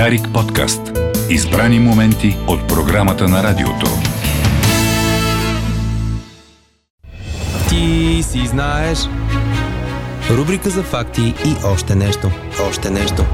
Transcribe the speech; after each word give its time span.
Дарик 0.00 0.32
подкаст. 0.34 0.80
Избрани 1.30 1.78
моменти 1.78 2.36
от 2.48 2.68
програмата 2.68 3.28
на 3.28 3.42
радиото. 3.42 3.86
Ти 7.68 8.20
си 8.22 8.46
знаеш. 8.46 8.98
Рубрика 10.30 10.70
за 10.70 10.82
факти 10.82 11.22
и 11.22 11.54
още 11.64 11.94
нещо. 11.94 12.30
Още 12.68 12.90
нещо. 12.90 13.26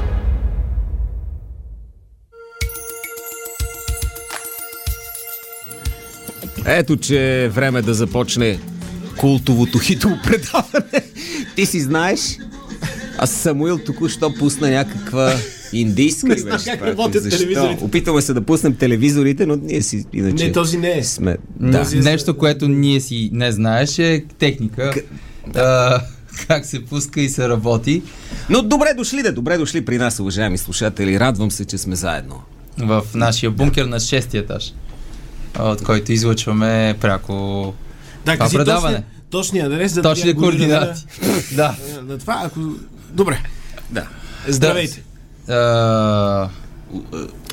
Ето, 6.65 6.97
че 6.97 7.43
е 7.43 7.49
време 7.49 7.81
да 7.81 7.93
започне 7.93 8.59
култовото 9.17 9.79
хитово 9.79 10.15
предаване. 10.23 11.03
Ти 11.55 11.65
си 11.65 11.79
знаеш, 11.79 12.37
а 13.17 13.27
Самуил 13.27 13.77
току-що 13.77 14.33
пусна 14.33 14.69
някаква 14.69 15.33
индийска 15.73 16.27
ли 16.27 16.43
беше 16.43 16.65
как 16.65 16.75
това? 16.75 16.87
работят 16.87 17.23
Защо? 17.23 17.39
телевизорите. 17.39 17.83
Опитваме 17.83 18.21
се 18.21 18.33
да 18.33 18.41
пуснем 18.41 18.75
телевизорите, 18.75 19.45
но 19.45 19.55
ние 19.55 19.81
си 19.81 20.05
иначе 20.13 20.45
Не, 20.45 20.51
този 20.51 20.77
не 20.77 20.91
е. 20.91 21.03
сме... 21.03 21.37
Да, 21.51 21.79
Този 21.79 21.97
е- 21.97 22.01
нещо, 22.01 22.37
което 22.37 22.67
ние 22.67 22.99
си 23.01 23.29
не 23.33 23.51
знаеш 23.51 23.99
е 23.99 24.25
техника. 24.29 24.93
А, 25.55 26.01
как 26.39 26.65
се 26.65 26.85
пуска 26.85 27.21
и 27.21 27.29
се 27.29 27.49
работи. 27.49 28.01
Но 28.49 28.61
добре 28.61 28.93
дошли, 28.93 29.23
да, 29.23 29.33
добре 29.33 29.57
дошли 29.57 29.85
при 29.85 29.97
нас, 29.97 30.19
уважаеми 30.19 30.57
слушатели. 30.57 31.19
Радвам 31.19 31.51
се, 31.51 31.65
че 31.65 31.77
сме 31.77 31.95
заедно. 31.95 32.41
в 32.77 33.03
нашия 33.15 33.51
бункер 33.51 33.85
на 33.85 33.99
шестия 33.99 34.41
етаж, 34.41 34.73
от 35.59 35.83
който 35.83 36.11
излъчваме 36.11 36.95
пряко 37.01 37.73
Да, 38.25 38.33
това 38.33 38.49
предаване. 38.49 38.95
точния, 38.95 39.03
точния 39.31 39.65
адрес, 39.65 39.93
за 39.93 40.01
Точни 40.01 40.25
да 40.25 40.33
го 40.33 40.41
координати. 40.41 41.05
Да. 41.55 41.75
На 42.01 42.17
това, 42.17 42.41
ако... 42.45 42.59
Добре. 43.09 43.39
Да. 43.89 44.07
Здравейте. 44.47 45.03
А, 45.49 46.49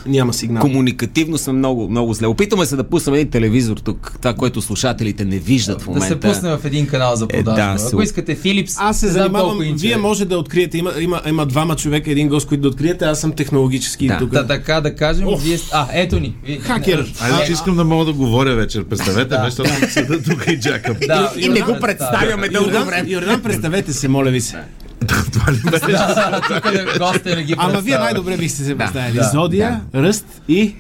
Няма 0.07 0.33
сигнал. 0.33 0.61
Комуникативно 0.61 1.39
сме 1.39 1.53
много, 1.53 1.89
много 1.89 2.15
зле. 2.15 2.27
Опитваме 2.27 2.67
се 2.67 2.77
да 2.77 2.85
пуснем 2.85 3.15
един 3.15 3.29
телевизор 3.29 3.77
тук, 3.77 4.17
това, 4.19 4.35
което 4.35 4.63
слушателите 4.63 5.25
не 5.25 5.39
виждат 5.39 5.77
в 5.77 5.85
да 5.85 5.91
момента. 5.91 6.09
се 6.09 6.21
пусне 6.21 6.51
в 6.51 6.65
един 6.65 6.87
канал 6.87 7.17
за 7.17 7.25
Е, 7.25 7.29
продажба. 7.35 7.79
да, 7.81 7.89
Ако 7.89 8.03
искате 8.03 8.35
Филипс, 8.35 8.75
Аз 8.79 9.01
се 9.01 9.09
занимавам, 9.09 9.59
вие 9.73 9.93
е. 9.93 9.97
може 9.97 10.25
да 10.25 10.39
откриете, 10.39 10.79
има, 10.79 10.93
има, 11.01 11.21
има 11.29 11.47
двама 11.47 11.77
човека, 11.77 12.11
един 12.11 12.29
гост, 12.29 12.49
които 12.49 12.63
да 12.63 12.69
откриете, 12.69 13.05
аз 13.05 13.21
съм 13.21 13.33
технологически 13.33 14.07
Да. 14.07 14.19
тук. 14.19 14.33
Та, 14.33 14.47
така 14.47 14.81
да 14.81 14.95
кажем, 14.95 15.29
Ох. 15.29 15.43
вие... 15.43 15.59
А, 15.73 15.87
ето 15.93 16.21
ни. 16.21 16.35
Вие- 16.45 16.59
Хакер. 16.59 17.13
Айде, 17.21 17.47
че 17.47 17.53
искам 17.53 17.77
да 17.77 17.85
мога 17.85 18.05
да 18.05 18.13
говоря 18.13 18.55
вечер. 18.55 18.85
Представете 18.85 19.39
ме, 19.39 19.45
защото 19.45 19.71
седа 19.91 20.23
тук 20.23 20.45
и 20.49 20.61
чакам. 20.61 20.97
Да, 21.07 21.33
И 21.39 21.49
не 21.49 21.61
го 21.61 21.77
представяме 21.81 22.49
дълго 22.49 22.85
време. 22.85 23.09
Йордан, 23.09 23.43
представете 23.43 23.93
се, 23.93 24.09
моля 24.09 24.31
ви 24.31 24.41
се. 24.41 24.57
Това 25.07 25.53
ли 27.37 27.43
ги 27.45 27.55
Ама 27.59 27.81
вие 27.81 27.99
най-добре 27.99 28.37
бихте 28.37 28.65
се 28.65 28.79
представили. 28.79 29.21
Зодия, 29.33 29.81
ръст 29.95 30.27
и... 30.49 30.75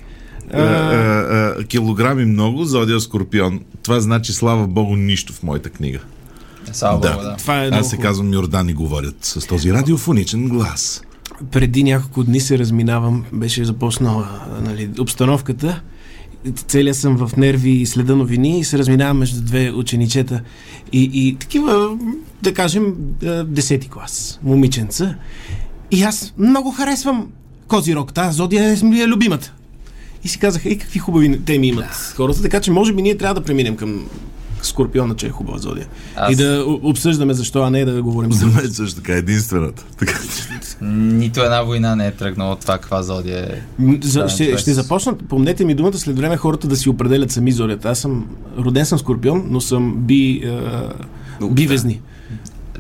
Е, 0.53 0.63
е, 0.63 1.61
е, 1.61 1.65
Килограми 1.65 2.25
много, 2.25 2.65
зодия 2.65 3.01
Скорпион. 3.01 3.61
Това 3.83 4.01
значи, 4.01 4.33
слава 4.33 4.67
богу, 4.67 4.97
нищо 4.97 5.33
в 5.33 5.43
моята 5.43 5.71
книга. 5.71 5.99
Слава 6.73 7.01
Да. 7.01 7.11
Богу, 7.13 7.23
да. 7.23 7.37
Това 7.37 7.65
е 7.65 7.69
Аз 7.69 7.91
се 7.91 7.97
казвам 7.97 8.33
Йордан 8.33 8.69
и 8.69 8.73
говорят 8.73 9.17
с 9.21 9.47
този 9.47 9.73
радиофоничен 9.73 10.49
глас. 10.49 11.03
преди 11.51 11.85
няколко 11.85 12.25
дни 12.25 12.41
се 12.41 12.59
разминавам, 12.59 13.25
беше 13.33 13.65
започнала 13.65 14.29
нали, 14.63 14.91
обстановката. 14.99 15.81
Целия 16.53 16.95
съм 16.95 17.17
в 17.17 17.37
нерви 17.37 17.71
и 17.71 17.87
следа 17.87 18.17
новини 18.17 18.59
и 18.59 18.65
се 18.65 18.79
разминавам 18.79 19.19
между 19.19 19.43
две 19.43 19.73
ученичета. 19.73 20.41
И, 20.93 21.11
и 21.15 21.37
такива, 21.37 21.99
да 22.43 22.55
кажем, 22.55 22.95
десети 23.47 23.89
клас, 23.89 24.41
момиченца. 24.43 25.15
И 25.91 26.03
аз 26.03 26.35
много 26.39 26.71
харесвам 26.71 27.29
Козирог. 27.69 28.13
Тази 28.13 28.37
зодия 28.37 28.73
е, 28.73 28.85
ми 28.85 29.01
е 29.01 29.09
любимата. 29.09 29.55
И 30.25 30.29
си 30.29 30.39
казах, 30.39 30.67
ей, 30.67 30.79
какви 30.79 30.99
хубави 30.99 31.41
теми 31.45 31.69
имат 31.69 32.13
хората, 32.17 32.43
така 32.43 32.61
че 32.61 32.71
може 32.71 32.93
би 32.93 33.03
ние 33.03 33.17
трябва 33.17 33.35
да 33.35 33.45
преминем 33.45 33.77
към 33.77 34.07
Скорпиона, 34.65 35.15
че 35.15 35.27
е 35.27 35.31
хубава 35.31 35.59
зодия. 35.59 35.87
Аз- 36.17 36.33
И 36.33 36.37
да 36.37 36.65
обсъждаме 36.83 37.35
защо, 37.35 37.63
а 37.63 37.71
не 37.71 37.85
да 37.85 38.03
говорим 38.03 38.33
За 38.33 38.47
мен 38.47 38.71
също 38.71 38.97
така 38.97 39.15
е 39.15 39.19
единствената. 39.19 39.85
Така, 39.99 40.13
че- 40.13 40.85
Нито 40.85 41.41
една 41.41 41.63
война 41.63 41.97
не 41.97 42.07
е 42.07 42.13
тръгнала 42.13 42.53
от 42.53 42.61
това 42.61 42.75
каква 42.75 43.03
зодия 43.03 43.39
е. 43.41 43.61
За, 44.03 44.29
ще, 44.29 44.45
това 44.45 44.55
е 44.55 44.59
ще 44.59 44.71
с- 44.71 44.75
започнат, 44.75 45.29
помнете 45.29 45.65
ми 45.65 45.75
думата, 45.75 45.95
след 45.95 46.17
време 46.17 46.37
хората 46.37 46.69
да 46.69 46.77
си 46.77 46.89
определят 46.89 47.31
сами 47.31 47.53
зорята. 47.53 47.89
Аз 47.89 47.99
съм, 47.99 48.27
роден 48.59 48.87
съм 48.87 48.99
скорпион, 48.99 49.47
но 49.47 49.61
съм 49.61 49.95
би, 49.97 50.43
е, 50.45 50.61
бивезни. 51.45 52.01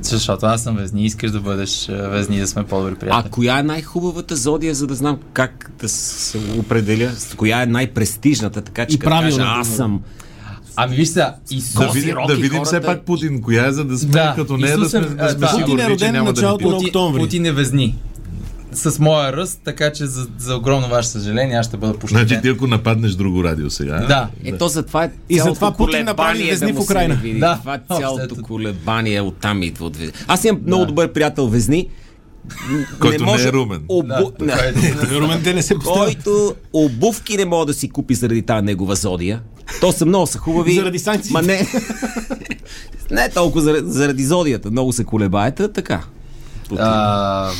Защото 0.01 0.47
аз 0.47 0.62
съм 0.62 0.77
везни, 0.77 1.05
искаш 1.05 1.31
да 1.31 1.41
бъдеш 1.41 1.89
а, 1.89 2.09
везни, 2.09 2.41
да 2.41 2.47
сме 2.47 2.65
по-добри 2.65 2.93
А 2.93 2.99
приятели. 2.99 3.31
коя 3.31 3.59
е 3.59 3.62
най-хубавата 3.62 4.37
зодия, 4.37 4.75
за 4.75 4.87
да 4.87 4.95
знам 4.95 5.19
как 5.33 5.71
да 5.81 5.89
се 5.89 6.39
определя? 6.59 7.11
Коя 7.37 7.62
е 7.62 7.66
най-престижната, 7.66 8.61
така 8.62 8.87
че 8.87 8.97
И 8.97 8.99
кажа, 8.99 9.43
аз 9.43 9.69
съм 9.69 10.01
Ами 10.77 10.97
виж 10.97 11.09
сега, 11.09 11.35
Исус... 11.51 11.75
да 11.75 11.89
видим, 11.89 12.17
да 12.29 12.35
видим 12.35 12.62
все 12.65 12.81
пак 12.81 13.03
Путин, 13.03 13.43
коя 13.43 13.67
е, 13.67 13.73
за 13.73 13.85
да 13.85 13.99
сме 13.99 14.11
Да, 14.11 14.35
като 14.37 14.57
нея, 14.57 14.79
да 14.79 14.83
Исус 14.83 14.95
е- 14.95 14.99
сме, 14.99 15.15
да 15.17 15.31
сме 15.31 15.47
е 15.47 15.51
сигурни, 15.51 15.83
че 15.83 15.91
роден 15.91 16.12
няма 16.12 16.33
да 16.33 16.41
началото 16.41 16.65
ни 16.65 16.71
на 16.71 16.79
бие. 16.79 16.79
Путин, 16.79 16.89
октомври. 16.89 17.21
Путин 17.21 17.47
е 17.47 17.53
везни. 17.53 17.95
С 18.73 18.99
моя 18.99 19.33
ръст, 19.33 19.61
така 19.65 19.93
че 19.93 20.07
за, 20.07 20.27
за 20.39 20.57
огромно 20.57 20.89
ваше 20.89 21.09
съжаление 21.09 21.57
аз 21.57 21.67
ще 21.67 21.77
бъда 21.77 21.99
пощаден. 21.99 22.29
Значи 22.29 22.43
ти 22.43 22.49
ако 22.49 22.67
нападнеш 22.67 23.13
друго 23.13 23.45
радио 23.45 23.71
сега. 23.71 24.05
Да. 24.09 24.29
Ето 24.45 24.69
затова 24.69 25.05
е 25.05 25.11
И 25.29 25.39
затова 25.39 25.73
Путин 25.73 26.05
направи 26.05 26.45
везни 26.45 26.73
да 26.73 26.81
в 26.81 26.95
не 27.09 27.15
види. 27.15 27.39
Да. 27.41 27.59
Това 27.61 27.75
е 27.75 27.81
цялото 27.99 28.37
колебание 28.43 29.21
оттам 29.21 29.63
идва 29.63 29.87
от 29.87 29.97
везни. 29.97 30.13
Аз 30.29 30.45
имам 30.45 30.61
много 30.67 30.87
добър 30.87 31.13
приятел 31.13 31.49
Везни. 31.49 31.89
Който 33.00 33.25
не 33.25 33.32
е 33.32 33.53
Румен. 33.53 33.82
Обу... 33.88 34.09
Да, 34.09 34.21
не. 34.41 34.53
това 34.53 34.65
е- 34.65 34.72
Румен 35.21 35.43
не 35.44 35.62
се 35.62 35.75
поставя. 35.75 36.05
който 36.05 36.55
обувки 36.72 37.37
не 37.37 37.44
може 37.44 37.66
да 37.66 37.75
си 37.75 37.88
купи 37.88 38.15
заради 38.15 38.43
тази 38.43 38.65
негова 38.65 38.94
зодия. 38.94 39.43
То 39.81 39.93
са 39.93 40.06
много 40.06 40.27
са 40.27 40.38
хубави. 40.38 40.75
Заради 40.75 40.99
санкциите. 40.99 41.33
Ма 41.33 41.43
не. 41.43 41.66
не 43.10 43.28
толкова 43.28 43.60
заради, 43.62 43.91
заради 43.91 44.25
зодията. 44.25 44.71
Много 44.71 44.93
се 44.93 45.04
колебаете, 45.04 45.69
така. 45.69 46.03
А, 46.78 47.50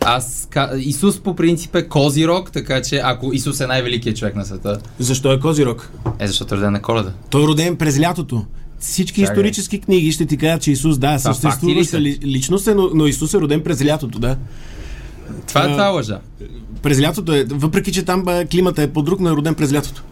аз, 0.00 0.48
Исус 0.76 1.20
по 1.20 1.36
принцип 1.36 1.74
е 1.74 1.88
Козирог, 1.88 2.52
така 2.52 2.82
че 2.82 3.00
ако 3.04 3.32
Исус 3.32 3.60
е 3.60 3.66
най-великият 3.66 4.16
човек 4.16 4.34
на 4.36 4.44
света, 4.44 4.78
Защо 4.98 5.32
е 5.32 5.40
Козирог? 5.40 5.90
е 6.18 6.26
защото 6.26 6.54
е 6.54 6.58
роден 6.58 6.72
на 6.72 6.82
коледа. 6.82 7.12
Той 7.30 7.42
е 7.42 7.46
роден 7.46 7.76
през 7.76 8.00
лятото. 8.00 8.44
Всички 8.86 9.20
Чакай. 9.20 9.32
исторически 9.32 9.80
книги 9.80 10.12
ще 10.12 10.26
ти 10.26 10.36
кажат, 10.36 10.62
че 10.62 10.70
Исус, 10.70 10.98
да, 10.98 11.18
съществуваща 11.18 12.00
ли, 12.00 12.18
личност 12.24 12.66
е, 12.66 12.74
но, 12.74 12.90
но 12.94 13.06
Исус 13.06 13.34
е 13.34 13.40
роден 13.40 13.62
през 13.62 13.84
лятото, 13.84 14.18
да. 14.18 14.36
Това 15.48 15.60
е 15.62 15.64
А, 15.64 15.72
това 15.72 15.88
лъжа. 15.88 16.20
През 16.82 17.00
лятото 17.00 17.34
е, 17.34 17.44
въпреки 17.44 17.92
че 17.92 18.02
там 18.02 18.24
климата 18.50 18.82
е 18.82 18.92
по-друг, 18.92 19.20
но 19.20 19.28
е 19.28 19.32
роден 19.32 19.54
през 19.54 19.72
лятото. 19.72 20.02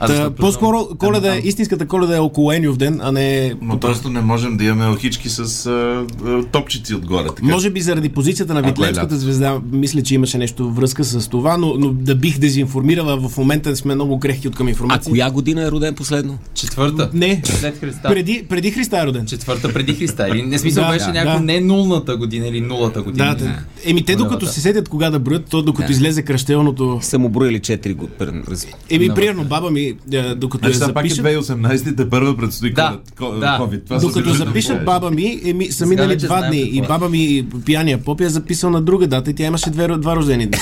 А 0.00 0.06
Та, 0.06 0.30
по-скоро 0.30 0.88
коледа, 0.98 1.34
е, 1.36 1.38
истинската 1.44 1.86
коледа 1.86 2.16
е 2.16 2.20
около 2.20 2.52
Ениов 2.52 2.76
ден, 2.76 3.00
а 3.02 3.12
не... 3.12 3.54
Но 3.62 3.80
просто 3.80 4.08
не 4.08 4.20
можем 4.20 4.56
да 4.56 4.64
имаме 4.64 4.88
охички 4.94 5.28
с 5.28 5.66
а, 5.66 6.04
а, 6.26 6.44
топчици 6.44 6.94
отгоре. 6.94 7.26
Така. 7.26 7.44
Може 7.46 7.70
би 7.70 7.80
заради 7.80 8.08
позицията 8.08 8.54
на 8.54 8.60
е 8.60 8.62
Витлевската 8.62 9.16
звезда, 9.16 9.58
мисля, 9.72 10.02
че 10.02 10.14
имаше 10.14 10.38
нещо 10.38 10.70
връзка 10.70 11.04
с 11.04 11.28
това, 11.28 11.56
но, 11.56 11.74
но 11.78 11.92
да 11.92 12.14
бих 12.14 12.38
дезинформирала, 12.38 13.28
в 13.28 13.36
момента 13.36 13.76
сме 13.76 13.94
много 13.94 14.20
крехки 14.20 14.48
от 14.48 14.56
към 14.56 14.66
А 14.66 14.70
информация. 14.70 15.10
коя 15.10 15.30
година 15.30 15.62
е 15.62 15.70
роден 15.70 15.94
последно? 15.94 16.38
Четвърта. 16.54 17.10
Не, 17.14 17.42
След 17.44 17.80
Христа. 17.80 18.08
преди, 18.08 18.44
преди 18.48 18.70
Христа 18.70 18.98
е 18.98 19.06
роден. 19.06 19.26
Четвърта 19.26 19.72
преди 19.72 19.94
Христа. 19.94 20.28
Или 20.28 20.42
не 20.42 20.58
смисъл 20.58 20.84
Да, 20.84 20.90
беше 20.90 21.04
да, 21.06 21.12
някакво 21.12 21.38
да. 21.38 21.44
не 21.44 21.60
нулната 21.60 22.16
година 22.16 22.48
или 22.48 22.60
нулата 22.60 23.02
година. 23.02 23.36
Да, 23.38 23.44
да. 23.44 23.58
Еми 23.84 24.04
те 24.04 24.16
докато 24.16 24.46
се 24.46 24.60
сетят 24.60 24.88
кога 24.88 25.10
да 25.10 25.18
броят, 25.18 25.44
то 25.50 25.62
докато 25.62 25.86
Да. 25.86 25.92
излезе 25.92 26.22
кръщелното... 26.22 26.98
Са 27.02 27.18
му 27.18 27.28
броили 27.28 27.60
4 27.60 27.94
години. 27.94 28.42
Еми, 28.90 29.08
примерно, 29.14 29.44
баба 29.44 29.70
ми, 29.70 29.85
е, 30.12 30.34
докато 30.34 30.66
я 30.66 30.72
Значи, 30.72 30.78
сега 30.78 30.94
пак 30.94 31.06
е 31.06 31.08
запишат, 31.08 31.58
2018 31.58 31.96
те 31.96 32.10
първа 32.10 32.36
предстои 32.36 32.72
Да, 32.72 32.98
COVID. 33.16 33.38
да. 33.38 33.58
COVID. 33.60 33.84
Това 33.84 33.98
докато 33.98 34.32
запишат 34.34 34.84
баба 34.84 35.10
ми, 35.10 35.40
еми, 35.44 35.72
са 35.72 35.86
минали 35.86 36.16
два 36.16 36.48
дни 36.48 36.58
и 36.60 36.78
е. 36.78 36.82
баба 36.82 37.08
ми, 37.08 37.46
пияния 37.66 37.98
поп, 37.98 38.20
е 38.20 38.28
записал 38.28 38.70
на 38.70 38.82
друга 38.82 39.06
дата 39.06 39.30
и 39.30 39.34
тя 39.34 39.44
имаше 39.44 39.70
две, 39.70 39.88
два 39.88 40.16
рождени 40.16 40.46
дни. 40.46 40.58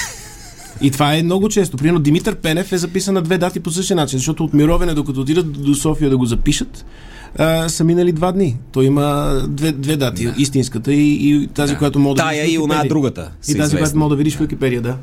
И 0.80 0.90
това 0.90 1.14
е 1.14 1.22
много 1.22 1.48
често. 1.48 1.76
Примерно 1.76 1.98
Димитър 1.98 2.34
Пенев 2.34 2.72
е 2.72 2.78
записан 2.78 3.14
на 3.14 3.22
две 3.22 3.38
дати 3.38 3.60
по 3.60 3.70
същия 3.70 3.96
начин, 3.96 4.18
защото 4.18 4.44
от 4.44 4.54
Мировене, 4.54 4.94
докато 4.94 5.20
отидат 5.20 5.52
до 5.52 5.74
София 5.74 6.10
да 6.10 6.16
го 6.16 6.26
запишат, 6.26 6.84
а, 7.38 7.68
са 7.68 7.84
минали 7.84 8.12
два 8.12 8.32
дни. 8.32 8.56
Той 8.72 8.84
има 8.84 9.38
две, 9.48 9.72
две 9.72 9.96
дати. 9.96 10.28
Истинската 10.38 10.92
и, 10.92 11.30
и 11.30 11.46
тази, 11.46 11.76
която 11.76 11.98
мога 11.98 12.14
да 12.14 12.22
Тая 12.22 12.42
видиш 12.42 12.54
и 12.54 12.58
Википедия. 12.58 12.88
другата. 12.88 13.20
И 13.22 13.24
тази, 13.24 13.54
която 13.56 13.74
известни. 13.74 13.98
мога 13.98 14.10
да 14.10 14.16
видиш 14.16 14.36
в 14.36 14.40
Википедия, 14.40 14.80
да. 14.82 14.96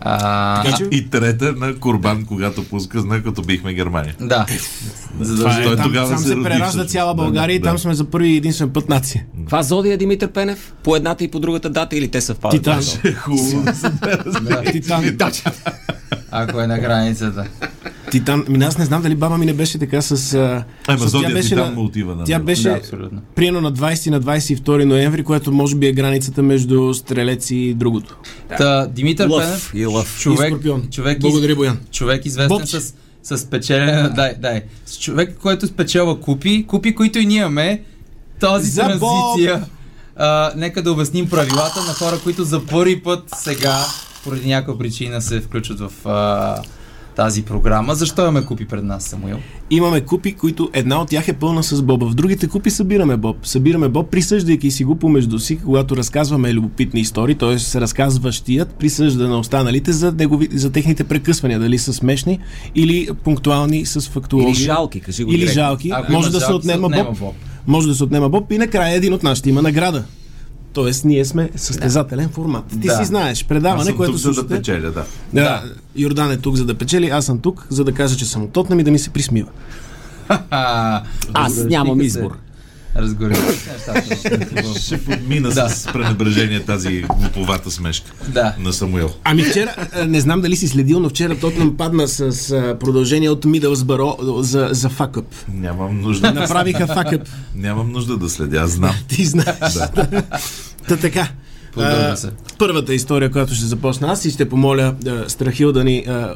А, 0.00 0.62
Така 0.64 0.76
че- 0.76 0.88
И 0.90 1.10
трета 1.10 1.52
на 1.52 1.74
Курбан, 1.74 2.24
когато 2.24 2.64
пуска 2.64 3.00
знак, 3.00 3.24
като 3.24 3.42
бихме 3.42 3.74
Германия. 3.74 4.14
да. 4.20 4.46
Това 5.36 5.54
е, 5.54 5.64
Той 5.64 5.76
там, 5.76 5.84
тогава 5.84 6.08
там 6.08 6.18
се 6.18 6.28
се, 6.28 6.34
преражда 6.34 6.64
всъщност. 6.64 6.90
цяла 6.90 7.10
Да, 7.10 7.14
България 7.14 7.54
и 7.54 7.58
да. 7.58 7.64
там 7.64 7.78
сме 7.78 7.94
за 7.94 8.04
първи 8.04 8.28
и 8.28 8.36
единствен 8.36 8.70
път 8.70 8.88
нация. 8.88 9.24
Каква 9.38 9.62
зодия 9.62 9.98
Димитър 9.98 10.28
Пенев? 10.28 10.72
По 10.82 10.96
едната 10.96 11.24
и 11.24 11.28
по 11.28 11.40
другата 11.40 11.70
дата 11.70 11.96
или 11.96 12.08
те 12.08 12.20
съвпадат? 12.20 12.58
Титан. 12.58 12.80
Е 13.04 13.12
хубаво. 13.12 13.64
Титан. 14.72 15.32
Ако 16.30 16.60
е 16.60 16.66
на 16.66 16.78
границата. 16.78 17.44
Титан. 18.10 18.44
Ми, 18.48 18.64
аз 18.64 18.78
не 18.78 18.84
знам 18.84 19.02
дали 19.02 19.14
баба 19.14 19.38
ми 19.38 19.46
не 19.46 19.54
беше 19.54 19.78
така 19.78 20.02
с... 20.02 20.34
а, 20.34 20.64
Ама 20.86 20.98
Зодия 20.98 21.40
Титан 21.42 21.74
му 21.74 21.82
отива 21.82 22.14
на 22.14 22.24
Тя 22.24 22.38
беше 22.38 22.62
Да, 22.62 22.70
абсолютно. 22.70 23.20
приено 23.34 23.60
на 23.60 23.72
20 23.72 24.06
и 24.06 24.10
на 24.10 24.20
22 24.20 24.84
ноември, 24.84 25.24
което 25.24 25.52
може 25.52 25.76
би 25.76 25.86
е 25.86 25.92
границата 25.92 26.42
между 26.42 26.94
стрелец 26.94 27.50
и 27.50 27.74
другото. 27.74 28.16
Та, 28.58 28.86
Димитър 28.86 29.28
Лъв 29.28 29.44
Пенев, 29.44 29.72
и 29.74 29.86
лъв. 29.86 30.16
И 30.18 30.22
човек, 30.22 30.48
Скорпион. 30.48 30.88
човек, 30.90 31.20
Благодаря, 31.20 31.56
Боян. 31.56 31.78
човек 31.90 32.26
известен 32.26 32.48
Бобче. 32.48 32.80
с, 32.80 32.94
с 33.36 33.46
печелене, 33.46 34.08
дай, 34.08 34.34
дай, 34.34 34.62
с 34.86 34.98
човек, 34.98 35.36
който 35.42 35.66
спечелва 35.66 36.20
купи, 36.20 36.64
купи, 36.68 36.94
които 36.94 37.18
и 37.18 37.26
ние 37.26 37.38
имаме, 37.38 37.82
тази 38.40 38.70
За 38.70 38.82
транзиция. 38.82 39.64
А, 40.16 40.52
нека 40.56 40.82
да 40.82 40.92
обясним 40.92 41.28
правилата 41.28 41.80
на 41.80 41.94
хора, 41.94 42.18
които 42.22 42.44
за 42.44 42.66
първи 42.66 43.02
път 43.02 43.22
сега, 43.36 43.76
поради 44.24 44.48
някаква 44.48 44.78
причина, 44.78 45.22
се 45.22 45.40
включват 45.40 45.80
в 45.80 45.92
а, 46.04 46.62
тази 47.16 47.42
програма. 47.42 47.94
Защо 47.94 48.22
имаме 48.22 48.44
купи 48.44 48.66
пред 48.66 48.84
нас, 48.84 49.04
Самуил? 49.04 49.36
Имаме 49.70 50.00
купи, 50.00 50.32
които 50.32 50.70
една 50.72 51.00
от 51.00 51.08
тях 51.08 51.28
е 51.28 51.32
пълна 51.32 51.62
с 51.62 51.82
боба. 51.82 52.06
В 52.06 52.14
другите 52.14 52.48
купи 52.48 52.70
събираме 52.70 53.16
боб. 53.16 53.36
Събираме 53.42 53.88
боб, 53.88 54.10
присъждайки 54.10 54.70
си 54.70 54.84
го 54.84 54.96
помежду 54.96 55.38
си, 55.38 55.58
когато 55.58 55.96
разказваме 55.96 56.52
любопитни 56.54 57.00
истории, 57.00 57.34
т.е. 57.34 57.80
разказващият 57.80 58.74
присъжда 58.74 59.28
на 59.28 59.38
останалите 59.38 59.92
за, 59.92 60.12
негови, 60.12 60.48
за 60.52 60.72
техните 60.72 61.04
прекъсвания, 61.04 61.58
дали 61.58 61.78
са 61.78 61.92
смешни 61.92 62.38
или 62.74 63.08
пунктуални 63.24 63.86
с 63.86 64.00
фактология. 64.00 64.50
Или 64.50 64.56
жалки, 64.56 65.00
кажи 65.00 65.24
го 65.24 65.30
Или 65.30 65.38
директно. 65.38 65.54
жалки. 65.54 65.90
Ако 65.94 66.12
Може 66.12 66.30
да 66.30 66.40
се 66.40 66.46
жалки, 66.46 66.54
отнема 66.54 66.88
боб. 66.88 67.18
боб. 67.18 67.34
Може 67.66 67.88
да 67.88 67.94
се 67.94 68.04
отнема 68.04 68.28
боб 68.28 68.52
и 68.52 68.58
накрая 68.58 68.94
един 68.96 69.12
от 69.14 69.22
нашите 69.22 69.50
има 69.50 69.62
награда. 69.62 70.04
Тоест, 70.76 71.04
ние 71.04 71.24
сме 71.24 71.50
състезателен 71.56 72.28
формат. 72.28 72.64
Ти 72.66 72.76
Да. 72.78 72.96
си 72.96 73.04
знаеш, 73.04 73.38
Аз 73.38 73.44
предаване, 73.44 73.84
съм 73.84 73.96
което 73.96 74.12
тук, 74.12 74.20
за 74.20 74.28
да 74.28 74.34
слушате. 74.34 74.56
печеля, 74.56 74.90
да. 74.90 75.04
Да, 75.32 75.62
Йордан 75.96 76.30
е 76.32 76.36
тук, 76.36 76.56
за 76.56 76.64
да 76.64 76.74
печели, 76.74 77.08
аз 77.08 77.24
съм 77.24 77.38
тук, 77.38 77.66
за 77.70 77.84
да 77.84 77.92
кажа, 77.92 78.16
че 78.16 78.24
съм 78.24 78.42
от 78.42 78.50
Тотнам 78.52 78.80
и 78.80 78.84
да 78.84 78.90
ми 78.90 78.98
се 78.98 79.10
присмива. 79.10 79.48
Аз 81.34 81.56
нямам 81.56 82.00
избор. 82.00 82.36
Разгоря 82.98 83.36
се 83.36 83.72
нещата. 83.72 84.80
Ще 84.80 85.04
подмина 85.04 85.48
Да. 85.48 85.68
с 85.68 85.92
пренебрежение 85.92 86.60
тази 86.60 87.04
глуповата 87.18 87.70
смешка 87.70 88.12
Да. 88.28 88.54
на 88.58 88.72
Самуил. 88.72 89.10
Ами 89.24 89.42
вчера, 89.42 89.74
а, 89.94 90.04
не 90.04 90.20
знам 90.20 90.40
дали 90.40 90.56
си 90.56 90.68
следил, 90.68 91.00
но 91.00 91.08
вчера 91.08 91.38
Тотнам 91.38 91.76
падна 91.76 92.08
с 92.08 92.48
продължение 92.80 93.30
от 93.30 93.44
Мидълсбъро 93.44 94.16
за, 94.20 94.68
за 94.72 94.88
факъп. 94.88 95.26
Нямам 95.54 96.00
нужда. 96.00 96.32
Направиха 96.32 96.86
факъп. 96.86 97.28
Нямам 97.54 97.92
нужда 97.92 98.16
да 98.16 98.28
следя, 98.28 98.56
аз 98.56 98.70
знам. 98.70 98.94
Ти 99.08 99.24
знаеш. 99.24 99.74
Та 100.88 100.96
така. 100.96 101.28
А, 101.76 102.16
се. 102.16 102.30
Първата 102.58 102.94
история, 102.94 103.30
която 103.30 103.54
ще 103.54 103.64
започна 103.64 104.08
аз 104.12 104.24
и 104.24 104.30
ще 104.30 104.48
помоля 104.48 104.94
а, 105.06 105.28
Страхил 105.28 105.72
да 105.72 105.84
ни 105.84 106.04
а, 106.08 106.34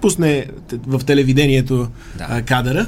пусне 0.00 0.46
в 0.86 1.00
телевидението 1.04 1.88
а, 2.20 2.42
кадъра, 2.42 2.86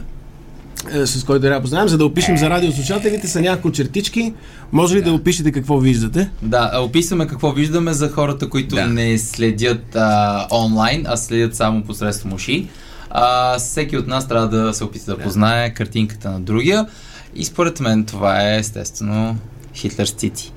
с 1.05 1.25
който 1.25 1.41
трябва 1.43 1.59
да 1.61 1.63
познаем, 1.63 1.89
за 1.89 1.99
да 1.99 2.05
опишем 2.05 2.37
за 2.37 2.51
радиослушателите 2.51 3.29
са 3.29 3.41
няколко 3.41 3.73
чертички. 3.73 4.35
Може 4.73 4.97
ли 4.97 5.03
да 5.03 5.13
опишете 5.13 5.53
какво 5.53 5.79
виждате? 5.79 6.31
Да, 6.43 6.81
описваме 6.83 7.27
какво 7.27 7.53
виждаме 7.53 7.93
за 7.93 8.09
хората, 8.09 8.49
които 8.49 8.75
Да. 8.75 8.87
не 8.87 9.19
следят 9.19 9.97
а, 9.97 10.47
онлайн, 10.51 11.05
а 11.09 11.17
следят 11.17 11.55
само 11.55 11.83
посредством 11.83 12.33
уши. 12.33 12.67
А, 13.11 13.59
всеки 13.59 13.97
от 13.97 14.07
нас 14.07 14.29
трябва 14.29 14.49
да 14.49 14.75
се 14.75 14.85
опита 14.85 15.17
да 15.17 15.19
познае 15.19 15.75
картинката 15.75 16.31
на 16.31 16.41
другия. 16.41 16.87
И 17.35 17.45
според 17.45 17.81
мен 17.81 18.05
това 18.05 18.51
е 18.51 18.59
естествено 18.59 19.37
Хитлер 19.75 20.07
с 20.07 20.11
цици. 20.11 20.53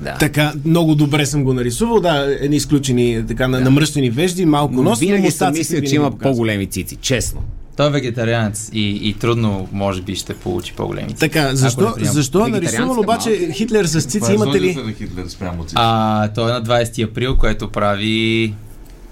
Да. 0.00 0.16
Така, 0.20 0.52
много 0.64 0.94
добре 0.94 1.26
съм 1.26 1.44
го 1.44 1.54
нарисувал. 1.54 2.00
Да, 2.00 2.36
едни 2.40 2.56
изключени, 2.56 3.24
така, 3.28 3.48
на, 3.48 3.60
намръщени 3.60 4.10
вежди, 4.10 4.46
малко 4.46 4.74
Но 4.74 4.82
нос. 4.82 5.00
но 5.00 5.06
винаги 5.06 5.22
съм 5.22 5.26
мустаците 5.26 5.58
мислил, 5.58 5.76
винаги 5.76 5.90
че 5.90 5.96
има 5.96 6.10
по-големи 6.18 6.66
цици, 6.66 6.96
честно. 6.96 7.40
Той 7.76 7.86
е 7.86 7.90
вегетарианец 7.90 8.70
и, 8.72 9.08
и 9.08 9.14
трудно, 9.14 9.68
може 9.72 10.02
би, 10.02 10.16
ще 10.16 10.34
получи 10.34 10.72
по-големи. 10.72 11.14
Така, 11.14 11.56
защо, 11.56 11.88
не 11.88 11.94
приема. 11.94 12.12
защо 12.12 12.46
е 12.46 12.48
нарисуван 12.48 12.98
обаче 12.98 13.52
Хитлер 13.52 13.84
с 13.84 14.02
цици? 14.02 14.32
Имате 14.32 14.60
ли? 14.60 14.74
на 14.74 14.92
Хитлер 14.92 15.24
спрямо 15.28 15.64
цици? 15.64 15.74
А, 15.78 16.28
той 16.28 16.50
е 16.50 16.52
на 16.52 16.62
20 16.62 17.10
април, 17.10 17.36
което 17.36 17.70
прави 17.70 18.54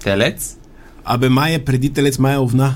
телец. 0.03 0.57
Абе, 1.05 1.29
май 1.29 1.53
е 1.53 1.65
преди 1.65 1.93
телец, 1.93 2.19
май 2.19 2.33
е 2.35 2.37
овна. 2.37 2.73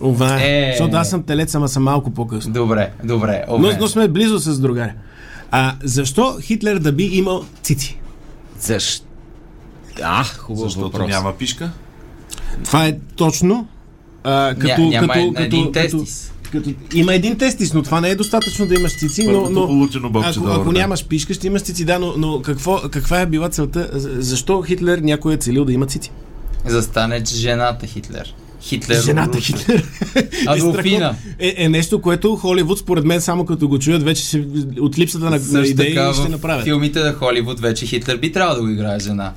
Овна 0.00 0.44
е. 0.44 0.68
Е. 0.68 0.72
Защото 0.72 0.96
аз 0.96 1.10
съм 1.10 1.22
телец, 1.22 1.54
ама 1.54 1.68
съм 1.68 1.82
малко 1.82 2.10
по-късно. 2.10 2.52
Добре, 2.52 2.90
добре. 3.04 3.44
Но, 3.48 3.72
но 3.80 3.88
сме 3.88 4.08
близо 4.08 4.38
с 4.38 4.60
другаря. 4.60 4.92
А 5.50 5.74
защо 5.82 6.36
Хитлер 6.40 6.78
да 6.78 6.92
би 6.92 7.04
имал 7.04 7.44
цици? 7.62 7.98
Защо? 8.60 9.06
А, 10.02 10.24
хубаво 10.24 10.64
Защото 10.64 10.84
въпрос. 10.84 11.08
няма 11.08 11.32
пишка? 11.32 11.70
Това 12.64 12.86
е 12.86 12.98
точно 13.16 13.68
а, 14.24 14.54
като, 14.58 14.80
Ня, 14.82 14.88
няма 14.88 15.12
като, 15.12 15.32
като, 15.32 15.42
един 15.42 15.72
като, 15.72 15.72
тестис. 15.72 16.32
като, 16.52 16.70
има 16.94 17.14
един 17.14 17.38
тестис, 17.38 17.74
но 17.74 17.82
това 17.82 18.00
не 18.00 18.10
е 18.10 18.14
достатъчно 18.14 18.66
да 18.66 18.74
имаш 18.74 18.96
цици, 18.98 19.26
но, 19.28 19.50
но 19.50 19.66
получено 19.66 20.10
бобче, 20.10 20.30
ако, 20.30 20.40
добър 20.40 20.60
ако 20.60 20.72
нямаш 20.72 21.06
пишка, 21.06 21.34
ще 21.34 21.46
имаш 21.46 21.62
цици, 21.62 21.84
да, 21.84 21.98
но, 21.98 22.14
но 22.16 22.42
какво, 22.42 22.80
каква 22.90 23.20
е 23.20 23.26
била 23.26 23.48
целта? 23.48 23.88
Защо 24.18 24.62
Хитлер 24.62 24.98
някой 24.98 25.34
е 25.34 25.36
целил 25.36 25.64
да 25.64 25.72
има 25.72 25.86
цици? 25.86 26.10
За 26.66 26.76
да 26.76 26.82
стане 26.82 27.22
жената 27.24 27.86
Хитлер. 27.86 28.34
Хитлер. 28.62 29.02
Жената 29.02 29.40
Хитлер. 29.40 29.88
Адолфина. 30.46 31.14
Е, 31.38 31.54
е 31.56 31.68
нещо, 31.68 32.00
което 32.00 32.36
Холивуд, 32.36 32.78
според 32.78 33.04
мен, 33.04 33.20
само 33.20 33.46
като 33.46 33.68
го 33.68 33.78
чуят, 33.78 34.02
вече 34.02 34.24
ще, 34.24 34.44
от 34.80 34.98
липсата 34.98 35.24
на, 35.24 35.40
на 35.52 35.66
идеи 35.66 35.94
така 35.94 36.14
ще 36.14 36.22
в 36.22 36.28
направят. 36.28 36.64
филмите 36.64 37.00
на 37.00 37.12
Холивуд 37.12 37.60
вече 37.60 37.86
Хитлер 37.86 38.16
би 38.16 38.32
трябвало 38.32 38.56
да 38.56 38.62
го 38.62 38.68
играе 38.68 38.98
жена. 38.98 39.32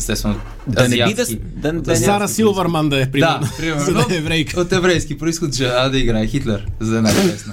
Естествено, 0.00 0.34
Да 0.66 0.88
не 0.88 1.04
би 1.06 1.14
да... 1.14 1.24
да, 1.72 1.72
да, 1.72 1.96
Сара 1.96 2.28
Силвърман 2.28 2.88
да 2.88 3.02
е, 3.02 3.10
примерно. 3.10 3.40
Да, 3.40 3.50
примерно. 3.58 3.84
За 3.84 3.92
да 3.92 4.06
е 4.10 4.16
еврейка. 4.16 4.60
От 4.60 4.72
еврейски 4.72 5.18
происход 5.18 5.54
жена 5.54 5.88
да 5.88 5.98
играе 5.98 6.26
Хитлер, 6.26 6.66
за 6.80 6.92
да 6.92 6.98
е 6.98 7.02
най-лесно. 7.02 7.52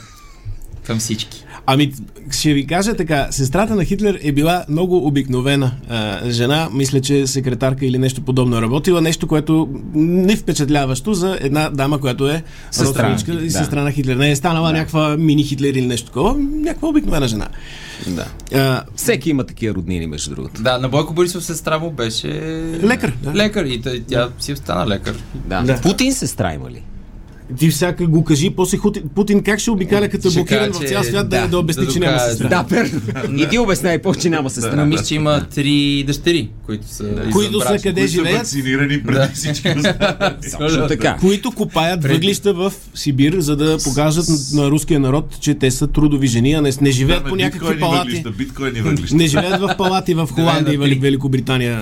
Към 0.85 0.99
всички. 0.99 1.43
Ами, 1.65 1.93
ще 2.31 2.53
ви 2.53 2.67
кажа 2.67 2.93
така, 2.93 3.27
сестрата 3.31 3.75
на 3.75 3.85
Хитлер 3.85 4.19
е 4.21 4.31
била 4.31 4.65
много 4.69 5.07
обикновена 5.07 5.71
а, 5.89 6.29
жена, 6.29 6.69
мисля, 6.73 7.01
че 7.01 7.27
секретарка 7.27 7.85
или 7.85 7.97
нещо 7.97 8.21
подобно 8.21 8.57
е 8.57 8.61
работила, 8.61 9.01
нещо, 9.01 9.27
което 9.27 9.69
не 9.93 10.35
впечатляващо 10.35 11.13
за 11.13 11.37
една 11.41 11.69
дама, 11.69 11.99
която 11.99 12.29
е 12.29 12.43
Сестра, 12.71 13.09
родственичка 13.09 13.43
и 13.43 13.47
да. 13.47 13.57
сестра 13.57 13.83
на 13.83 13.91
Хитлер. 13.91 14.15
Не 14.15 14.31
е 14.31 14.35
станала 14.35 14.67
Да. 14.67 14.73
някаква 14.77 15.17
мини 15.17 15.43
Хитлер 15.43 15.73
или 15.73 15.85
нещо 15.87 16.07
такова, 16.07 16.35
някаква 16.37 16.87
обикновена 16.89 17.27
жена. 17.27 17.47
Да. 18.07 18.25
А, 18.53 18.83
Всеки 18.95 19.29
има 19.29 19.43
такива 19.43 19.75
роднини, 19.75 20.07
между 20.07 20.35
другото. 20.35 20.61
Да, 20.61 20.77
на 20.77 20.89
Бойко 20.89 21.13
Борисов 21.13 21.45
сестра 21.45 21.79
му 21.79 21.91
беше... 21.91 22.27
Лекар, 22.83 23.13
да. 23.23 23.33
Лекар 23.33 23.65
и 23.65 23.81
тя, 23.81 23.91
тя 24.07 24.29
си 24.39 24.53
остана 24.53 24.87
лекар. 24.87 25.15
Да. 25.33 25.61
Да. 25.61 25.81
Путин 25.81 26.13
сестра 26.13 26.53
има 26.53 26.71
ли? 26.71 26.83
Ти 27.59 27.69
всяка 27.69 28.07
го 28.07 28.23
кажи, 28.23 28.49
после 28.49 28.77
Хути- 28.77 29.03
Путин 29.15 29.43
как 29.43 29.59
ще 29.59 29.71
обикаля 29.71 30.09
като 30.09 30.27
е 30.27 30.31
блокиран 30.31 30.73
в 30.73 30.77
цял 30.79 31.03
свят 31.03 31.29
да, 31.29 31.41
да, 31.41 31.47
да 31.47 31.59
обясни, 31.59 31.85
да 31.85 31.91
че 31.91 31.99
няма 31.99 32.19
сестра. 32.19 32.47
Да, 32.49 32.65
верно. 32.69 33.01
И 33.37 33.49
ти 33.49 33.57
обясняй 33.59 34.01
повече, 34.01 34.21
че 34.21 34.29
няма 34.29 34.49
сестра. 34.49 34.75
Но 34.75 34.85
мисля, 34.85 35.05
че 35.05 35.15
има 35.15 35.45
три 35.45 36.03
дъщери, 36.07 36.49
които 36.65 36.87
са 36.87 37.15
Които 37.31 37.61
са 37.61 37.67
къде 37.73 37.91
Които 37.91 38.01
са 38.01 38.07
живеят? 38.07 38.37
вакцинирани 38.37 39.03
преди 39.03 39.33
всички 39.33 39.69
така. 40.87 41.17
които 41.21 41.51
копаят 41.51 42.01
Преди. 42.01 42.13
въглища 42.13 42.53
в 42.53 42.73
Сибир, 42.95 43.39
за 43.39 43.55
да 43.55 43.77
покажат 43.83 44.25
на, 44.53 44.71
руския 44.71 44.99
народ, 44.99 45.37
че 45.39 45.53
те 45.53 45.71
са 45.71 45.87
трудови 45.87 46.27
жени, 46.27 46.53
а 46.53 46.61
не, 46.81 46.91
живеят 46.91 47.25
по 47.25 47.35
някакви 47.35 47.79
палати. 47.79 48.23
Не 49.13 49.27
живеят 49.27 49.59
в 49.61 49.75
палати 49.77 50.13
в 50.13 50.29
Холандия 50.31 50.73
и 50.73 50.77
Великобритания, 50.77 51.81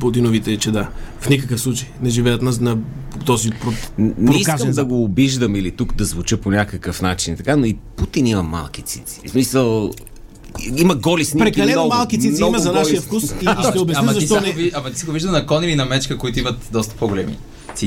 Путиновите 0.00 0.56
чеда. 0.56 0.88
В 1.20 1.28
никакъв 1.28 1.60
случай. 1.60 1.88
Не 2.02 2.10
живеят 2.10 2.42
на 2.42 2.78
този 3.18 3.50
про- 3.50 3.72
Не 4.18 4.36
искам 4.36 4.70
да 4.70 4.84
го 4.84 5.04
обиждам 5.04 5.56
или 5.56 5.70
тук 5.70 5.94
да 5.94 6.04
звуча 6.04 6.36
по 6.36 6.50
някакъв 6.50 7.02
начин, 7.02 7.36
така, 7.36 7.56
но 7.56 7.66
и 7.66 7.76
Путин 7.96 8.26
има 8.26 8.42
малки 8.42 8.82
цици. 8.82 9.20
В 9.26 9.30
смисъл, 9.30 9.90
има 10.76 10.94
голи 10.94 11.24
снимки. 11.24 11.44
Прекалено 11.44 11.72
много, 11.80 11.94
малки 11.94 12.20
цици 12.20 12.36
много 12.36 12.48
има 12.54 12.58
за 12.58 12.68
голи 12.68 12.78
нашия 12.78 13.00
снимки. 13.00 13.06
вкус 13.26 13.30
и, 13.42 13.44
и 13.44 13.70
ще 13.70 13.78
обясня 13.78 14.00
ама, 14.02 14.14
ти 14.14 14.20
защо 14.20 14.44
си 14.44 14.52
го 14.52 14.60
не. 14.60 14.70
ама 14.74 14.90
ти 14.90 14.98
си 14.98 15.06
го 15.06 15.12
виждал 15.12 15.32
на 15.32 15.46
кон 15.46 15.64
или 15.64 15.74
на 15.74 15.84
мечка, 15.84 16.18
които 16.18 16.38
имат 16.38 16.68
доста 16.72 16.94
по-големи 16.94 17.36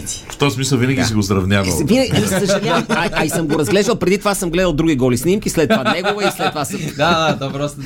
цици. 0.01 0.25
В 0.29 0.37
този 0.37 0.55
смисъл 0.55 0.77
винаги 0.77 1.03
си 1.03 1.13
го 1.13 1.23
сравнявал. 1.23 1.77
Винаги, 1.85 2.11
ами, 2.15 2.27
съжалявам, 2.47 2.85
а, 2.89 3.09
а, 3.13 3.25
и 3.25 3.29
съм 3.29 3.47
го 3.47 3.59
разглеждал, 3.59 3.95
преди 3.95 4.17
това 4.17 4.35
съм 4.35 4.49
гледал 4.49 4.73
други 4.73 4.95
голи 4.95 5.17
снимки, 5.17 5.49
след 5.49 5.69
това 5.69 5.83
негова 5.93 6.27
и 6.27 6.31
след 6.37 6.49
това 6.49 6.65
съм... 6.65 6.79
Да, 6.97 7.33
да, 7.33 7.39
то 7.39 7.53
просто... 7.53 7.81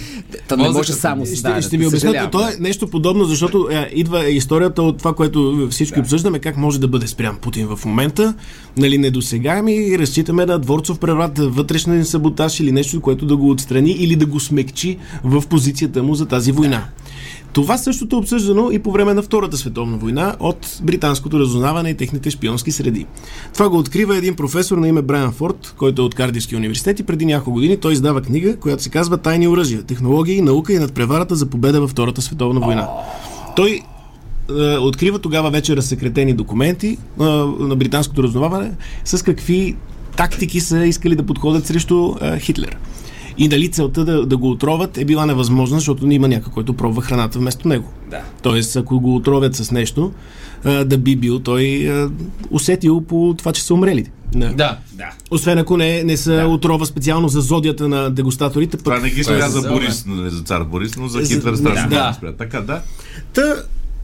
То 0.47 0.57
не 0.57 0.69
може 0.69 0.93
само 0.93 1.25
Ще, 1.25 1.35
с 1.35 1.41
да, 1.41 1.61
ще 1.61 1.77
ви 1.77 1.87
обясня, 1.87 2.29
то 2.31 2.47
е 2.47 2.55
нещо 2.59 2.87
подобно, 2.87 3.25
защото 3.25 3.67
е, 3.71 3.89
идва 3.93 4.29
историята 4.29 4.81
от 4.81 4.97
това, 4.97 5.13
което 5.13 5.67
всички 5.71 5.99
обсъждаме, 5.99 6.39
как 6.39 6.57
може 6.57 6.79
да 6.79 6.87
бъде 6.87 7.07
спрян 7.07 7.37
Путин 7.41 7.67
в 7.67 7.85
момента. 7.85 8.33
Нали, 8.77 8.97
недосегаеми 8.97 9.75
и 9.75 9.99
разчитаме 9.99 10.45
на 10.45 10.59
дворцов 10.59 10.99
преврат, 10.99 11.37
вътрешен 11.37 12.05
саботаж 12.05 12.59
или 12.59 12.71
нещо, 12.71 13.01
което 13.01 13.25
да 13.25 13.37
го 13.37 13.49
отстрани 13.49 13.91
или 13.91 14.15
да 14.15 14.25
го 14.25 14.39
смекчи 14.39 14.97
в 15.23 15.43
позицията 15.49 16.03
му 16.03 16.15
за 16.15 16.25
тази 16.25 16.51
война. 16.51 16.83
Това 17.53 17.77
същото 17.77 18.15
е 18.15 18.19
обсъждано 18.19 18.71
и 18.71 18.79
по 18.79 18.91
време 18.91 19.13
на 19.13 19.21
Втората 19.21 19.57
световна 19.57 19.97
война 19.97 20.35
от 20.39 20.79
британското 20.83 21.39
разузнаване 21.39 21.89
и 21.89 21.97
техните 21.97 22.29
шпионски 22.31 22.71
среди. 22.71 23.05
Това 23.53 23.69
го 23.69 23.77
открива 23.77 24.17
един 24.17 24.35
професор 24.35 24.77
на 24.77 24.87
име 24.87 25.01
Брайан 25.01 25.31
Форд, 25.31 25.73
който 25.77 26.01
е 26.01 26.05
от 26.05 26.15
Кардивския 26.15 26.57
университет 26.57 26.99
и 26.99 27.03
преди 27.03 27.25
няколко 27.25 27.51
години 27.51 27.77
той 27.77 27.93
издава 27.93 28.21
книга, 28.21 28.57
която 28.57 28.83
се 28.83 28.89
казва 28.89 29.17
Тайни 29.17 29.47
оръжия, 29.47 29.83
технологии, 29.83 30.41
наука 30.41 30.73
и 30.73 30.79
надпреварата 30.79 31.35
за 31.35 31.45
победа 31.45 31.81
във 31.81 31.91
Втората 31.91 32.21
световна 32.21 32.59
война. 32.59 32.87
Той 33.55 33.81
е, 34.49 34.77
открива 34.77 35.19
тогава 35.19 35.49
вече 35.49 35.75
разсекретени 35.75 36.33
документи 36.33 36.87
е, 36.87 37.23
на 37.59 37.75
британското 37.75 38.23
разноваване 38.23 38.71
с 39.05 39.23
какви 39.23 39.75
тактики 40.17 40.59
са 40.59 40.85
искали 40.85 41.15
да 41.15 41.25
подходят 41.25 41.65
срещу 41.65 42.15
е, 42.21 42.39
Хитлер. 42.39 42.77
И 43.39 43.47
дали 43.47 43.69
целта 43.69 44.05
да, 44.05 44.25
да 44.25 44.37
го 44.37 44.49
отровят 44.51 44.97
е 44.97 45.05
била 45.05 45.25
невъзможна, 45.25 45.77
защото 45.77 46.11
има 46.11 46.27
някой, 46.27 46.53
който 46.53 46.73
пробва 46.73 47.01
храната 47.01 47.39
вместо 47.39 47.67
него. 47.67 47.89
Да. 48.09 48.21
Тоест, 48.43 48.75
ако 48.75 48.99
го 48.99 49.15
отровят 49.15 49.55
с 49.55 49.71
нещо, 49.71 50.11
да 50.85 50.97
би 50.97 51.15
бил 51.15 51.39
той 51.39 51.91
усетил 52.51 53.01
по 53.01 53.35
това, 53.37 53.51
че 53.51 53.63
са 53.63 53.73
умрели. 53.73 54.05
Да. 54.35 54.53
Да. 54.53 54.77
Да. 54.93 55.09
Освен 55.31 55.57
ако 55.57 55.77
не, 55.77 56.03
не 56.03 56.17
са 56.17 56.33
да. 56.33 56.47
отрова 56.47 56.85
специално 56.85 57.27
за 57.27 57.41
зодията 57.41 57.87
на 57.87 58.09
дегустаторите. 58.09 58.77
Пък... 58.77 58.83
Това 58.83 58.99
не 58.99 59.09
ги 59.09 59.23
спря 59.23 59.49
за 59.49 59.59
за- 59.59 59.69
Борис, 59.69 60.05
нали, 60.05 60.29
за 60.29 60.43
цар 60.43 60.63
Борис, 60.63 60.97
но 60.97 61.07
за 61.07 61.19
За- 61.19 61.35
Хитлер 61.35 61.55
страшно 61.55 61.89
да. 61.89 62.13
спря. 62.17 62.33
Така, 62.33 62.61
да. 62.61 62.81
Та, 63.33 63.55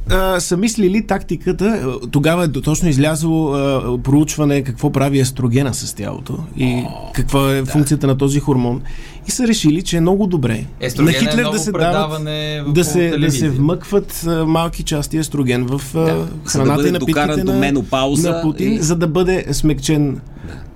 а, 0.09 0.39
са 0.39 0.57
мислили 0.57 1.07
тактиката, 1.07 1.95
тогава 2.11 2.43
е 2.43 2.51
точно 2.51 2.89
излязло 2.89 3.53
а, 3.53 3.97
проучване 4.03 4.63
какво 4.63 4.91
прави 4.91 5.19
естрогена 5.19 5.73
с 5.73 5.93
тялото 5.93 6.37
и 6.57 6.83
каква 7.13 7.55
е 7.55 7.65
функцията 7.65 8.07
на 8.07 8.17
този 8.17 8.39
хормон. 8.39 8.81
И 9.27 9.31
са 9.31 9.47
решили, 9.47 9.81
че 9.81 9.97
е 9.97 10.01
много 10.01 10.27
добре 10.27 10.65
Естроген 10.79 11.27
е 11.29 11.35
много 11.35 11.57
предаване 11.65 12.61
в- 12.61 12.73
да 12.73 12.83
се, 12.83 12.99
да 12.99 13.05
се 13.05 13.11
телевизия. 13.11 13.51
вмъкват 13.51 14.23
а, 14.27 14.45
малки 14.45 14.83
части 14.83 15.17
естроген 15.17 15.63
в 15.63 15.81
да 15.93 16.27
храната 16.45 16.75
бъде 16.75 16.87
и 16.87 16.91
напитките 16.91 17.43
на, 17.43 17.53
менопауза 17.53 18.29
на 18.31 18.41
Путин, 18.41 18.73
и- 18.73 18.79
за 18.79 18.95
да 18.95 19.07
бъде 19.07 19.45
смекчен 19.51 20.19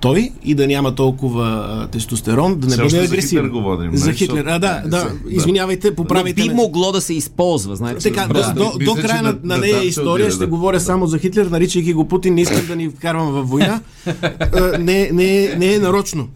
той 0.00 0.30
и 0.44 0.54
да 0.54 0.66
няма 0.66 0.94
толкова 0.94 1.44
а, 1.68 1.86
тестостерон, 1.88 2.54
да 2.54 2.66
не 2.66 2.70
Все 2.70 2.76
бъде 2.76 2.86
още 2.86 2.96
за 2.98 3.04
агресивен. 3.04 3.44
Хитлер 3.44 3.52
говорим, 3.52 3.96
За 3.96 4.06
нали? 4.06 4.16
Хитлер, 4.16 4.44
а 4.44 4.58
да, 4.58 4.82
да, 4.82 4.88
Да. 4.88 5.10
извинявайте, 5.28 5.88
Но 5.88 5.96
поправите 5.96 6.42
би 6.42 6.48
ме. 6.48 6.54
могло 6.54 6.92
да 6.92 7.00
се 7.00 7.14
използва, 7.14 7.76
знаете. 7.76 8.02
Така, 8.02 8.26
Да. 8.26 8.34
да, 8.34 8.52
до, 8.54 8.64
Мисля, 8.66 8.84
до 8.84 8.94
края 8.96 9.22
на, 9.22 9.28
на- 9.28 9.38
на 9.44 9.54
на 9.54 9.58
нея 9.58 9.76
ще 9.76 9.86
история 9.86 10.12
отиде, 10.16 10.30
ще 10.30 10.38
да. 10.38 10.46
говоря 10.46 10.80
само 10.80 11.06
за 11.06 11.18
Хитлер, 11.18 11.46
наричайки 11.46 11.92
го 11.92 12.04
Путин, 12.04 12.34
не 12.34 12.40
искам 12.40 12.66
да 12.66 12.76
ни 12.76 12.88
вкарвам 12.90 13.28
във 13.28 13.48
война. 13.48 13.80
Не, 14.78 15.10
не, 15.12 15.54
не 15.56 15.74
е 15.74 15.78
нарочно. 15.78 16.28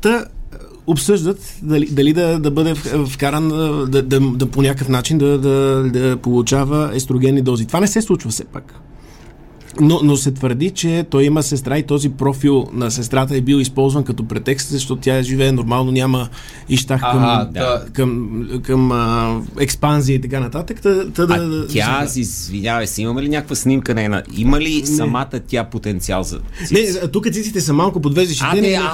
Та 0.00 0.24
обсъждат 0.86 1.54
дали, 1.62 1.86
дали 1.86 2.12
да, 2.12 2.38
да 2.38 2.50
бъде 2.50 2.74
вкаран 3.08 3.48
да, 3.90 4.02
да, 4.02 4.20
да 4.20 4.46
по 4.46 4.62
някакъв 4.62 4.88
начин 4.88 5.18
да, 5.18 5.38
да, 5.38 5.82
да 5.92 6.16
получава 6.16 6.90
естрогенни 6.94 7.42
дози. 7.42 7.66
Това 7.66 7.80
не 7.80 7.86
се 7.86 8.02
случва 8.02 8.30
все 8.30 8.44
пак. 8.44 8.74
Но, 9.80 10.00
но 10.02 10.16
се 10.16 10.30
твърди, 10.30 10.70
че 10.70 11.06
той 11.10 11.24
има 11.24 11.42
сестра 11.42 11.78
и 11.78 11.82
този 11.82 12.08
профил 12.08 12.66
на 12.72 12.90
сестрата 12.90 13.36
е 13.36 13.40
бил 13.40 13.56
използван 13.56 14.04
като 14.04 14.24
претекст, 14.24 14.68
защото 14.68 15.00
тя 15.00 15.22
живее 15.22 15.52
нормално, 15.52 15.92
няма 15.92 16.28
ищах 16.68 17.00
към, 17.00 17.24
Ага, 17.24 17.48
да. 17.52 17.84
към, 17.92 18.30
към 18.62 18.92
а, 18.92 19.36
експанзия 19.60 20.14
и 20.14 20.20
така 20.20 20.40
нататък. 20.40 20.80
Та, 20.82 21.04
та, 21.06 21.22
А 21.22 21.26
да- 21.38 21.66
тя, 21.68 22.00
да- 22.02 22.08
си 22.08 22.20
извинявай 22.20 22.86
се, 22.86 23.02
имаме 23.02 23.22
ли 23.22 23.28
някаква 23.28 23.56
снимка 23.56 23.94
нейна? 23.94 24.22
Има 24.36 24.60
ли 24.60 24.86
самата 24.86 25.30
тя 25.48 25.64
потенциал 25.64 26.22
за 26.22 26.40
Не, 26.72 26.80
а 27.02 27.08
тук 27.08 27.24
циците 27.24 27.60
са 27.60 27.72
малко 27.72 28.00
подвеждащи. 28.00 28.44
А, 28.46 28.50
Те 28.50 28.60
не, 28.60 28.68
не, 28.68 28.74
а, 28.74 28.90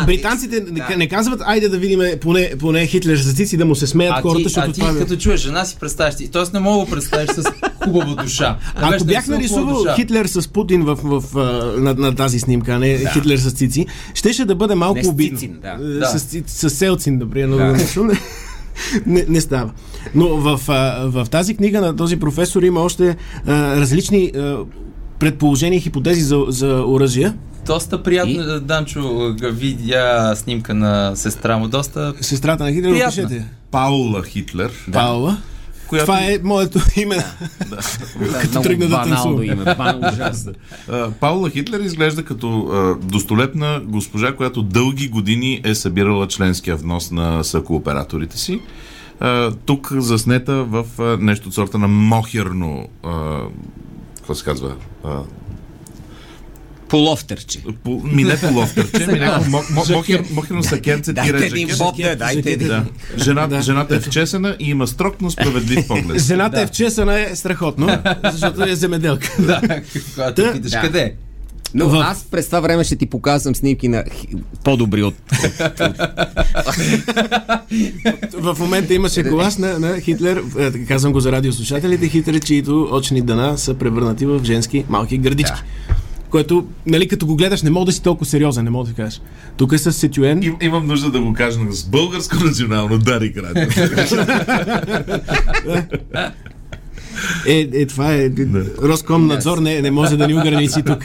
а, 0.00 0.06
британците 0.06 0.60
да. 0.60 0.72
не, 0.72 0.96
не 0.96 1.08
казват, 1.08 1.40
айде 1.44 1.68
да 1.68 1.78
видим 1.78 2.00
поне, 2.20 2.50
поне 2.58 2.86
Хитлер 2.86 3.16
с 3.16 3.32
цици, 3.32 3.56
да 3.56 3.64
му 3.64 3.74
се 3.74 3.86
смеят 3.86 4.14
А 4.18 4.22
хората, 4.22 4.36
ти, 4.36 4.42
защото 4.42 4.70
а 4.70 4.72
ти 4.72 4.80
това... 4.80 4.92
е- 4.92 4.98
като 4.98 5.16
чуеш 5.16 5.40
жена 5.40 5.64
си 5.64 5.76
представяш. 5.80 6.14
Тоест 6.32 6.52
не 6.52 6.60
мога 6.60 6.84
да 6.84 6.90
представиш 6.90 7.30
с 7.30 7.42
хубава 7.84 8.22
душа. 8.22 8.56
Ако 8.74 9.04
бях 9.04 9.26
нарисувал 9.28 9.74
душа. 9.74 9.94
Хитлер 10.22 10.42
с 10.42 10.48
Путин 10.48 10.82
в, 10.82 10.94
в, 10.96 11.20
в, 11.22 11.34
на, 11.78 11.94
на 11.94 12.14
тази 12.14 12.40
снимка, 12.40 12.72
а 12.72 12.78
не 12.78 12.98
да. 12.98 13.10
Хитлер 13.10 13.36
с 13.36 13.50
цици, 13.50 13.86
щеше 14.14 14.44
да 14.44 14.54
бъде 14.54 14.74
малко 14.74 15.04
с 15.04 15.08
обидно. 15.08 15.38
Да. 15.62 15.76
Е, 15.80 15.84
Да. 15.88 16.06
С, 16.08 16.22
ци- 16.22 16.42
с 16.46 16.70
Селцин, 16.70 17.18
например. 17.18 17.48
но 17.48 17.56
Да. 17.56 17.64
нещо 17.64 18.04
не, 19.06 19.24
не, 19.28 19.40
става. 19.40 19.70
Но 20.14 20.28
в, 20.28 20.60
в 21.04 21.26
тази 21.30 21.56
книга 21.56 21.80
на 21.80 21.96
този 21.96 22.18
професор 22.18 22.62
има 22.62 22.80
още 22.80 23.16
а, 23.46 23.76
различни 23.76 24.32
а, 24.36 24.56
предположения 25.18 25.76
и 25.76 25.80
хипотези 25.80 26.20
за, 26.20 26.44
за 26.48 26.84
оръжия. 26.86 27.34
Доста 27.66 28.02
приятно, 28.02 28.56
И? 28.56 28.60
Данчо, 28.60 29.00
га 29.34 29.48
видя 29.48 30.34
снимка 30.36 30.74
на 30.74 31.16
сестра 31.16 31.58
му. 31.58 31.68
Доста 31.68 32.14
Сестрата 32.20 32.64
на 32.64 32.72
Хитлер, 32.72 32.90
Приятна. 32.90 33.22
опишете. 33.24 33.44
Паула 33.70 34.22
Хитлер, 34.24 34.70
Паула. 34.92 35.36
Която 35.90 36.06
Това 36.06 36.20
е 36.20 36.38
моето 36.42 36.78
име. 36.96 37.16
Като 38.40 38.62
тръгна 38.62 38.88
да 38.88 38.96
банално 38.96 39.16
танцува. 39.16 39.46
име. 39.46 39.64
Банално 39.64 40.08
ужасно. 40.12 40.52
Паула 41.20 41.50
Хитлер 41.50 41.80
изглежда 41.80 42.24
като 42.24 42.68
а, 42.72 43.06
достолепна 43.06 43.82
госпожа, 43.84 44.36
която 44.36 44.62
дълги 44.62 45.08
години 45.08 45.60
е 45.64 45.74
събирала 45.74 46.28
членския 46.28 46.76
внос 46.76 47.10
на 47.10 47.44
съкооператорите 47.44 48.38
си. 48.38 48.60
А, 49.20 49.52
тук 49.64 49.92
заснета 49.92 50.64
в 50.64 50.84
а, 50.98 51.16
нещо 51.20 51.48
от 51.48 51.54
сорта 51.54 51.78
на 51.78 51.88
мохерно 51.88 52.88
а, 53.04 53.40
какво 54.16 54.34
се 54.34 54.44
казва? 54.44 54.74
А, 55.04 55.18
Половтерче. 56.90 57.58
по, 57.84 58.02
ми 58.04 58.24
не 58.24 58.36
половтърче, 58.38 59.06
ми 59.06 59.20
мохер, 59.90 60.24
мохерно 60.30 60.62
сакенце 60.62 61.14
тире 61.14 61.32
Дайте 61.32 61.46
един 61.46 61.68
жакет. 61.68 61.78
боб, 61.78 61.96
да, 61.96 62.16
дайте 62.16 62.50
един. 62.50 62.68
Да. 62.68 62.84
Жена, 63.18 63.60
Жената 63.60 63.96
е 63.96 64.00
вчесена 64.00 64.56
и 64.60 64.70
има 64.70 64.86
строг, 64.86 65.14
но 65.20 65.30
справедлив 65.30 65.86
поглед. 65.88 66.22
Жената 66.22 66.60
е 66.60 66.66
вчесана 66.66 67.20
е 67.20 67.36
страхотно, 67.36 67.98
защото 68.24 68.62
е 68.62 68.74
земеделка. 68.74 69.28
да, 69.38 69.60
когато 70.14 70.42
Да. 70.42 70.52
питаш 70.52 70.70
Да. 70.70 70.80
къде. 70.80 71.14
Но 71.74 71.88
В- 71.88 71.94
аз 71.96 72.24
през 72.24 72.46
това 72.46 72.60
време 72.60 72.84
ще 72.84 72.96
ти 72.96 73.06
показвам 73.06 73.54
снимки 73.54 73.88
на 73.88 74.04
по-добри 74.64 75.02
от... 75.02 75.14
В 78.34 78.56
момента 78.58 78.94
имаше 78.94 79.22
колаж 79.24 79.56
на, 79.56 79.78
на 79.78 80.00
Хитлер, 80.00 80.42
е, 80.58 80.84
казвам 80.84 81.12
го 81.12 81.20
за 81.20 81.32
радиослушателите, 81.32 82.08
Хитлер, 82.08 82.40
чието 82.40 82.88
очни 82.92 83.22
дъна 83.22 83.58
са 83.58 83.74
превърнати 83.74 84.26
в 84.26 84.40
женски 84.44 84.84
малки 84.88 85.18
гърдички. 85.18 85.60
Което, 86.30 86.66
нали, 86.86 87.08
като 87.08 87.26
го 87.26 87.36
гледаш, 87.36 87.62
не 87.62 87.70
мога 87.70 87.86
да 87.86 87.92
си 87.92 88.02
толкова 88.02 88.26
сериозен, 88.26 88.64
не 88.64 88.70
мога 88.70 88.88
да 88.88 88.94
кажеш. 88.94 89.20
Тук 89.56 89.72
е 89.72 89.78
с 89.78 89.92
Сетюен. 89.92 90.42
Им, 90.42 90.56
имам 90.60 90.86
нужда 90.86 91.10
да 91.10 91.20
го 91.20 91.32
кажа 91.32 91.58
с 91.70 91.84
българско 91.84 92.44
национално 92.44 92.98
Дарик 92.98 93.36
Радио. 93.36 93.66
Е, 97.46 97.68
е, 97.72 97.86
това 97.86 98.14
е. 98.14 98.30
Роскомнадзор 98.82 99.58
не, 99.58 99.82
не 99.82 99.90
може 99.90 100.16
да 100.16 100.26
ни 100.26 100.34
ограничи 100.34 100.82
тук. 100.86 101.04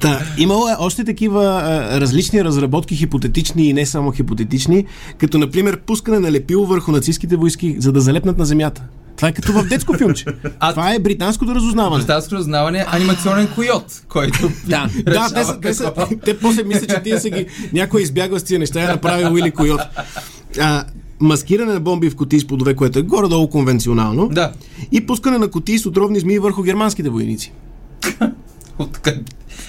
Та, 0.00 0.20
имало 0.38 0.68
е 0.68 0.76
още 0.78 1.04
такива 1.04 1.44
а, 1.44 2.00
различни 2.00 2.44
разработки, 2.44 2.96
хипотетични 2.96 3.68
и 3.68 3.72
не 3.72 3.86
само 3.86 4.12
хипотетични, 4.12 4.84
като 5.18 5.38
например 5.38 5.80
пускане 5.80 6.18
на 6.18 6.32
лепило 6.32 6.66
върху 6.66 6.92
нацистските 6.92 7.36
войски, 7.36 7.76
за 7.78 7.92
да 7.92 8.00
залепнат 8.00 8.38
на 8.38 8.44
земята. 8.44 8.82
Това 9.16 9.28
е 9.28 9.32
като 9.32 9.52
в 9.52 9.64
детско 9.64 9.94
филмче. 9.94 10.24
А- 10.60 10.70
Това 10.70 10.94
е 10.94 10.98
британското 10.98 11.54
разузнаване. 11.54 11.98
Британско 11.98 12.34
разузнаване 12.34 12.78
е 12.78 12.84
анимационен 12.88 13.48
койот, 13.48 14.02
който 14.08 14.50
Да. 14.66 14.88
Да, 15.04 15.28
те, 15.28 15.44
са, 15.44 15.60
те, 15.60 15.74
са, 15.74 15.92
те 16.24 16.38
после 16.38 16.62
мислят, 16.62 16.90
че 16.90 17.02
тия 17.02 17.20
са 17.20 17.30
ги... 17.30 17.46
Някой 17.72 18.02
избягва 18.02 18.40
с 18.40 18.44
тия 18.44 18.58
неща 18.58 18.82
е 18.82 18.86
направил 18.86 19.32
Уили 19.32 19.50
Койот. 19.50 19.80
А, 20.60 20.84
маскиране 21.20 21.72
на 21.72 21.80
бомби 21.80 22.10
в 22.10 22.16
кутии 22.16 22.40
с 22.40 22.46
плодове, 22.46 22.74
което 22.74 22.98
е 22.98 23.02
горе-долу 23.02 23.48
конвенционално. 23.48 24.28
Да. 24.28 24.52
И 24.92 25.06
пускане 25.06 25.38
на 25.38 25.48
кутии 25.48 25.78
с 25.78 25.86
отровни 25.86 26.20
змии 26.20 26.38
върху 26.38 26.62
германските 26.62 27.08
войници. 27.08 27.52
От 28.78 28.98
къде- 28.98 29.18
Т- 29.18 29.24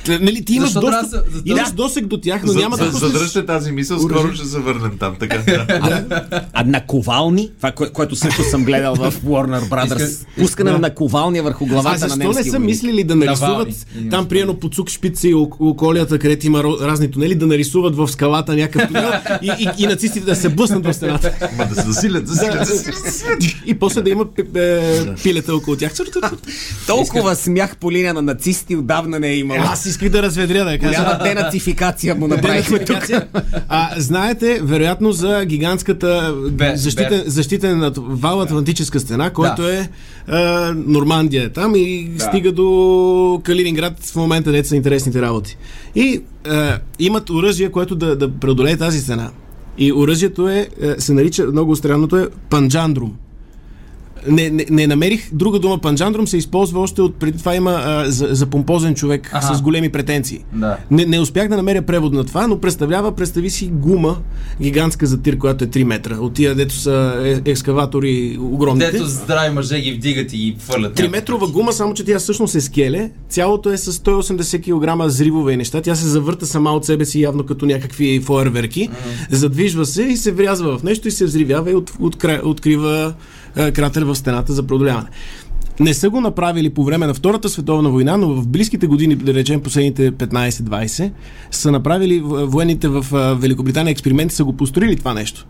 Нали, 0.09 0.45
ти 0.45 0.53
имаш, 0.53 0.71
достъп, 0.71 1.11
да 1.11 1.41
имаш 1.45 1.71
досег 1.71 2.05
до 2.05 2.17
тях, 2.17 2.41
но 2.43 2.51
За- 2.51 2.59
няма 2.59 2.75
за- 2.75 2.85
да 2.85 2.91
пуснеш... 2.91 3.11
Задръжте 3.11 3.45
тази 3.45 3.71
мисъл, 3.71 3.99
скоро 3.99 4.35
ще 4.35 4.45
се 4.45 4.59
върнем 4.59 4.97
там. 4.99 5.15
Така, 5.19 5.37
да. 5.47 6.23
А 6.53 6.63
наковални, 6.63 7.49
това, 7.57 7.71
кое, 7.71 7.89
което 7.89 8.15
също 8.15 8.43
съм 8.43 8.65
гледал 8.65 8.95
в 8.95 9.11
Warner 9.15 9.61
Brothers, 9.61 10.25
пускане 10.37 10.71
на 10.71 10.79
наковалния 10.79 11.43
върху 11.43 11.63
А 11.63 11.67
главата 11.67 11.91
на 11.91 11.97
защо 11.99 12.17
не 12.17 12.25
немски 12.25 12.49
са 12.49 12.59
мислили 12.59 13.03
да 13.03 13.15
нарисуват 13.15 13.67
Или 13.95 14.09
там, 14.09 14.27
приено 14.27 14.53
по 14.53 14.69
цук 14.69 14.89
шпица 14.89 15.27
и 15.27 15.33
ок- 15.33 15.55
околията, 15.61 16.19
където 16.19 16.47
има 16.47 16.63
разни 16.63 17.11
тунели, 17.11 17.35
да 17.35 17.47
нарисуват 17.47 17.95
в 17.95 18.07
скалата 18.07 18.55
някакъв 18.55 18.87
тунел 18.87 19.11
и, 19.41 19.51
и, 19.59 19.83
и 19.83 19.87
нацистите 19.87 20.25
да 20.25 20.35
се 20.35 20.49
блъснат 20.49 20.85
в 20.85 20.93
стената. 20.93 21.33
Ма 21.57 21.65
да 21.65 21.75
се 21.75 21.81
засилят, 21.81 22.27
засилят, 22.27 22.67
засилят. 22.67 22.97
И 23.65 23.73
после 23.73 24.01
да 24.01 24.09
има 24.09 24.25
пи- 24.25 24.57
е, 24.57 25.15
пилета 25.15 25.55
около 25.55 25.77
тях. 25.77 25.91
Толкова 26.87 27.35
смях 27.35 27.77
по 27.77 27.91
линия 27.91 28.13
на 28.13 28.21
нацисти 28.21 28.75
отдавна 28.75 29.19
не 29.19 29.27
е 29.27 29.37
имало. 29.37 29.59
Аз 29.63 29.85
исках 29.91 30.09
да 30.09 30.21
разведря 30.21 30.65
да 30.65 30.79
кажа. 30.79 30.99
Голяма 30.99 31.23
денацификация 31.23 32.15
му 32.15 32.27
направихме 32.27 32.79
тук. 32.79 32.97
А, 33.69 33.89
знаете, 33.97 34.59
вероятно, 34.63 35.11
за 35.11 35.45
гигантската 35.45 36.35
Бе- 36.49 36.75
защитен, 36.75 37.09
бе- 37.23 37.29
защитен 37.29 37.79
над 37.79 37.97
вал 37.99 38.41
Атлантическа 38.41 38.99
стена, 38.99 39.29
който 39.29 39.61
Да. 39.61 39.75
е 39.75 39.89
а, 40.27 40.73
Нормандия 40.77 41.43
е 41.43 41.49
там 41.49 41.73
и 41.75 42.09
да. 42.09 42.23
стига 42.23 42.51
до 42.51 43.41
Калининград 43.43 43.93
в 44.01 44.15
момента, 44.15 44.51
дето 44.51 44.67
са 44.67 44.75
интересните 44.75 45.21
работи. 45.21 45.57
И 45.95 46.21
а, 46.47 46.77
имат 46.99 47.29
оръжие, 47.29 47.69
което 47.69 47.95
да, 47.95 48.15
да 48.15 48.31
преодолее 48.31 48.77
тази 48.77 48.99
стена. 48.99 49.29
И 49.77 49.93
оръжието 49.93 50.49
е, 50.49 50.67
е, 50.81 50.95
се 50.97 51.13
нарича, 51.13 51.45
много 51.45 51.75
странното 51.75 52.17
е 52.17 52.27
панджандрум. 52.49 53.13
Не, 54.27 54.49
не, 54.49 54.65
не 54.69 54.87
намерих 54.87 55.29
друга 55.33 55.59
дума. 55.59 55.77
Панджандрум 55.77 56.27
се 56.27 56.37
използва 56.37 56.79
още 56.79 57.01
от 57.01 57.15
преди 57.15 57.37
това 57.37 57.55
има 57.55 57.71
а, 57.71 58.11
за, 58.11 58.27
за 58.31 58.45
помпозен 58.45 58.95
човек 58.95 59.29
Аха. 59.33 59.55
с 59.55 59.61
големи 59.61 59.89
претенции. 59.89 60.43
Да. 60.53 60.77
Не, 60.91 61.05
не 61.05 61.19
успях 61.19 61.49
да 61.49 61.57
намеря 61.57 61.81
превод 61.81 62.13
на 62.13 62.23
това, 62.23 62.47
но 62.47 62.59
представлява, 62.59 63.15
представи 63.15 63.49
си 63.49 63.67
гума, 63.73 64.17
гигантска 64.61 65.05
за 65.05 65.21
тир, 65.21 65.37
която 65.37 65.63
е 65.63 65.67
3 65.67 65.83
метра. 65.83 66.15
От 66.15 66.33
тия, 66.33 66.55
дето 66.55 66.75
са 66.75 67.21
е, 67.45 67.51
екскаватори 67.51 68.37
огромните. 68.41 68.91
Дето 68.91 69.05
здрави 69.05 69.53
мъже 69.53 69.79
ги 69.79 69.91
вдигат 69.91 70.33
и 70.33 70.37
ги 70.37 70.55
фърлят. 70.59 70.97
3 70.97 71.07
метрова 71.07 71.47
гума, 71.47 71.73
само 71.73 71.93
че 71.93 72.05
тя 72.05 72.19
всъщност 72.19 72.55
е 72.55 72.61
скеле. 72.61 73.11
Цялото 73.29 73.71
е 73.71 73.77
с 73.77 73.93
180 73.93 74.61
кг 74.61 75.09
зривове 75.09 75.53
и 75.53 75.57
неща. 75.57 75.81
Тя 75.81 75.95
се 75.95 76.07
завърта 76.07 76.45
сама 76.45 76.71
от 76.71 76.85
себе 76.85 77.05
си, 77.05 77.21
явно 77.21 77.43
като 77.43 77.65
някакви 77.65 78.19
фойерверки. 78.19 78.89
Задвижва 79.29 79.85
се 79.85 80.03
и 80.03 80.17
се 80.17 80.31
врязва 80.31 80.77
в 80.77 80.83
нещо 80.83 81.07
и 81.07 81.11
се 81.11 81.25
взривява 81.25 81.71
и 81.71 81.75
от, 81.75 81.93
откра, 81.99 82.41
открива 82.43 83.13
е, 83.55 83.71
кратер 83.71 84.01
в 84.01 84.15
стената 84.15 84.53
за 84.53 84.67
преодоляване. 84.67 85.07
Не 85.79 85.93
са 85.93 86.09
го 86.09 86.21
направили 86.21 86.69
по 86.69 86.83
време 86.83 87.07
на 87.07 87.13
Втората 87.13 87.49
световна 87.49 87.89
война, 87.89 88.17
но 88.17 88.29
в 88.29 88.47
близките 88.47 88.87
години, 88.87 89.15
да 89.15 89.33
речем 89.33 89.61
последните 89.61 90.11
15-20, 90.11 91.11
са 91.51 91.71
направили 91.71 92.21
военните 92.23 92.87
в 92.87 93.05
а, 93.13 93.35
Великобритания 93.35 93.91
експерименти, 93.91 94.35
са 94.35 94.43
го 94.43 94.57
построили 94.57 94.95
това 94.95 95.13
нещо. 95.13 95.45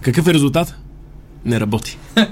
Какъв 0.00 0.28
е 0.28 0.34
резултат? 0.34 0.74
Не 1.44 1.60
работи. 1.60 1.98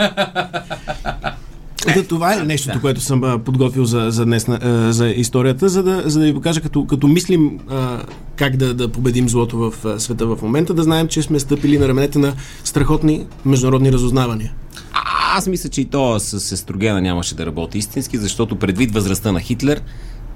Да, 1.95 2.05
това 2.05 2.35
е 2.35 2.45
нещото, 2.45 2.81
което 2.81 3.01
съм 3.01 3.25
а, 3.25 3.39
подготвил 3.39 3.85
за, 3.85 4.07
за 4.11 4.25
днес, 4.25 4.47
за 4.89 5.09
историята, 5.09 5.69
за 5.69 5.83
да, 5.83 6.03
за 6.07 6.21
да 6.21 6.27
ви 6.27 6.35
покажа, 6.35 6.61
като, 6.61 6.87
като 6.87 7.09
мислим 7.09 7.59
а, 7.71 8.03
как 8.37 8.57
да, 8.57 8.75
да 8.75 8.89
победим 8.89 9.29
злото 9.29 9.59
в 9.59 10.01
света 10.01 10.27
в 10.27 10.39
момента, 10.43 10.75
да 10.75 10.83
знаем, 10.83 11.09
че 11.09 11.23
сме 11.23 11.41
стъпили 11.41 11.79
на 11.79 11.89
раменете 11.89 12.19
на 12.19 12.33
страхотни 12.65 13.27
международни 13.45 13.93
разузнавания. 13.93 14.53
Аз 15.37 15.47
мисля, 15.47 15.69
че 15.69 15.81
и 15.81 15.85
то 15.85 16.21
с 16.21 16.53
естрогена 16.53 17.01
нямаше 17.01 17.35
да 17.35 17.47
работи 17.47 17.79
истински, 17.79 18.19
защото 18.19 18.57
предвид 18.57 18.93
възрастта 18.93 19.33
на 19.33 19.41
Хитлер, 19.41 19.81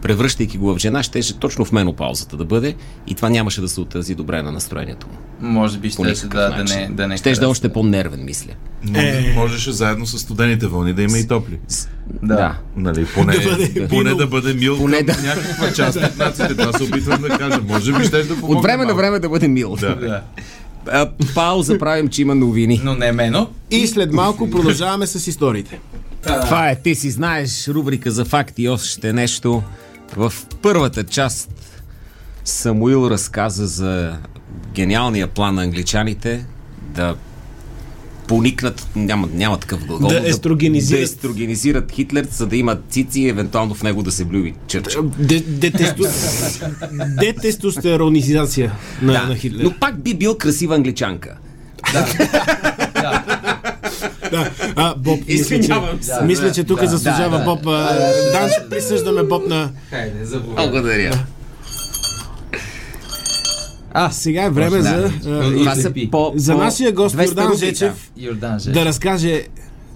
превръщайки 0.02 0.58
го 0.58 0.74
в 0.74 0.78
жена, 0.78 1.02
щеше 1.02 1.38
точно 1.38 1.64
в 1.64 1.72
менопаузата 1.72 2.36
да 2.36 2.44
бъде 2.44 2.74
и 3.06 3.14
това 3.14 3.30
нямаше 3.30 3.60
да 3.60 3.68
се 3.68 3.80
отрази 3.80 4.14
добре 4.14 4.42
на 4.42 4.52
настроението 4.52 5.06
му. 5.08 5.14
Може 5.40 5.78
би 5.78 5.90
ще 5.90 6.02
никакъв 6.02 6.30
да, 6.30 6.48
да 6.50 6.64
не, 6.64 6.88
да 6.90 7.08
не 7.08 7.16
Щеше 7.16 7.40
да 7.40 7.46
е 7.46 7.48
още 7.48 7.68
по-нервен, 7.68 8.24
мисля. 8.24 8.50
Може, 8.84 9.32
можеше 9.36 9.72
заедно 9.72 10.06
с 10.06 10.18
студените 10.18 10.66
вълни 10.66 10.92
да 10.92 11.02
има 11.02 11.18
и 11.18 11.28
топли. 11.28 11.58
Да. 12.22 12.58
Нали, 12.76 13.06
поне, 13.14 13.32
Да 13.32 13.50
бъде 13.50 13.88
поне 13.88 14.04
мил. 14.04 14.16
да 14.16 14.26
бъде 14.26 14.54
мил 14.54 14.78
Поне 14.78 15.04
към 15.04 15.16
да- 15.16 15.22
някаква 15.22 15.72
част 15.72 15.96
от 15.96 16.18
нациите. 16.18 16.56
Това 16.56 16.72
се 16.72 16.82
опитвам 16.82 17.22
да 17.22 17.28
кажа. 17.28 17.60
Може 17.68 17.92
би 17.92 18.04
ще 18.04 18.22
да 18.22 18.34
помогне 18.34 18.56
От 18.56 18.62
време 18.62 18.84
на 18.84 18.94
време 18.94 19.18
да 19.18 19.28
бъде 19.28 19.48
мил. 19.48 19.76
Да. 19.80 19.96
Да. 19.96 20.22
А, 20.86 21.10
пауза 21.34 21.78
правим, 21.78 22.08
че 22.08 22.22
има 22.22 22.34
новини. 22.34 22.80
Но 22.84 22.94
не 22.94 23.12
мено. 23.12 23.50
И 23.70 23.86
след 23.86 24.12
малко 24.12 24.50
продължаваме 24.50 25.06
с 25.06 25.26
историите. 25.26 25.80
Това 26.22 26.70
е, 26.70 26.82
ти 26.82 26.94
си 26.94 27.10
знаеш, 27.10 27.68
рубрика 27.68 28.10
за 28.10 28.24
факти 28.24 28.62
и 28.62 28.68
още 28.68 29.12
нещо. 29.12 29.62
В 30.16 30.32
първата 30.62 31.04
част 31.04 31.50
Самуил 32.44 33.10
разказа 33.10 33.66
за 33.66 34.18
гениалния 34.74 35.28
план 35.28 35.54
на 35.54 35.62
англичаните 35.62 36.46
да 36.82 37.16
поникнат, 38.30 38.86
няма, 38.96 39.28
няма 39.34 39.56
такъв 39.56 39.86
глагол, 39.86 40.08
Да 40.08 40.28
естрогенизират. 40.28 41.00
да 41.00 41.04
естрогенизират 41.04 41.92
Хитлер, 41.92 42.26
за 42.30 42.46
да 42.46 42.56
имат 42.56 42.82
цици 42.88 43.20
и 43.20 43.28
евентуално 43.28 43.74
в 43.74 43.82
него 43.82 44.02
да 44.02 44.12
се 44.12 44.24
влюби 44.24 44.54
чърча. 44.66 44.98
Де- 45.18 45.40
детесто... 45.40 46.02
Детестостеронизация 47.20 48.72
на, 49.02 49.12
на 49.12 49.36
Хитлер. 49.36 49.64
Но 49.64 49.72
пак 49.72 50.02
би 50.02 50.14
бил 50.14 50.34
красива 50.34 50.74
англичанка. 50.74 51.36
Да. 54.30 54.50
А, 54.76 54.94
Боб, 54.94 55.20
мисля, 55.28 55.56
че, 55.56 55.68
се. 56.00 56.24
мисля, 56.24 56.52
че 56.52 56.64
тук 56.64 56.80
Да, 56.80 56.86
заслужава 56.86 57.30
да, 57.30 57.38
да. 57.38 57.44
Боб. 57.44 57.66
а, 57.66 57.98
Дан, 58.32 58.50
ще 58.50 58.68
присъждаме 58.70 59.22
Боб 59.22 59.46
на... 59.48 59.70
Хайде. 59.90 60.26
Благодаря. 60.46 61.24
А, 63.92 64.10
сега 64.10 64.42
е 64.42 64.50
време 64.50 64.82
за, 64.82 64.90
а, 64.90 65.10
Това 65.52 65.72
и- 65.72 65.82
са 65.82 65.92
по, 66.10 66.32
за 66.36 66.54
нашия 66.54 66.92
гост 66.92 67.16
200 67.16 67.24
Йордан 67.26 67.56
Жечев 67.58 68.10
Йордан 68.16 68.58
Же. 68.58 68.70
да 68.70 68.84
разкаже 68.84 69.42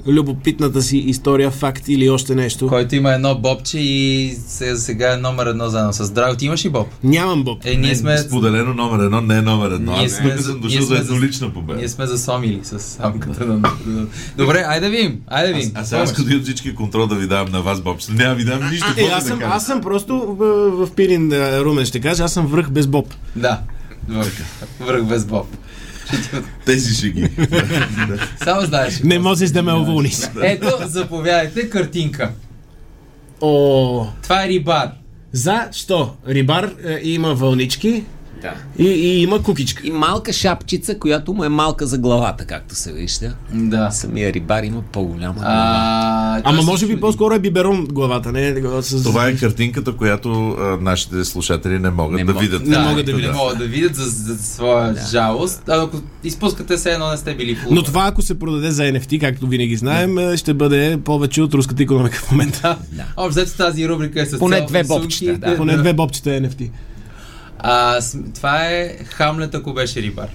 любопитната 0.06 0.82
си 0.82 0.98
история, 0.98 1.50
факт 1.50 1.88
или 1.88 2.10
още 2.10 2.34
нещо. 2.34 2.66
Който 2.68 2.94
има 2.94 3.12
едно 3.12 3.34
бобче 3.34 3.78
и 3.78 4.36
се- 4.38 4.76
сега 4.76 5.12
е 5.12 5.16
номер 5.16 5.46
едно 5.46 5.68
заедно 5.68 5.92
с 5.92 6.10
Драго. 6.10 6.36
Ти 6.36 6.46
имаш 6.46 6.64
ли 6.64 6.70
боб? 6.70 6.86
Нямам 7.04 7.44
Боб. 7.44 7.58
Е, 7.64 7.74
ние 7.74 7.94
сме... 7.96 8.18
Споделено 8.18 8.74
номер 8.74 9.04
едно, 9.04 9.20
не 9.20 9.36
е 9.36 9.42
номер 9.42 9.70
едно. 9.70 9.92
Ние 9.92 10.06
Аз 10.06 10.12
сме 10.12 10.30
тук 10.30 10.38
за- 10.38 10.44
съм 10.44 10.60
дошъл 10.60 10.80
за 10.80 10.86
сме 10.86 10.96
за- 10.96 11.02
еднолична 11.02 11.52
победа. 11.52 11.78
Ние 11.78 11.88
сме 11.88 12.06
засомили 12.06 12.60
с 12.62 12.78
самката 12.78 13.46
на... 13.46 13.70
Добре, 14.36 14.64
айде 14.68 14.86
да 14.86 14.92
видим. 14.92 15.18
Айде 15.26 15.48
да 15.48 15.54
видим. 15.54 15.72
А 15.74 15.84
сега 15.84 16.00
аз 16.00 16.12
като 16.12 16.30
имам 16.30 16.42
всички 16.42 16.74
контрол 16.74 17.06
да 17.06 17.14
ви 17.14 17.26
давам 17.26 17.52
на 17.52 17.62
вас, 17.62 17.80
Боб. 17.80 17.98
Няма 18.08 18.28
да 18.28 18.34
ви 18.34 18.44
дам 18.44 18.70
нищо. 18.70 18.86
Е, 18.88 18.94
какво 18.94 19.16
аз 19.16 19.22
да 19.24 19.28
съм, 19.28 19.38
кажа. 19.38 19.52
аз 19.54 19.66
съм 19.66 19.80
просто 19.80 20.16
в, 20.28 20.44
в 20.78 20.90
Пирин 20.92 21.32
а, 21.32 21.60
Румен, 21.60 21.84
ще 21.86 22.00
кажа, 22.00 22.24
аз 22.24 22.32
съм 22.32 22.46
връх 22.46 22.70
без 22.70 22.86
Боб. 22.86 23.14
Да. 23.36 23.60
Върх, 24.08 24.32
върх 24.80 25.04
без 25.04 25.24
боб. 25.24 25.46
Тези 26.64 26.94
ще 26.94 27.10
ги. 27.10 27.28
Само 28.44 28.60
знаеш. 28.60 29.00
Не 29.00 29.18
можеш 29.18 29.50
да 29.50 29.62
ме 29.62 29.72
уволниш. 29.72 30.16
Ето, 30.42 30.66
заповядайте, 30.86 31.70
картинка. 31.70 32.30
О, 33.40 34.06
Това 34.22 34.44
е 34.44 34.48
рибар. 34.48 34.88
защо? 35.32 36.14
Рибар 36.28 36.64
е, 36.84 37.00
има 37.02 37.34
вълнички 37.34 38.04
Да. 38.44 38.52
и, 38.78 38.88
и 38.88 39.22
има 39.22 39.42
кукичка. 39.42 39.82
И 39.84 39.90
малка 39.90 40.32
шапчица, 40.32 40.98
която 40.98 41.34
му 41.34 41.44
е 41.44 41.48
малка 41.48 41.86
за 41.86 41.98
главата, 41.98 42.44
както 42.44 42.74
се 42.74 42.92
вижда. 42.92 43.34
Да. 43.52 43.90
Самия 43.90 44.32
рибар 44.32 44.62
има 44.62 44.82
по-голяма 44.82 45.34
глава. 45.34 45.50
А, 45.50 46.40
Ама 46.44 46.62
може 46.62 46.86
би 46.86 47.00
по-скоро 47.00 47.34
е 47.34 47.38
биберон 47.38 47.86
главата, 47.86 48.32
не? 48.32 48.54
С... 48.80 49.02
Това 49.02 49.28
е 49.28 49.36
картинката, 49.36 49.92
която 49.92 50.30
а, 50.50 50.78
нашите 50.80 51.24
слушатели 51.24 51.78
не 51.78 51.90
могат 51.90 52.18
Не 52.18 52.24
да 52.24 52.32
мог- 52.32 52.42
видят. 52.42 52.62
Не 52.62 52.68
Да, 52.68 52.80
могат 52.80 53.06
да 53.06 53.12
не 53.12 53.16
видят. 53.16 53.34
могат 53.34 53.58
да 53.58 53.64
видят 53.64 53.94
за, 53.94 54.04
за 54.04 54.38
своя 54.38 54.94
жалост. 55.10 55.62
А 55.68 55.82
ако 55.82 55.96
изпускате 56.24 56.78
се 56.78 56.90
едно, 56.90 57.10
не 57.10 57.16
сте 57.16 57.34
били 57.34 57.54
в 57.54 57.66
Но 57.70 57.82
това, 57.82 58.06
ако 58.06 58.22
се 58.22 58.38
продаде 58.38 58.70
за 58.70 58.82
NFT, 58.82 59.20
както 59.20 59.46
винаги 59.46 59.76
знаем, 59.76 60.18
е, 60.18 60.36
ще 60.36 60.54
бъде 60.54 60.98
повече 61.04 61.42
от 61.42 61.54
руската 61.54 61.82
економика 61.82 62.16
в 62.18 62.30
момента. 62.30 62.76
Да. 62.92 63.04
Общо 63.16 63.56
тази 63.56 63.88
рубрика 63.88 64.20
е 64.20 64.26
с 64.26 64.38
Поне 64.38 64.56
цел 64.56 64.66
две 64.66 64.84
бобчета, 64.84 65.50
да. 65.50 65.56
Поне 65.56 65.76
две 65.76 65.92
бобчета 65.92 66.30
NFT. 66.30 66.70
А, 67.66 68.00
това 68.34 68.64
е 68.64 68.96
Хамлет, 69.04 69.54
ако 69.54 69.72
беше 69.74 70.02
рибар. 70.02 70.28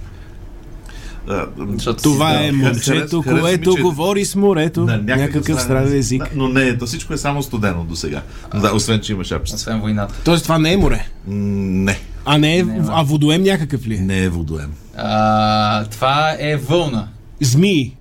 Защото 1.68 2.04
Това 2.04 2.30
си 2.32 2.46
е 2.46 2.52
момчето, 2.52 3.24
което 3.24 3.76
че- 3.76 3.82
говори 3.82 4.26
с 4.26 4.36
морето. 4.36 4.82
на 4.82 4.98
Някакъв 4.98 5.62
странен 5.62 5.94
език. 5.94 6.24
Да, 6.24 6.30
но 6.36 6.48
не, 6.48 6.78
то 6.78 6.86
всичко 6.86 7.14
е 7.14 7.18
само 7.18 7.44
студено 7.44 7.84
до 7.84 7.96
сега. 7.96 8.22
Да, 8.54 8.74
освен, 8.74 9.00
че 9.00 9.12
има 9.12 9.24
шапчица. 9.24 9.56
Освен 9.56 9.80
войната. 9.82 10.14
Тоест 10.24 10.44
това 10.44 10.58
не 10.60 10.74
е 10.74 10.78
море. 10.78 11.08
Не, 11.28 12.00
А 12.26 12.38
не 12.38 12.58
е, 12.58 12.64
Не, 12.64 12.82
а 12.88 13.04
водоем 13.04 13.44
някакъв 13.44 13.88
ли? 13.88 13.96
е? 13.96 14.00
не 14.00 14.20
е 14.20 14.30
водоем. 14.30 14.72
А, 14.98 15.86
това 15.86 16.36
е 16.40 16.56
вълна. 16.58 17.08
Змии. 17.42 17.96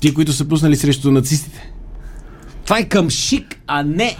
Ти, 0.00 0.14
които 0.14 0.32
са 0.32 0.44
пуснали 0.44 0.76
срещу 0.76 1.10
нацистите. 1.10 1.70
Това 2.64 2.78
е 2.78 2.84
към 2.84 3.10
шик, 3.10 3.56
а 3.66 3.82
не 3.82 4.16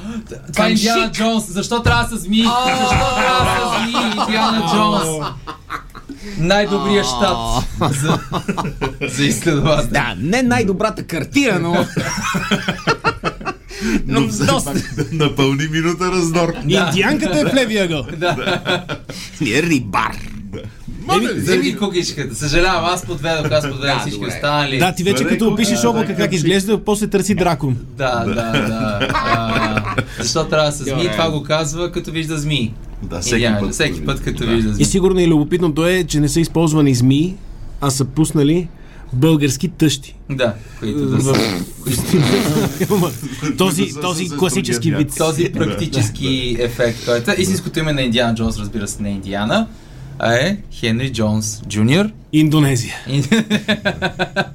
Това 0.52 0.66
е 0.66 0.68
към 0.68 0.70
Индиана 0.70 1.04
шик. 1.04 1.12
Джонс. 1.12 1.52
Защо 1.52 1.82
трябва 1.82 2.02
да 2.02 2.08
са 2.08 2.16
змии? 2.16 2.42
Защо 2.42 3.14
трябва 3.16 3.44
да 3.44 3.60
са 3.60 3.82
змии? 3.82 4.20
Индиана 4.20 4.66
Джонс. 4.72 5.26
Най-добрият 6.38 7.06
щат 7.06 7.64
за, 8.00 8.18
за 9.00 9.24
изследовател. 9.24 9.90
Да, 9.90 10.14
не 10.18 10.42
най-добрата 10.42 11.06
картина, 11.06 11.58
но... 11.58 11.86
но 14.06 14.20
доста... 14.20 14.74
Напълни 15.12 15.68
минута 15.70 16.12
раздор. 16.12 16.52
Индианката 16.68 17.40
е 17.40 17.44
в 17.44 17.54
левия 17.54 17.84
ъгъл. 17.84 18.06
Е 19.46 19.62
рибар. 19.62 20.16
Заради 21.36 21.76
кукичката. 21.76 22.34
Съжалявам, 22.34 22.84
аз 22.84 23.06
подведох, 23.06 23.52
аз 23.52 23.70
подведох 23.70 24.00
всички 24.00 24.26
останали. 24.26 24.78
Да, 24.78 24.94
ти 24.94 25.02
вече 25.02 25.24
като 25.24 25.48
опишеш 25.48 25.84
облака 25.84 26.16
как 26.16 26.30
да. 26.30 26.36
изглежда, 26.36 26.84
после 26.84 27.06
търси 27.06 27.34
дракон. 27.34 27.76
Да, 27.96 28.24
да, 28.24 28.34
да. 28.34 29.08
А, 29.14 29.94
защо 30.20 30.44
трябва 30.44 30.66
да 30.66 30.76
са 30.76 30.84
змии? 30.84 31.08
Това 31.12 31.30
го 31.30 31.42
казва 31.42 31.92
като 31.92 32.10
вижда 32.10 32.38
змии. 32.38 32.74
Да, 33.02 33.20
всеки 33.20 33.46
път. 33.60 33.72
всеки 33.72 34.04
път 34.04 34.20
като 34.22 34.46
Да. 34.46 34.52
вижда 34.52 34.70
И 34.70 34.72
змии. 34.72 34.84
сигурно 34.84 35.20
и 35.20 35.26
любопитното 35.28 35.86
е, 35.86 36.04
че 36.04 36.20
не 36.20 36.28
са 36.28 36.40
използвани 36.40 36.94
змии, 36.94 37.34
а 37.80 37.90
са 37.90 38.04
пуснали 38.04 38.68
български 39.12 39.68
тъщи. 39.68 40.16
Да, 40.30 40.54
които 40.80 41.06
да 41.06 41.22
са. 41.22 41.34
този, 43.58 43.90
този 44.02 44.26
с 44.26 44.36
класически 44.36 44.92
вид. 44.92 45.12
Този 45.18 45.52
практически 45.52 46.56
ефект, 46.60 47.04
който 47.04 47.30
е 47.30 47.34
истинското 47.38 47.78
име 47.78 47.92
на 47.92 48.02
Индиана 48.02 48.34
Джонс, 48.34 48.58
разбира 48.58 48.88
се, 48.88 49.02
не 49.02 49.08
е 49.08 49.12
Индиана, 49.12 49.66
а 50.18 50.34
е 50.34 50.56
Хенри 50.72 51.12
Джонс 51.12 51.62
Джуниор 51.68 52.10
Индонезия. 52.34 52.94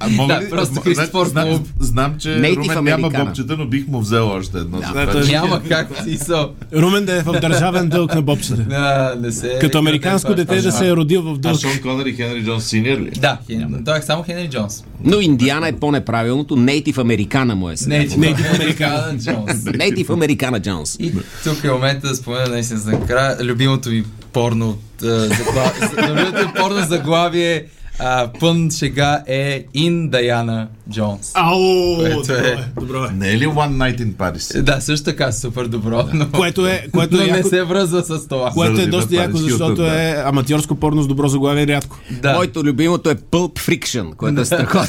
А, 0.00 0.08
мога 0.08 0.34
Да, 0.34 0.40
ли? 0.40 0.50
просто 0.50 0.74
м- 0.74 0.80
Христофор 0.80 1.26
знам, 1.26 1.64
знам, 1.80 2.14
че 2.18 2.28
Native 2.28 2.56
Румен 2.58 2.84
няма 2.84 3.10
бобчета, 3.10 3.56
но 3.56 3.66
бих 3.66 3.86
му 3.86 4.00
взел 4.00 4.28
още 4.28 4.58
едно. 4.58 4.78
за 4.78 4.86
това, 4.86 5.24
че- 5.24 5.32
Няма 5.32 5.62
как 5.68 5.88
си 6.04 6.18
со. 6.18 6.48
Румен 6.74 7.04
да 7.04 7.14
е 7.14 7.22
в 7.22 7.32
държавен 7.32 7.88
дълг 7.88 8.14
на 8.14 8.22
бобчета. 8.22 8.56
Да, 8.56 9.14
не 9.18 9.32
се. 9.32 9.58
Като 9.60 9.78
американско 9.78 10.34
дете 10.34 10.56
да 10.56 10.72
се 10.72 10.88
е 10.88 10.92
родил 10.92 11.22
в 11.22 11.30
А 11.30 11.38
дълг. 11.38 11.60
Шон 11.60 11.78
Конър 11.82 12.06
и 12.06 12.12
Хенри 12.12 12.44
Джон 12.44 12.60
Синьор 12.60 12.98
ли? 12.98 13.10
Да, 13.10 13.38
той 13.84 13.98
е 13.98 14.02
само 14.02 14.22
Хенри 14.22 14.48
Джонс. 14.48 14.84
Но 15.04 15.20
Индиана 15.20 15.68
е 15.68 15.72
по-неправилното. 15.72 16.56
Native 16.56 16.94
Americana 16.96 17.54
му 17.54 17.70
е 17.70 17.76
сега. 17.76 17.96
Native 17.96 18.36
Americana 18.54 19.12
Джонс. 19.14 19.52
Native 19.64 20.06
Americana 20.06 20.60
Jones. 20.60 21.00
И 21.00 21.12
тук 21.44 21.64
е 21.64 21.70
момента 21.70 22.08
да 22.08 22.14
спомена 22.14 22.48
наистина 22.48 22.80
за 22.80 22.90
накрая 22.90 23.36
любимото 23.40 23.88
ми 23.88 24.04
порно 24.32 24.78
а, 25.02 25.06
загла- 25.06 25.72
любимото 26.10 26.38
ми 26.38 26.52
порно 26.54 26.80
заглавие 26.80 27.64
а, 28.02 28.28
пън 28.40 28.70
шега 28.70 29.22
е 29.26 29.64
Ин 29.74 30.08
Даяна 30.08 30.68
Джонс. 30.90 31.32
Ау, 31.34 31.96
Което 31.96 32.20
добро 32.20 32.34
е. 32.34 32.48
е, 32.48 32.80
добро 32.80 33.04
е. 33.04 33.08
Не 33.12 33.28
е 33.30 33.38
ли 33.38 33.46
One 33.46 33.70
Night 33.72 34.00
in 34.00 34.12
Paris? 34.12 34.62
Да, 34.62 34.80
също 34.80 35.04
така 35.04 35.32
супер 35.32 35.64
добро, 35.64 36.04
но, 36.14 36.28
Което 36.30 36.66
е, 36.66 36.86
което 36.92 37.16
но 37.16 37.22
е 37.22 37.26
не 37.26 37.36
яко, 37.36 37.48
се 37.48 37.62
връзва 37.62 38.02
с 38.02 38.28
това. 38.28 38.50
което 38.50 38.72
е 38.72 38.74
Заради 38.74 38.90
доста 38.90 39.14
на 39.14 39.22
яко, 39.22 39.36
Paris 39.36 39.40
защото 39.40 39.74
да. 39.74 40.02
е 40.02 40.22
аматьорско 40.24 40.74
порно 40.74 41.02
с 41.02 41.06
добро 41.06 41.28
заглавие 41.28 41.66
рядко. 41.66 41.98
Да. 42.12 42.32
Моето 42.32 42.64
любимото 42.64 43.10
е 43.10 43.14
Pulp 43.14 43.58
Fiction, 43.60 44.14
което 44.16 44.40
е 44.40 44.44
страхот, 44.44 44.86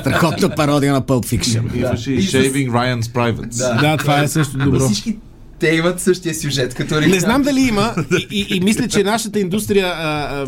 страхотна 0.00 0.48
пародия 0.50 0.92
на 0.92 1.02
Pulp 1.02 1.36
Fiction. 1.36 1.76
Имаше 1.78 2.12
и 2.12 2.22
Shaving 2.22 2.70
Ryan's 2.70 3.02
Privates. 3.02 3.58
Да. 3.58 3.74
Да, 3.80 3.96
това 3.96 4.20
е 4.20 4.28
също 4.28 4.58
добро. 4.58 4.80
всички 4.80 5.16
те 5.58 5.74
имат 5.74 6.00
същия 6.00 6.34
сюжет 6.34 6.74
като 6.74 6.94
оригинал. 6.94 7.14
Не 7.14 7.20
знам 7.20 7.42
дали 7.42 7.60
има 7.60 7.94
и, 8.30 8.46
и, 8.50 8.56
и 8.56 8.60
мисля, 8.60 8.88
че 8.88 9.04
нашата 9.04 9.40
индустрия 9.40 9.86
а, 9.86 9.92
а, 9.92 10.42
а, 10.42 10.46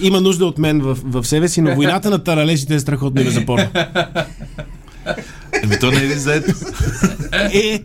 има 0.00 0.20
нужда 0.20 0.46
от 0.46 0.58
мен 0.58 0.80
в, 0.80 0.98
в 1.04 1.24
себе 1.24 1.48
си, 1.48 1.60
но 1.60 1.74
войната 1.74 2.10
на 2.10 2.24
таралежите 2.24 2.74
е 2.74 2.80
страхотно 2.80 3.20
име 3.20 3.30
за 3.30 3.46
порно. 3.46 3.68
Еми 5.64 5.78
то 5.78 5.90
не 5.90 5.96
е 5.96 6.02
ли 6.02 6.14
заето? 6.14 6.52
Е, 7.52 7.82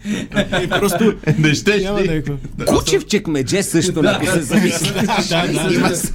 е 0.53 0.69
просто 0.69 1.13
Не 1.37 1.53
щеш 1.53 1.83
няма 1.83 1.99
е. 2.01 2.21
Кучев 2.67 3.05
чекмедже 3.05 3.63
също, 3.63 4.01
ако 4.05 4.25
се 4.25 4.41
замисли. 4.41 4.91
Да, 5.29 5.47
да, 5.79 5.95
с- 5.95 6.11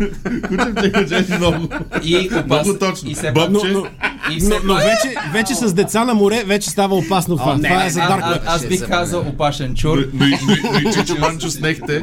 Кучев 0.48 0.74
те 0.74 0.92
каче 0.92 1.27
много. 1.31 1.68
И. 2.03 2.31
Много 2.46 2.74
точно. 2.74 3.11
И 3.11 3.14
все 3.14 3.33
Боб, 3.33 3.53
пак... 3.53 3.62
Но, 4.64 4.74
вече, 4.74 5.14
вече 5.33 5.55
с 5.55 5.72
деца 5.72 6.05
на 6.05 6.14
море 6.14 6.44
вече 6.46 6.70
става 6.70 6.96
опасно 6.96 7.37
това. 7.37 7.57
Това 7.57 7.85
е 7.87 7.90
за 7.90 8.00
Web. 8.00 8.40
аз 8.46 8.66
бих 8.66 8.88
казал 8.88 9.20
опашен 9.22 9.74
чур. 9.74 9.98
Но, 10.14 10.27
и- 10.27 10.31
и- 10.31 10.37
но 10.83 10.90
и 10.90 10.94
Чичо 10.94 11.16
Манчо 11.20 11.50
с 11.50 11.61
нехте. 11.61 12.03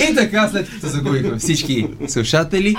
И 0.00 0.14
така, 0.14 0.48
след 0.48 0.70
като 0.70 0.86
загубихме 0.88 1.38
всички 1.38 1.86
слушатели, 2.08 2.76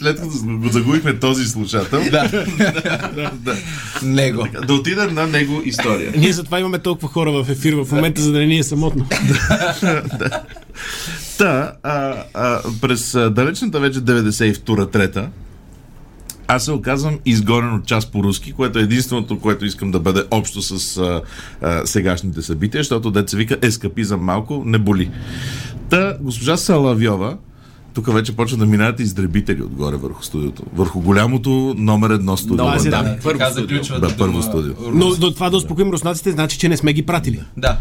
След 0.00 0.16
като 0.16 0.28
го 0.42 0.68
загубихме 0.68 1.18
този 1.18 1.45
слушател, 1.46 2.00
да, 2.10 3.56
него. 4.02 4.46
да 4.66 4.74
отидем 4.74 5.14
на 5.14 5.26
него 5.26 5.62
история. 5.64 6.12
Ние 6.16 6.32
затова 6.32 6.60
имаме 6.60 6.78
толкова 6.78 7.08
хора 7.08 7.32
в 7.32 7.50
ефир 7.50 7.72
в 7.72 7.92
момента, 7.92 8.20
за 8.20 8.32
да 8.32 8.38
не 8.38 8.46
ни 8.46 8.58
е 8.58 8.62
самотно. 8.62 9.06
Та, 11.38 11.72
а, 11.82 12.14
а, 12.34 12.60
през 12.80 13.12
далечната 13.30 13.80
вече 13.80 13.98
92-3 13.98 15.28
аз 16.48 16.64
се 16.64 16.72
оказвам 16.72 17.18
изгонен 17.24 17.74
от 17.74 17.86
час 17.86 18.06
по-руски, 18.06 18.52
което 18.52 18.78
е 18.78 18.82
единственото, 18.82 19.38
което 19.38 19.64
искам 19.64 19.90
да 19.90 20.00
бъде 20.00 20.24
общо 20.30 20.62
с 20.62 20.96
а, 20.96 21.22
а, 21.62 21.86
сегашните 21.86 22.42
събития, 22.42 22.80
защото 22.80 23.10
деца 23.10 23.36
вика 23.36 23.56
ескапизъм 23.62 24.20
малко, 24.20 24.62
не 24.66 24.78
боли. 24.78 25.10
Та, 25.90 26.16
госпожа 26.20 26.56
Салавьова, 26.56 27.36
тук 27.96 28.12
вече 28.12 28.36
почва 28.36 28.58
да 28.58 28.66
минават 28.66 29.00
издребители 29.00 29.62
отгоре 29.62 29.96
върху 29.96 30.22
студиото. 30.22 30.62
Върху 30.74 31.00
голямото 31.00 31.74
номер 31.78 32.10
едно 32.10 32.36
студио. 32.36 32.64
База, 32.64 32.90
да, 32.90 33.02
да. 33.02 33.18
първо 33.22 33.38
Така 33.38 33.50
студио. 33.50 34.00
Да, 34.00 34.16
първо 34.16 34.42
студио. 34.42 34.74
Но 34.92 35.14
до 35.14 35.30
това 35.30 35.50
да 35.50 35.56
успокоим 35.56 35.90
руснаците, 35.90 36.30
значи, 36.30 36.58
че 36.58 36.68
не 36.68 36.76
сме 36.76 36.92
ги 36.92 37.06
пратили. 37.06 37.42
Да. 37.56 37.78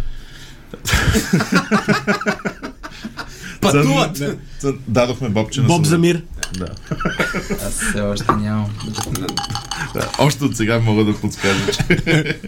Пътуват! 3.61 4.23
Дадохме 4.87 5.29
Бобче 5.29 5.61
на 5.61 5.67
Боб 5.67 5.85
самолет. 5.85 6.23
Да. 6.53 6.67
Аз 7.67 7.73
все 7.73 8.01
още 8.01 8.31
нямам. 8.31 8.69
Да, 9.93 10.09
Още 10.19 10.43
от 10.43 10.57
сега 10.57 10.79
мога 10.79 11.05
да 11.05 11.15
подскажа, 11.15 11.71
че 11.71 12.39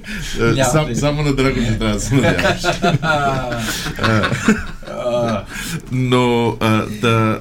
сам, 0.72 0.96
само 0.96 1.24
на 1.24 1.36
Драго 1.36 1.60
не 1.60 1.78
трябва 1.78 1.94
да 1.94 2.00
се 2.00 2.16
надяваш. 2.16 2.62
Но 5.92 6.58
а, 6.60 6.86
да, 7.02 7.40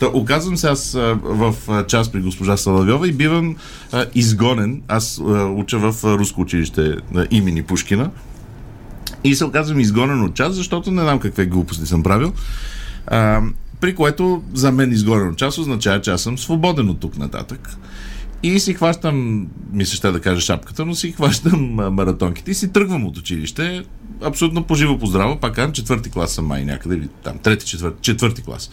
да, 0.00 0.08
оказвам 0.08 0.56
се 0.56 0.68
аз 0.68 0.92
в 1.22 1.54
а, 1.68 1.86
час 1.86 2.12
при 2.12 2.20
госпожа 2.20 2.56
Салавьова 2.56 3.08
и 3.08 3.12
бивам 3.12 3.56
а, 3.92 4.06
изгонен. 4.14 4.82
Аз 4.88 5.20
а, 5.20 5.44
уча 5.44 5.78
в 5.78 6.04
руско 6.04 6.40
училище 6.40 6.96
на 7.12 7.26
имени 7.30 7.62
Пушкина. 7.62 8.10
И 9.24 9.34
се 9.34 9.44
оказвам 9.44 9.80
изгонен 9.80 10.22
от 10.22 10.34
час, 10.34 10.54
защото 10.54 10.90
не 10.90 11.02
знам 11.02 11.18
какви 11.18 11.46
глупости 11.46 11.86
съм 11.86 12.02
правил. 12.02 12.32
А, 13.06 13.40
при 13.82 13.94
което 13.94 14.42
за 14.54 14.72
мен 14.72 14.92
изгонен 14.92 15.28
от 15.28 15.38
час 15.38 15.58
означава, 15.58 16.00
че 16.00 16.10
аз 16.10 16.22
съм 16.22 16.38
свободен 16.38 16.88
от 16.88 17.00
тук 17.00 17.18
нататък. 17.18 17.76
И 18.42 18.60
си 18.60 18.74
хващам, 18.74 19.46
мисля 19.72 19.96
ще 19.96 20.12
да 20.12 20.20
кажа 20.20 20.40
шапката, 20.40 20.86
но 20.86 20.94
си 20.94 21.12
хващам 21.12 21.60
маратонките 21.74 22.50
и 22.50 22.54
си 22.54 22.72
тръгвам 22.72 23.06
от 23.06 23.18
училище. 23.18 23.84
Абсолютно 24.22 24.64
поживо 24.64 24.98
поздраво, 24.98 25.40
пак 25.40 25.54
казвам, 25.54 25.72
четвърти 25.72 26.10
клас 26.10 26.32
съм 26.32 26.46
май 26.46 26.64
някъде, 26.64 26.94
или 26.94 27.08
там, 27.24 27.38
трети, 27.38 27.66
четвърти, 27.66 27.98
четвърти 28.00 28.42
клас. 28.42 28.70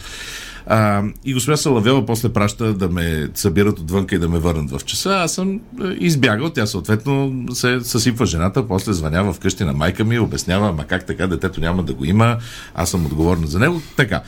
А, 0.72 1.04
и 1.26 1.34
госпожа 1.34 1.58
Салавела 1.58 2.06
после 2.06 2.30
праща 2.30 2.74
да 2.74 2.90
ме 2.90 3.30
събират 3.34 3.80
отвънка 3.80 4.16
и 4.16 4.20
да 4.20 4.30
ме 4.30 4.40
върнат 4.40 4.72
в 4.72 4.86
часа. 4.86 5.10
Аз 5.10 5.34
съм 5.34 5.54
е, 5.56 5.60
избягал. 6.00 6.50
Тя 6.50 6.66
съответно 6.66 7.46
се 7.54 7.80
съсипва 7.82 8.26
жената, 8.26 8.68
после 8.68 8.94
звънява 8.94 9.34
вкъщи 9.34 9.64
на 9.64 9.74
майка 9.74 10.04
ми, 10.04 10.20
обяснява, 10.20 10.74
ма 10.74 10.86
как 10.86 11.06
така, 11.06 11.28
детето 11.28 11.62
няма 11.62 11.84
да 11.84 11.94
го 11.94 12.06
има, 12.06 12.38
аз 12.76 12.90
съм 12.90 13.06
отговорна 13.06 13.48
за 13.48 13.60
него. 13.60 13.82
Така. 13.98 14.22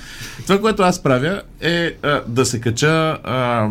Това, 0.44 0.62
което 0.62 0.84
аз 0.84 1.04
правя 1.04 1.42
е 1.62 1.92
а, 2.04 2.22
да 2.28 2.46
се 2.46 2.62
кача 2.62 3.18
а, 3.24 3.70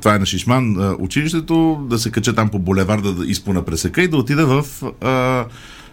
това 0.00 0.14
е 0.14 0.18
на 0.18 0.26
Шишман 0.26 0.94
училището, 0.98 1.86
да 1.90 1.98
се 1.98 2.10
кача 2.10 2.34
там 2.34 2.48
по 2.48 2.58
булеварда 2.58 3.12
да 3.12 3.26
изпона 3.26 3.64
пресека 3.64 4.02
и 4.02 4.08
да 4.08 4.16
отида 4.16 4.46
в 4.46 4.82
а, 5.00 5.44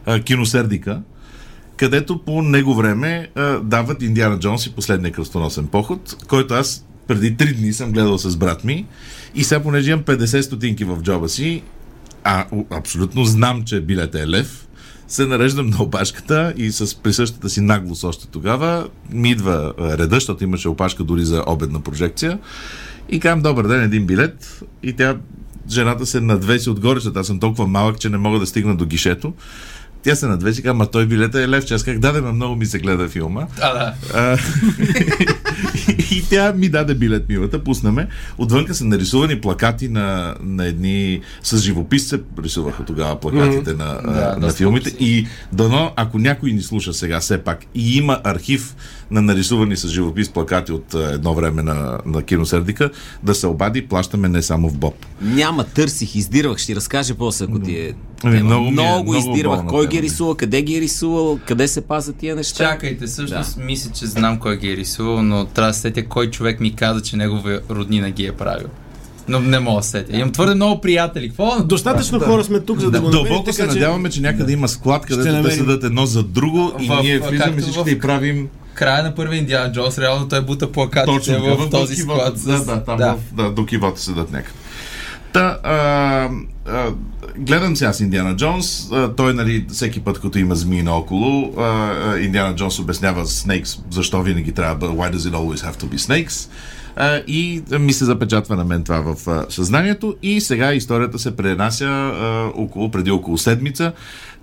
а, 0.06 0.20
киносердика, 0.20 1.02
където 1.80 2.18
по 2.18 2.42
него 2.42 2.76
време 2.76 3.30
а, 3.36 3.60
дават 3.60 4.02
Индиана 4.02 4.40
Джонс 4.40 4.66
и 4.66 4.72
последния 4.72 5.12
кръстоносен 5.12 5.68
поход, 5.68 6.16
който 6.28 6.54
аз 6.54 6.86
преди 7.08 7.38
три 7.38 7.54
дни 7.54 7.74
съм 7.74 7.92
гледал 7.92 8.18
с 8.18 8.38
брат 8.38 8.64
ми 8.64 8.86
и 9.36 9.44
сега 9.44 9.64
понеже 9.64 9.92
имам 9.92 10.04
50 10.04 10.42
стотинки 10.42 10.84
в 10.84 11.02
джоба 11.02 11.30
си, 11.30 11.64
а 12.24 12.46
абсолютно 12.70 13.26
знам, 13.26 13.64
че 13.64 13.82
билета 13.82 14.22
е 14.22 14.28
лев, 14.28 14.68
се 15.08 15.26
нареждам 15.26 15.68
на 15.68 15.84
опашката 15.84 16.54
и 16.58 16.72
с 16.72 16.96
присъщата 16.96 17.50
си 17.50 17.62
наглост 17.62 18.04
още 18.04 18.28
тогава 18.28 18.88
ми 19.12 19.32
идва 19.32 19.74
реда, 19.80 20.16
защото 20.16 20.44
имаше 20.44 20.70
опашка 20.70 21.04
дори 21.04 21.26
за 21.26 21.44
обедна 21.48 21.80
прожекция 21.82 22.40
и 23.10 23.20
казвам, 23.20 23.42
добър 23.42 23.68
ден, 23.68 23.84
един 23.84 24.06
билет. 24.06 24.64
И 24.84 24.94
тя, 24.94 25.18
жената 25.70 26.06
се 26.06 26.22
надвеси 26.22 26.70
отгоре, 26.70 27.00
защото 27.00 27.20
аз 27.20 27.28
съм 27.28 27.40
толкова 27.40 27.68
малък, 27.68 28.00
че 28.00 28.10
не 28.10 28.18
мога 28.18 28.40
да 28.40 28.46
стигна 28.46 28.76
до 28.76 28.86
гишето. 28.86 29.34
Тя 30.04 30.16
се 30.16 30.28
надвеси 30.28 30.60
и 30.60 30.64
казва, 30.64 30.74
ма 30.74 30.92
той 30.92 31.06
билета 31.06 31.42
е 31.42 31.50
лев, 31.50 31.66
че 31.66 31.74
аз 31.74 31.84
как 31.84 32.00
ма 32.22 32.32
много 32.32 32.56
ми 32.56 32.66
се 32.66 32.80
гледа 32.80 33.10
филма. 33.10 33.48
А, 33.62 33.74
да. 33.74 33.94
И 36.12 36.24
тя 36.30 36.54
ми 36.54 36.70
даде 36.70 36.96
билет, 36.96 37.30
милата, 37.30 37.64
пусна 37.64 37.92
ме. 37.92 38.08
Отвънка 38.38 38.74
са 38.74 38.86
нарисувани 38.86 39.42
плакати 39.42 39.90
на, 39.90 40.36
на 40.44 40.66
едни... 40.66 41.22
С 41.44 41.58
живопис 41.58 42.08
се 42.08 42.22
рисуваха 42.44 42.86
тогава 42.86 43.20
плакатите 43.20 43.74
на, 43.74 44.02
Да, 44.04 44.12
да, 44.12 44.34
на 44.34 44.40
доста 44.40 44.58
филмите. 44.58 44.90
И 45.00 45.28
дано, 45.54 45.92
ако 45.96 46.20
някой 46.20 46.52
ни 46.52 46.62
слуша 46.62 46.94
сега 46.94 47.20
все 47.20 47.38
пак 47.38 47.66
и 47.76 47.98
има 47.98 48.20
архив 48.24 48.76
на 49.12 49.22
нарисувани 49.22 49.78
с 49.78 49.88
живопис 49.88 50.30
плакати 50.30 50.72
от 50.72 50.94
едно 50.94 51.34
време 51.34 51.64
на, 51.64 52.00
на 52.06 52.24
киносердика, 52.24 52.90
да 53.24 53.36
се 53.36 53.48
обади, 53.48 53.88
плащаме 53.88 54.30
не 54.30 54.42
само 54.42 54.70
в 54.70 54.78
Боб. 54.78 55.06
Няма, 55.22 55.64
търсих, 55.64 56.16
издирвах, 56.16 56.58
ще 56.58 56.66
ти 56.66 56.76
разкажа 56.76 57.16
после, 57.16 57.46
ако 57.46 57.60
ти 57.60 57.76
е... 57.76 57.94
Ами, 58.24 58.38
тема. 58.38 58.46
много 58.46 58.64
ми 58.64 58.68
е- 58.68 58.72
много, 58.72 59.04
много 59.04 59.16
издирвах. 59.16 59.58
болна 59.58 59.70
Кой 59.70 59.82
тема 59.82 59.92
ги 59.92 59.98
е 59.98 60.02
рисувал, 60.02 60.36
къде 60.36 60.62
ги 60.62 60.78
е 60.78 60.82
рисувал, 60.82 61.40
къде 61.48 61.68
се 61.68 61.82
пазят 61.82 62.16
тия 62.16 62.36
неща. 62.36 62.58
Чакайте, 62.58 63.08
всъщност 63.08 63.58
да. 63.58 63.64
мисля, 63.64 63.92
че 63.92 64.06
знам 64.06 64.40
кой 64.40 64.58
ги 64.58 64.72
е 64.72 64.78
рисувал, 64.78 65.24
но 65.24 65.46
трябва 65.54 65.70
да 65.70 65.74
сетя 65.74 66.06
кой 66.06 66.30
човек 66.30 66.60
ми 66.60 66.76
каза, 66.76 67.02
че 67.02 67.18
неговия 67.18 67.62
роднина 67.70 68.10
ги 68.10 68.26
е 68.26 68.32
правил. 68.32 68.68
Но 69.28 69.40
не 69.40 69.60
мога 69.60 69.80
да 69.80 69.84
сетя. 69.84 70.18
Имам 70.18 70.32
твърде 70.32 70.56
много 70.56 70.82
приятели. 70.82 71.28
Какво? 71.28 71.64
Достатъчно 71.64 72.20
хора 72.20 72.44
сме 72.44 72.60
тук, 72.60 72.80
за 72.80 72.92
да 72.92 73.02
го 73.02 73.08
намерим, 73.08 73.24
Дълбоко 73.26 73.54
се 73.54 73.58
така 73.58 73.74
че- 73.74 73.80
надяваме, 73.80 74.10
че 74.10 74.22
някъде 74.22 74.54
има 74.54 74.68
склад, 74.68 75.06
където 75.06 75.44
те 75.44 75.52
седат 75.52 75.84
едно 75.84 76.06
за 76.06 76.24
друго 76.24 76.72
и 76.80 76.88
В- 76.88 77.00
ние 77.02 77.20
в- 77.20 77.30
влизаме 77.30 77.62
всичките 77.62 77.90
в- 77.92 77.94
и 77.94 78.00
правим 78.00 78.48
Края 78.74 79.04
на 79.04 79.16
първия 79.16 79.38
Индиана 79.40 79.72
Джонс, 79.72 79.98
реално 79.98 80.28
той 80.28 80.42
бута 80.42 80.72
плакатите 80.72 81.18
Точно, 81.18 81.58
в, 81.58 81.70
този 81.70 81.94
до 81.94 82.02
кивота. 82.02 82.20
склад. 82.20 82.40
с- 82.40 82.44
Да, 82.44 82.76
да, 82.76 82.84
там 82.84 82.98
да. 82.98 83.14
В, 83.14 83.34
да, 83.34 83.52
до 83.52 83.66
седат 83.96 84.32
някъде. 84.32 84.54
Та, 85.34 85.58
а, 85.64 86.30
гледам 87.38 87.76
сега 87.76 87.94
с 87.94 88.00
Индиана 88.00 88.36
Джонс. 88.36 88.90
Той, 89.18 89.34
нали, 89.34 89.66
всеки 89.70 90.00
път, 90.00 90.22
като 90.22 90.38
има 90.38 90.56
змии 90.56 90.84
наоколо, 90.84 91.54
Индиана 92.20 92.56
Джонс 92.56 92.80
обяснява 92.80 93.26
Snakes, 93.26 93.80
защо 93.92 94.22
винаги 94.22 94.52
трябва, 94.52 94.88
why 94.88 95.16
does 95.16 95.32
it 95.32 95.34
always 95.34 95.72
have 95.72 95.82
to 95.82 95.86
be 95.86 95.98
snakes? 95.98 96.50
И 97.28 97.62
ми 97.80 97.94
се 97.94 98.06
запечатва 98.06 98.56
на 98.56 98.66
мен 98.66 98.84
това 98.84 99.00
в 99.00 99.46
съзнанието. 99.50 100.16
И 100.24 100.42
сега 100.42 100.74
историята 100.74 101.20
се 101.20 101.36
пренася 101.36 102.12
около, 102.56 102.92
преди 102.92 103.12
около 103.12 103.38
седмица. 103.38 103.92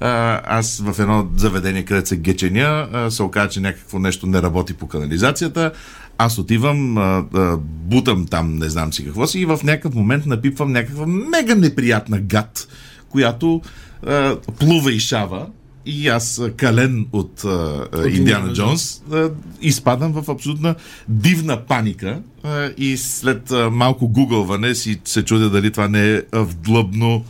Аз 0.01 0.83
в 0.85 1.01
едно 1.01 1.27
заведение, 1.37 1.85
където 1.85 2.09
се 2.09 2.17
геченя, 2.17 2.89
се 3.11 3.23
оказа, 3.23 3.49
че 3.49 3.61
някакво 3.61 3.99
нещо 3.99 4.27
не 4.27 4.43
работи 4.43 4.75
по 4.75 4.89
канализацията. 4.89 5.73
Аз 6.19 6.39
отивам, 6.39 6.99
а, 6.99 7.25
а, 7.35 7.57
бутам 7.61 8.27
там, 8.27 8.57
не 8.57 8.69
знам 8.69 8.93
си 8.93 9.05
какво 9.05 9.27
си, 9.27 9.41
и 9.41 9.45
в 9.45 9.61
някакъв 9.65 9.95
момент 9.95 10.27
напипвам 10.27 10.73
някаква 10.73 11.07
мега 11.07 11.55
неприятна 11.55 12.21
гад, 12.21 12.69
която 13.09 13.61
а, 14.07 14.37
плува 14.59 14.93
и 14.93 15.01
шава. 15.01 15.47
И 15.89 16.09
аз, 16.09 16.43
кален 16.57 17.07
от, 17.13 17.45
а, 17.45 17.89
Индиана 17.95 18.17
Индиана 18.17 18.53
Джонс, 18.53 19.03
а, 19.13 19.31
изпадам 19.61 20.13
в 20.13 20.31
абсолютна 20.31 20.75
дивна 21.09 21.67
паника 21.67 22.23
а, 22.43 22.71
и 22.77 22.97
след 22.97 23.51
а, 23.51 23.71
малко 23.71 24.09
гугълване 24.09 24.75
си 24.75 25.01
се 25.05 25.25
чудя 25.25 25.51
дали 25.51 25.71
това 25.71 25.89
не 25.89 26.15
е 26.15 26.23
вдлъбно 26.33 27.25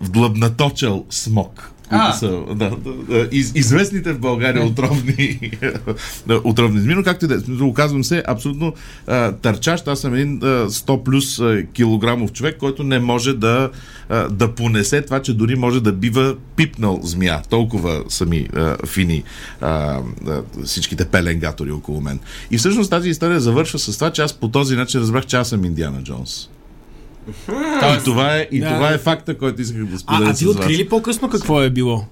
вдлъбнаточел 0.00 1.04
смок. 1.10 1.70
Които 1.90 2.04
А. 2.04 2.12
са 2.12 2.42
да, 2.54 2.76
из, 3.32 3.52
известните 3.54 4.12
в 4.12 4.18
България 4.18 4.66
отровни, 4.66 5.50
отровни 6.44 6.80
змии, 6.80 6.94
но 6.94 7.02
както 7.02 7.24
и 7.24 7.28
да 7.28 7.34
е. 7.34 7.62
Оказвам 7.62 8.04
се 8.04 8.22
абсолютно 8.26 8.74
а, 9.06 9.32
търчащ. 9.32 9.88
Аз 9.88 10.00
съм 10.00 10.14
един 10.14 10.36
а, 10.42 10.46
100 10.68 11.02
плюс 11.02 11.38
а, 11.38 11.62
килограмов 11.72 12.32
човек, 12.32 12.56
който 12.58 12.82
не 12.82 12.98
може 12.98 13.34
да, 13.34 13.70
а, 14.08 14.28
да 14.28 14.54
понесе 14.54 15.02
това, 15.02 15.22
че 15.22 15.34
дори 15.34 15.56
може 15.56 15.80
да 15.80 15.92
бива 15.92 16.36
пипнал 16.56 17.00
змия. 17.02 17.42
Толкова 17.50 18.02
са 18.08 18.26
ми 18.26 18.48
а, 18.56 18.86
фини 18.86 19.22
а, 19.60 19.98
а, 20.26 20.42
всичките 20.64 21.04
пеленгатори 21.04 21.70
около 21.70 22.00
мен. 22.00 22.20
И 22.50 22.58
всъщност 22.58 22.90
тази 22.90 23.10
история 23.10 23.40
завършва 23.40 23.78
с 23.78 23.94
това, 23.94 24.12
че 24.12 24.22
аз 24.22 24.32
по 24.32 24.48
този 24.48 24.76
начин 24.76 25.00
разбрах, 25.00 25.26
че 25.26 25.36
аз 25.36 25.48
съм 25.48 25.64
Индиана 25.64 26.02
Джонс. 26.02 26.48
И 27.28 28.04
това 28.04 28.36
е, 28.36 28.48
и 28.50 28.60
Да. 28.60 28.68
това 28.68 28.90
е 28.90 28.98
факта, 28.98 29.38
който 29.38 29.62
исках 29.62 29.84
да 29.84 29.98
споделя 29.98 30.26
А, 30.26 30.30
а 30.30 30.34
ти 30.34 30.46
откри 30.46 30.76
ли 30.76 30.88
по-късно 30.88 31.30
какво 31.30 31.62
е 31.62 31.70
било? 31.70 32.04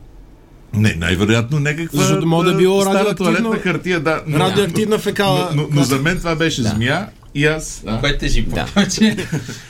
Не, 0.75 0.94
най-вероятно 0.94 1.61
някаква 1.61 1.99
Защото 1.99 2.27
може 2.27 2.49
да 2.49 2.55
а, 2.55 2.59
било 2.59 2.81
стара 2.83 2.94
радиоактивно- 2.94 3.16
туалетна 3.16 3.59
хартия, 3.62 4.01
да. 4.01 4.23
но- 4.27 4.38
Радиоактивна 4.38 4.99
фекала. 4.99 5.51
Но, 5.55 5.62
но, 5.62 5.68
но 5.73 5.83
за 5.83 5.99
мен 5.99 6.18
това 6.18 6.35
беше 6.35 6.62
змия 6.62 7.07
и 7.35 7.47
аз... 7.47 7.83
А? 7.87 8.01
Кое 8.01 8.18
тежи 8.18 8.42
Да. 8.42 8.66
повече? 8.66 9.16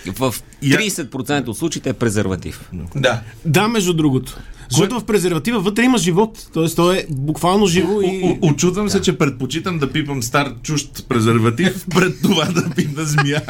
В 0.09 0.35
Я- 0.63 0.79
30% 0.79 1.49
от 1.49 1.59
случаите 1.59 1.89
е 1.89 1.93
презерватив. 1.93 2.71
Да. 2.97 3.21
Да, 3.45 3.69
между 3.69 3.93
другото. 3.93 4.37
Защото 4.71 5.01
в 5.01 5.05
презерватива 5.05 5.61
вътре 5.61 5.83
има 5.83 5.99
живот. 5.99 6.49
Тоест, 6.55 6.77
то 6.77 6.93
е 6.93 7.07
буквално 7.11 7.67
живо 7.67 8.01
и... 8.01 8.39
Очудвам 8.43 8.89
се, 8.89 9.01
че 9.01 9.19
предпочитам 9.19 9.79
да 9.79 9.93
пипам 9.93 10.23
стар 10.23 10.55
чужд 10.63 11.05
презерватив 11.09 11.87
пред 11.91 12.23
това 12.23 12.45
да 12.45 12.71
пипна 12.71 13.05
змия. 13.05 13.43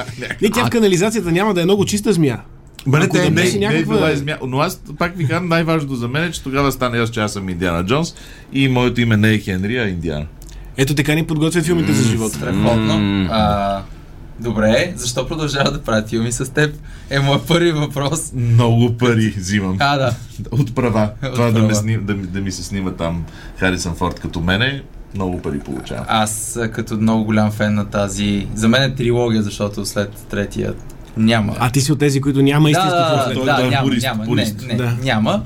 Не, 0.42 0.50
тя 0.50 0.66
в 0.66 0.70
канализацията 0.70 1.32
няма 1.32 1.54
да 1.54 1.60
е 1.60 1.64
много 1.64 1.84
чиста 1.84 2.12
змия. 2.12 2.40
Ма 2.86 2.98
не, 2.98 3.06
не, 3.06 3.12
да 3.12 3.20
не, 3.20 3.30
беше 3.30 3.58
не 3.58 3.64
е 3.64 3.68
някаква- 3.68 3.96
била 3.96 4.16
змия. 4.16 4.38
Но 4.46 4.58
аз 4.58 4.82
пак 4.98 5.16
ви 5.16 5.26
казвам, 5.26 5.48
най-важното 5.48 5.94
за 5.94 6.08
мен 6.08 6.24
е, 6.24 6.30
че 6.30 6.42
тогава 6.42 6.72
стана 6.72 6.98
аз, 6.98 7.10
че 7.10 7.20
аз 7.20 7.32
съм 7.32 7.48
Индиана 7.48 7.86
Джонс 7.86 8.14
и 8.52 8.68
моето 8.68 9.00
име 9.00 9.16
не 9.16 9.30
е 9.30 9.38
Хенри, 9.38 9.78
а 9.78 9.88
Индиана. 9.88 10.26
Ето 10.76 10.94
така 10.94 11.14
ни 11.14 11.26
подготвят 11.26 11.64
филмите 11.64 11.92
за 11.92 12.10
живота. 12.10 12.34
Страхотно. 12.34 13.26
А, 13.30 13.82
добре, 14.40 14.92
защо 14.96 15.26
продължава 15.26 15.70
да 15.72 15.82
правят 15.82 16.08
филми 16.08 16.32
с 16.32 16.52
теб? 16.52 16.74
Е 17.10 17.18
моят 17.20 17.46
първи 17.46 17.72
въпрос. 17.72 18.32
Много 18.34 18.92
пари 18.92 19.34
взимам. 19.36 19.76
А, 19.78 19.96
да. 19.96 20.14
От 20.50 20.74
права. 20.74 21.10
От 21.22 21.32
Това 21.32 21.46
да, 21.46 21.52
права. 21.52 21.66
ме 21.66 21.74
сним, 21.74 22.04
да, 22.04 22.14
ми- 22.14 22.26
да 22.26 22.40
ми 22.40 22.52
се 22.52 22.64
снима 22.64 22.90
там 22.90 23.24
Харисън 23.56 23.94
Форд 23.94 24.20
като 24.20 24.40
мене, 24.40 24.82
много 25.14 25.42
пари 25.42 25.58
получавам. 25.58 26.04
Аз 26.08 26.58
като 26.72 26.94
много 26.94 27.24
голям 27.24 27.50
фен 27.50 27.74
на 27.74 27.84
тази... 27.84 28.46
За 28.54 28.68
мен 28.68 28.82
е 28.82 28.94
трилогия, 28.94 29.42
защото 29.42 29.86
след 29.86 30.10
третия 30.20 30.74
няма. 31.16 31.56
А 31.58 31.70
ти 31.70 31.80
си 31.80 31.92
от 31.92 31.98
тези, 31.98 32.20
които 32.20 32.42
няма 32.42 32.64
да, 32.64 32.70
истински 32.70 32.90
да, 32.90 32.98
да, 33.28 33.34
да, 33.34 33.44
да, 33.46 33.56
да 33.56 33.62
е 33.62 33.70
няма, 33.70 33.82
пурист, 33.82 34.02
няма, 34.02 34.24
пурист. 34.24 34.56
не, 34.60 34.66
не, 34.66 34.74
Да. 34.76 34.96
няма. 35.02 35.42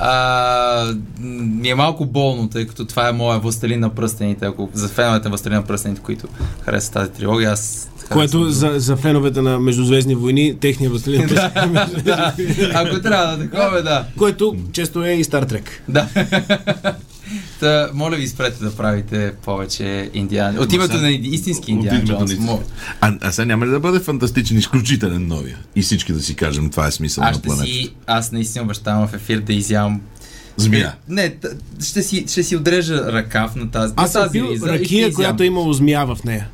А, 0.00 0.94
ми 1.20 1.68
е 1.68 1.74
малко 1.74 2.06
болно, 2.06 2.48
тъй 2.48 2.66
като 2.66 2.84
това 2.84 3.08
е 3.08 3.12
моя 3.12 3.38
Властелин 3.38 3.80
на 3.80 3.90
пръстените. 3.90 4.46
Ако 4.46 4.70
за 4.72 4.88
феновете 4.88 5.24
на 5.24 5.30
Властелин 5.30 5.56
на 5.56 5.64
пръстените, 5.64 6.00
които 6.02 6.26
харесват 6.62 6.94
тази 6.94 7.10
трилогия, 7.10 7.52
аз 7.52 7.90
Което 8.10 8.50
за, 8.50 8.72
за 8.76 8.96
феновете 8.96 9.42
на 9.42 9.58
Междузвездни 9.58 10.14
войни, 10.14 10.54
техния 10.60 10.90
възлин. 10.90 11.26
да, 11.26 11.52
ако 12.74 13.00
трябва 13.00 13.36
да 13.36 13.42
такова, 13.42 13.82
да. 13.82 14.04
Което 14.18 14.56
често 14.72 15.04
е 15.04 15.12
и 15.12 15.24
Стартрек. 15.24 15.82
Да. 15.88 16.08
Та, 17.60 17.90
моля 17.94 18.16
ви, 18.16 18.28
спрете 18.28 18.64
да 18.64 18.76
правите 18.76 19.32
повече 19.44 20.10
индиани. 20.14 20.58
От 20.58 20.72
името 20.72 20.96
на 20.96 21.10
истински 21.10 21.70
индиан 21.70 22.04
Джонс. 22.04 22.32
А, 23.00 23.14
а 23.20 23.32
сега 23.32 23.46
няма 23.46 23.66
ли 23.66 23.70
да 23.70 23.80
бъде 23.80 24.00
фантастичен, 24.00 24.58
изключителен 24.58 25.26
новия? 25.26 25.58
И 25.76 25.82
всички 25.82 26.12
да 26.12 26.22
си 26.22 26.34
кажем, 26.34 26.70
това 26.70 26.86
е 26.86 26.90
смисъл 26.90 27.24
Аз 27.24 27.36
на 27.36 27.42
планета. 27.42 27.66
си, 27.66 27.90
аз 28.06 28.32
наистина 28.32 28.64
обещавам 28.64 29.08
в 29.08 29.14
ефир 29.14 29.40
да 29.40 29.52
изям 29.52 30.00
Змия. 30.56 30.94
Не, 31.08 31.30
т- 31.30 31.48
ще 31.84 32.02
си, 32.02 32.24
ще 32.28 32.42
си 32.42 32.56
отрежа 32.56 33.12
ръкав 33.12 33.54
на 33.56 33.70
тази. 33.70 33.92
Аз 33.96 34.14
на 34.14 34.20
съм 34.20 34.22
тази 34.22 34.56
ще 34.56 34.68
ракия, 34.68 35.12
която 35.12 35.42
е 35.42 35.46
имало 35.46 35.72
змия 35.72 36.06
в 36.06 36.18
нея. 36.24 36.48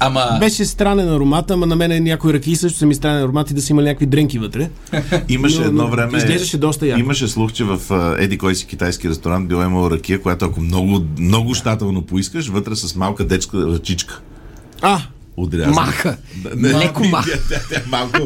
Ама. 0.00 0.36
Беше 0.40 0.64
странен 0.64 1.08
аромат, 1.08 1.50
ама 1.50 1.66
на 1.66 1.76
мен 1.76 2.04
някои 2.04 2.32
ракии 2.32 2.56
също 2.56 2.78
са 2.78 2.86
ми 2.86 2.94
странен 2.94 3.22
аромат 3.22 3.50
и 3.50 3.54
да 3.54 3.62
са 3.62 3.72
имали 3.72 3.86
някакви 3.86 4.06
дренки 4.06 4.38
вътре. 4.38 4.70
Имаше 5.28 5.60
Но- 5.60 5.66
едно 5.66 5.82
но 5.82 5.90
време... 5.90 6.18
изглеждаше 6.18 6.58
доста 6.58 6.86
яко. 6.86 7.00
Имаше 7.00 7.28
слух, 7.28 7.52
че 7.52 7.64
в 7.64 7.80
а, 7.90 8.16
еди 8.18 8.38
кой 8.38 8.54
си 8.54 8.66
китайски 8.66 9.08
ресторант 9.08 9.48
била 9.48 9.64
имал 9.64 9.90
ракия, 9.90 10.22
която 10.22 10.44
ако 10.44 10.60
много, 10.60 11.02
много 11.18 11.54
щателно 11.54 12.02
поискаш, 12.02 12.48
вътре 12.48 12.76
с 12.76 12.96
малка 12.96 13.24
детска 13.26 13.58
ръчичка. 13.58 14.20
А, 14.82 15.00
Отрязана. 15.36 15.74
Маха! 15.74 16.16
Да, 16.56 16.78
Леко 16.78 17.04
маха. 17.04 17.30
Тя, 17.30 17.38
тя, 17.48 17.60
тя, 17.70 17.82
малко, 17.88 18.18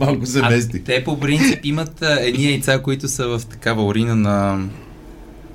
малко 0.00 0.26
се 0.26 0.42
мести. 0.42 0.84
те 0.84 1.04
по 1.04 1.20
принцип 1.20 1.58
имат 1.64 2.02
едни 2.20 2.44
яйца, 2.44 2.78
които 2.82 3.08
са 3.08 3.26
в 3.28 3.42
такава 3.46 3.84
урина 3.84 4.16
на. 4.16 4.60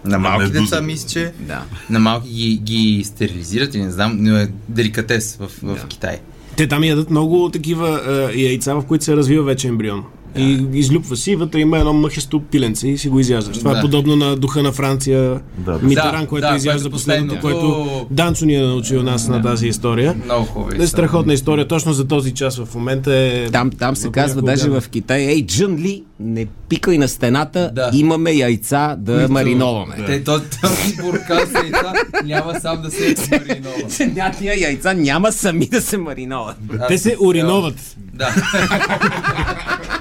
На 0.08 0.20
малки 0.20 0.44
медуза. 0.44 0.62
деца, 0.62 0.82
мисля, 0.82 1.10
че 1.10 1.32
Да. 1.40 1.64
на 1.90 2.00
малки 2.00 2.30
ги, 2.30 2.58
ги 2.58 3.04
стерилизират 3.04 3.76
или 3.76 3.84
не 3.84 3.92
знам, 3.92 4.18
но 4.18 4.38
е 4.38 4.48
деликатес 4.70 5.36
в, 5.36 5.48
в 5.64 5.76
Да. 5.76 5.88
Китай. 5.88 6.20
те 6.56 6.68
там 6.68 6.84
ядат 6.84 7.10
много 7.10 7.50
такива 7.50 8.02
е, 8.32 8.40
яйца, 8.40 8.74
в 8.74 8.84
които 8.84 9.04
се 9.04 9.16
развива 9.16 9.44
вече 9.44 9.68
ембрион. 9.68 10.04
И 10.40 10.68
излюпва 10.74 11.16
си, 11.16 11.36
вътре 11.36 11.60
има 11.60 11.78
едно 11.80 11.94
мъхесто 11.94 12.40
пиленце 12.42 12.88
и 12.88 12.98
си 12.98 13.10
го 13.10 13.20
изяждаш. 13.20 13.58
Това 13.58 13.72
Да. 13.72 13.78
е 13.78 13.82
подобно 13.82 14.16
на 14.16 14.36
духа 14.36 14.64
на 14.64 14.72
Франция, 14.72 15.40
Да. 15.58 15.80
Митеран, 15.84 16.22
Да, 16.22 16.28
който 16.28 16.48
да, 16.48 16.56
изяжда 16.56 16.80
което 16.80 16.92
последното, 16.92 17.36
последното- 17.36 17.74
което 17.76 18.08
Данчо 18.12 18.46
ни 18.46 18.56
е 18.56 18.62
научил 18.62 19.04
нас 19.04 19.28
на 19.28 19.42
тази 19.42 19.68
история. 19.68 20.16
Много 20.26 20.46
хубави. 20.46 20.84
Е 20.84 20.88
страхотна 20.88 21.34
история, 21.34 21.68
точно 21.68 21.94
за 21.94 22.08
този 22.08 22.32
час 22.32 22.58
в 22.58 22.76
момента 22.76 23.14
е... 23.14 23.50
Там, 23.50 23.70
там 23.72 23.96
се 23.96 24.10
казва 24.10 24.42
даже 24.42 24.70
в 24.70 24.84
Китай, 24.88 25.22
ей, 25.22 25.46
Джън 25.46 25.76
Ли, 25.76 26.04
не 26.20 26.46
пикай 26.70 26.98
на 26.98 27.08
стената, 27.08 27.72
Да. 27.74 27.90
имаме 27.94 28.32
яйца 28.32 28.96
да 28.98 29.28
мариноваме. 29.30 29.96
Те, 29.98 30.24
то, 30.24 30.42
този 30.62 30.96
буркан 30.96 31.40
с 31.42 31.54
яйца 31.54 31.94
няма 32.24 32.60
сам 32.60 32.82
да 32.82 32.92
се 32.92 33.16
маринова. 33.32 34.32
Тия 34.40 34.62
яйца 34.62 34.94
няма 34.94 35.32
сами 35.32 35.66
да 35.68 35.82
се 35.82 35.98
мариноват. 35.98 36.58
Те 36.88 36.98
се 36.98 37.16
уриноват. 37.20 37.76
Да. 38.14 38.36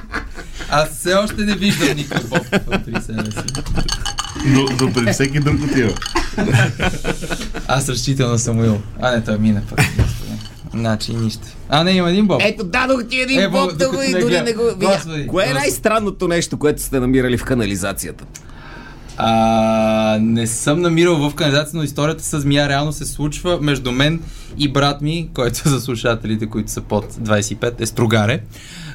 Аз 0.76 0.88
все 0.88 1.14
още 1.14 1.44
не 1.44 1.54
виждам 1.54 1.96
никой 1.96 2.20
поп 2.20 2.46
при 2.84 3.02
себе 3.02 3.30
си. 3.30 3.62
Но, 4.46 4.66
но 4.80 4.92
при 4.92 5.12
всеки 5.12 5.40
друг 5.40 5.60
отива. 5.64 5.94
Аз 7.68 7.88
разчитам 7.88 8.30
на 8.30 8.38
Самуил. 8.38 8.80
А, 9.00 9.10
не, 9.10 9.24
той 9.24 9.38
мина 9.38 9.62
пък. 9.70 9.80
Значи 10.74 11.14
нищо. 11.14 11.42
А, 11.68 11.84
не, 11.84 11.90
има 11.90 12.10
един 12.10 12.26
боб. 12.26 12.40
Ето, 12.44 12.64
дадох 12.64 13.08
ти 13.08 13.20
един 13.20 13.40
Е, 13.40 13.48
боб, 13.48 13.78
да 13.78 13.90
го 13.90 14.02
и 14.02 14.20
дори 14.20 14.40
не 14.40 14.52
го 14.52 14.64
видя. 14.64 14.86
Господи, 14.86 15.26
Кое 15.26 15.44
е 15.46 15.54
най-странното 15.54 16.28
нещо, 16.28 16.58
което 16.58 16.82
сте 16.82 17.00
намирали 17.00 17.38
в 17.38 17.44
канализацията? 17.44 18.24
А, 19.16 20.18
не 20.20 20.46
съм 20.46 20.80
намирал 20.80 21.30
в 21.30 21.34
канализация, 21.34 21.76
но 21.78 21.82
историята 21.82 22.24
с 22.24 22.40
змия 22.40 22.68
реално 22.68 22.92
се 22.92 23.04
случва 23.04 23.58
между 23.60 23.92
мен 23.92 24.20
и 24.58 24.72
брат 24.72 25.02
ми, 25.02 25.28
който 25.34 25.68
за 25.68 25.80
слушателите, 25.80 26.46
които 26.46 26.70
са 26.70 26.80
под 26.80 27.12
25, 27.12 27.80
е 27.80 27.86
Строгаре. 27.86 28.40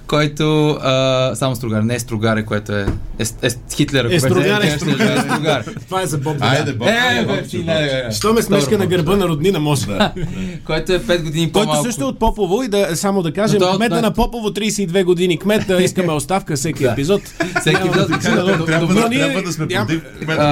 Който, 0.07 0.69
а, 0.71 1.31
само 1.35 1.55
Строгаре, 1.55 1.83
не 1.83 1.95
е 1.95 1.99
Строгаре, 1.99 2.45
което 2.45 2.71
е, 2.71 2.85
е, 3.19 3.23
е 3.41 3.49
Хитлер. 3.75 4.05
ако 4.05 4.13
Е, 4.13 4.19
Строгаре, 4.19 4.43
беше- 4.55 4.67
е 4.67 4.79
Строгаре. 4.79 5.13
е 5.13 5.19
Строгаре. 5.19 5.63
Това 5.85 6.01
е 6.01 6.05
за 6.05 6.17
Боб. 6.17 6.37
Айде, 6.41 6.73
Боб. 6.73 6.87
Е, 6.87 7.25
не. 7.55 8.07
Що 8.11 8.33
ме 8.33 8.41
смешка 8.41 8.77
на 8.77 8.85
гърба 8.85 9.15
на 9.15 9.27
роднина 9.27 9.59
може. 9.59 9.85
Който 10.65 10.93
е 10.93 10.99
5 10.99 11.23
години 11.23 11.51
Който 11.51 11.67
по-малко. 11.67 11.85
също 11.85 12.01
е 12.01 12.07
от 12.07 12.19
Попово 12.19 12.63
и 12.63 12.67
да 12.67 12.95
само 12.95 13.21
да 13.21 13.33
кажем, 13.33 13.61
кмета 13.75 14.01
на 14.01 14.11
Попово 14.11 14.49
32 14.49 15.03
години 15.03 15.39
кмет, 15.39 15.67
да 15.67 15.83
искаме 15.83 16.13
оставка 16.13 16.55
всеки 16.55 16.83
Да. 16.83 16.91
епизод. 16.91 17.21
Всеки 17.61 17.77
епизод. 17.77 18.07
да 18.09 18.19
Трябва, 18.19 18.57
да, 18.57 19.41
да 19.41 19.51
сме 19.53 19.67
против 19.67 20.01
кмета. 20.17 20.47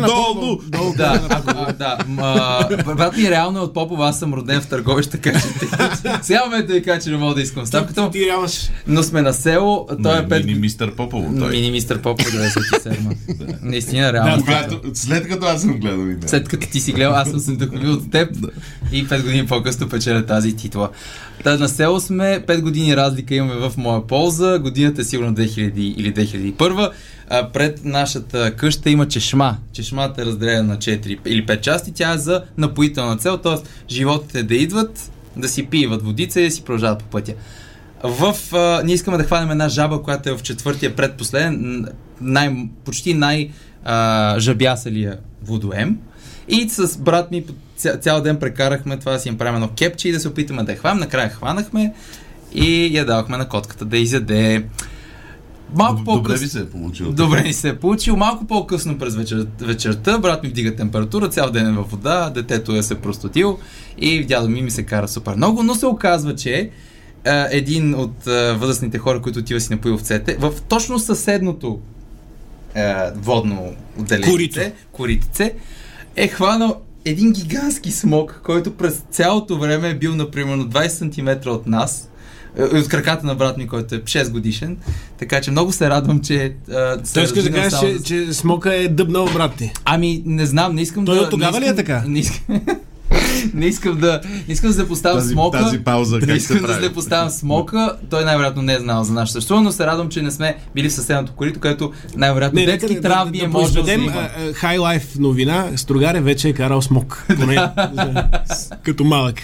На! 0.00 0.08
Попово. 0.08 0.60
Да, 0.96 1.20
да. 1.78 2.94
брат 2.94 3.16
ми 3.16 3.30
реално 3.30 3.58
е 3.58 3.62
от 3.62 3.74
Попова, 3.74 4.08
аз 4.08 4.18
съм 4.18 4.34
роден 4.34 4.60
в 4.60 4.66
Търговище, 4.66 5.10
така 5.12 5.32
че 5.32 5.46
сега 6.22 6.44
момента 6.44 6.72
ви 6.72 6.82
кажа, 6.82 7.00
че 7.00 7.10
не 7.10 7.16
мога 7.16 7.34
да 7.34 7.42
искам 7.42 7.66
ставката. 7.66 8.10
Ти 8.10 8.26
реално 8.26 8.48
ще. 8.48 8.63
Но 8.86 9.02
сме 9.02 9.22
на 9.22 9.32
село, 9.32 9.88
той 10.02 10.18
е 10.18 10.22
5 10.22 10.44
Мини 10.44 10.58
мистер 10.58 10.94
Попово. 10.94 11.38
Той. 11.38 11.50
Мини 11.50 11.70
мистер 11.70 12.02
Поп 12.02 12.20
97. 12.20 13.16
Наистина, 13.62 14.12
реално. 14.12 14.44
Когато, 14.44 14.80
след 14.94 15.28
като 15.28 15.46
аз 15.46 15.60
съм 15.60 15.80
гледал 15.80 16.08
и 16.08 16.16
След 16.26 16.48
като 16.48 16.66
ти 16.70 16.80
си 16.80 16.92
гледал, 16.92 17.14
аз 17.14 17.30
съм 17.30 17.40
се 17.40 17.52
вдъхновил 17.52 17.92
от 17.92 18.10
теб 18.10 18.36
и 18.92 19.06
5 19.06 19.22
години 19.22 19.46
по-късно 19.46 19.88
печеля 19.88 20.26
тази 20.26 20.56
титла. 20.56 20.90
Та, 21.44 21.58
на 21.58 21.68
село 21.68 22.00
сме, 22.00 22.44
5 22.46 22.60
години 22.60 22.96
разлика 22.96 23.34
имаме 23.34 23.54
в 23.54 23.72
моя 23.76 24.06
полза, 24.06 24.58
годината 24.58 25.00
е 25.00 25.04
сигурно 25.04 25.34
2000 25.34 25.72
или 25.76 26.14
2001. 26.14 26.90
А, 27.28 27.48
пред 27.48 27.84
нашата 27.84 28.56
къща 28.56 28.90
има 28.90 29.08
чешма. 29.08 29.56
Чешмата 29.72 30.22
е 30.22 30.24
разделена 30.24 30.62
на 30.62 30.76
4 30.76 31.18
или 31.26 31.46
5 31.46 31.60
части, 31.60 31.92
тя 31.92 32.12
е 32.12 32.18
за 32.18 32.42
напоителна 32.58 33.16
цел, 33.16 33.36
т.е. 33.36 33.92
животите 33.94 34.42
да 34.42 34.54
идват, 34.54 35.10
да 35.36 35.48
си 35.48 35.66
пиеват 35.66 36.02
водица 36.02 36.40
и 36.40 36.44
да 36.44 36.50
си 36.50 36.64
продължават 36.64 36.98
по 36.98 37.04
пътя. 37.04 37.32
В, 38.04 38.36
а, 38.52 38.82
ние 38.84 38.94
искаме 38.94 39.16
да 39.16 39.24
хванем 39.24 39.50
една 39.50 39.68
жаба, 39.68 40.02
която 40.02 40.28
е 40.28 40.36
в 40.36 40.42
четвъртия 40.42 40.96
предпоследен, 40.96 41.86
най, 42.20 42.68
почти 42.84 43.14
най 43.14 43.50
а, 43.84 44.38
жабясалия 44.38 45.18
водоем. 45.42 45.98
И 46.48 46.68
с 46.68 46.98
брат 46.98 47.30
ми 47.30 47.44
ця, 47.76 47.96
цял 47.96 48.22
ден 48.22 48.38
прекарахме 48.38 48.98
това 48.98 49.12
да 49.12 49.18
си 49.18 49.30
направим 49.30 49.54
едно 49.54 49.68
кепче 49.78 50.08
и 50.08 50.12
да 50.12 50.20
се 50.20 50.28
опитаме 50.28 50.62
да 50.62 50.72
я 50.72 50.78
хванем. 50.78 50.98
Накрая 50.98 51.28
хванахме 51.28 51.94
и 52.54 52.96
я 52.96 53.04
давахме 53.04 53.36
на 53.36 53.48
котката 53.48 53.84
да 53.84 53.98
изяде. 53.98 54.64
Малко 55.76 55.94
Добре 55.94 56.04
по-късно. 56.04 56.44
ви 56.44 56.48
се 56.48 56.60
е 56.60 56.66
получило. 56.66 57.12
Добре 57.12 57.42
ни 57.42 57.52
се 57.52 57.68
е 57.68 57.76
получил. 57.76 58.16
Малко 58.16 58.44
по-късно 58.44 58.98
през 58.98 59.16
вечер, 59.16 59.46
вечерта 59.60 60.18
брат 60.18 60.42
ми 60.42 60.48
вдига 60.48 60.76
температура, 60.76 61.28
цял 61.28 61.50
ден 61.50 61.66
е 61.66 61.72
във 61.72 61.90
вода, 61.90 62.30
детето 62.30 62.76
е 62.76 62.82
се 62.82 62.94
простотил 62.94 63.58
и 63.98 64.24
дядо 64.24 64.48
ми 64.48 64.62
ми 64.62 64.70
се 64.70 64.82
кара 64.82 65.08
супер 65.08 65.34
много, 65.34 65.62
но 65.62 65.74
се 65.74 65.86
оказва, 65.86 66.34
че 66.34 66.70
а, 67.26 67.48
един 67.50 67.94
от 67.94 68.26
а, 68.26 68.56
възрастните 68.60 68.98
хора, 68.98 69.22
които 69.22 69.38
отива 69.38 69.60
си 69.60 69.72
напои 69.72 69.92
овцете, 69.92 70.36
в 70.40 70.52
точно 70.68 70.98
съседното 70.98 71.80
а, 72.76 73.12
водно 73.16 73.74
отделение, 74.00 74.30
Корито. 74.30 74.60
коритице, 74.92 75.54
е 76.16 76.28
хванал 76.28 76.80
един 77.04 77.32
гигантски 77.32 77.92
смок, 77.92 78.40
който 78.44 78.74
през 78.74 79.02
цялото 79.10 79.58
време 79.58 79.88
е 79.88 79.94
бил, 79.94 80.14
например, 80.14 80.58
20 80.58 80.88
см 81.42 81.48
от 81.50 81.66
нас, 81.66 82.08
е, 82.58 82.62
от 82.62 82.88
краката 82.88 83.26
на 83.26 83.34
брат 83.34 83.56
ми, 83.56 83.68
който 83.68 83.94
е 83.94 83.98
6 83.98 84.30
годишен. 84.30 84.76
Така 85.18 85.40
че 85.40 85.50
много 85.50 85.72
се 85.72 85.90
радвам, 85.90 86.20
че 86.20 86.54
а, 86.70 87.02
Той 87.14 87.22
иска 87.22 87.42
да 87.42 87.50
кажеш, 87.52 87.72
само 87.72 87.98
че, 87.98 88.02
че 88.04 88.32
смока 88.34 88.74
е 88.74 88.88
дъбнал 88.88 89.28
брат 89.34 89.54
ти. 89.54 89.72
Ами, 89.84 90.22
не 90.26 90.46
знам, 90.46 90.74
не 90.74 90.82
искам 90.82 91.04
Той 91.04 91.16
да... 91.16 91.22
от 91.22 91.30
тогава 91.30 91.60
не 91.60 91.60
ли 91.60 91.68
е 91.68 91.72
искам- 91.72 91.76
така? 91.76 92.04
Не 92.08 92.18
искам, 92.18 92.60
не 93.54 93.66
искам 93.66 93.98
да... 93.98 94.20
Не 94.48 94.52
искам 94.54 94.70
да 94.70 94.74
се 94.74 94.88
поставям 94.88 95.18
Тази- 95.18 95.32
смока. 95.32 95.58
тази 95.58 95.78
пауза 95.78 96.18
не 96.18 96.32
искам 96.32 96.60
да 96.60 96.74
се 96.74 96.92
поставям 96.92 97.30
смока. 97.30 97.96
Той 98.10 98.24
най-вероятно 98.24 98.62
не 98.62 98.74
е 98.74 98.78
знал 98.78 99.04
за 99.04 99.12
нашето 99.12 99.32
съществуване, 99.32 99.64
но 99.64 99.72
се 99.72 99.86
радвам, 99.86 100.08
че 100.08 100.22
не 100.22 100.30
сме 100.30 100.56
били 100.74 100.88
в 100.88 100.92
съседното 100.92 101.32
корито, 101.32 101.60
където 101.60 101.92
най-вероятно 102.16 102.60
Не, 102.60 102.66
детски 102.66 102.94
да, 102.94 103.00
травми 103.00 103.38
да, 103.38 103.44
е 103.44 103.46
да 103.46 103.52
може 103.52 103.68
да 103.68 103.74
произведем 103.74 104.04
има. 104.04 104.28
хай 104.54 104.78
лайф 104.78 105.18
новина. 105.18 105.68
Строгаре 105.76 106.20
вече 106.20 106.48
е 106.48 106.52
карал 106.52 106.82
смок. 106.82 107.24
Поне, 107.36 107.70
като 108.82 109.04
малък. 109.04 109.34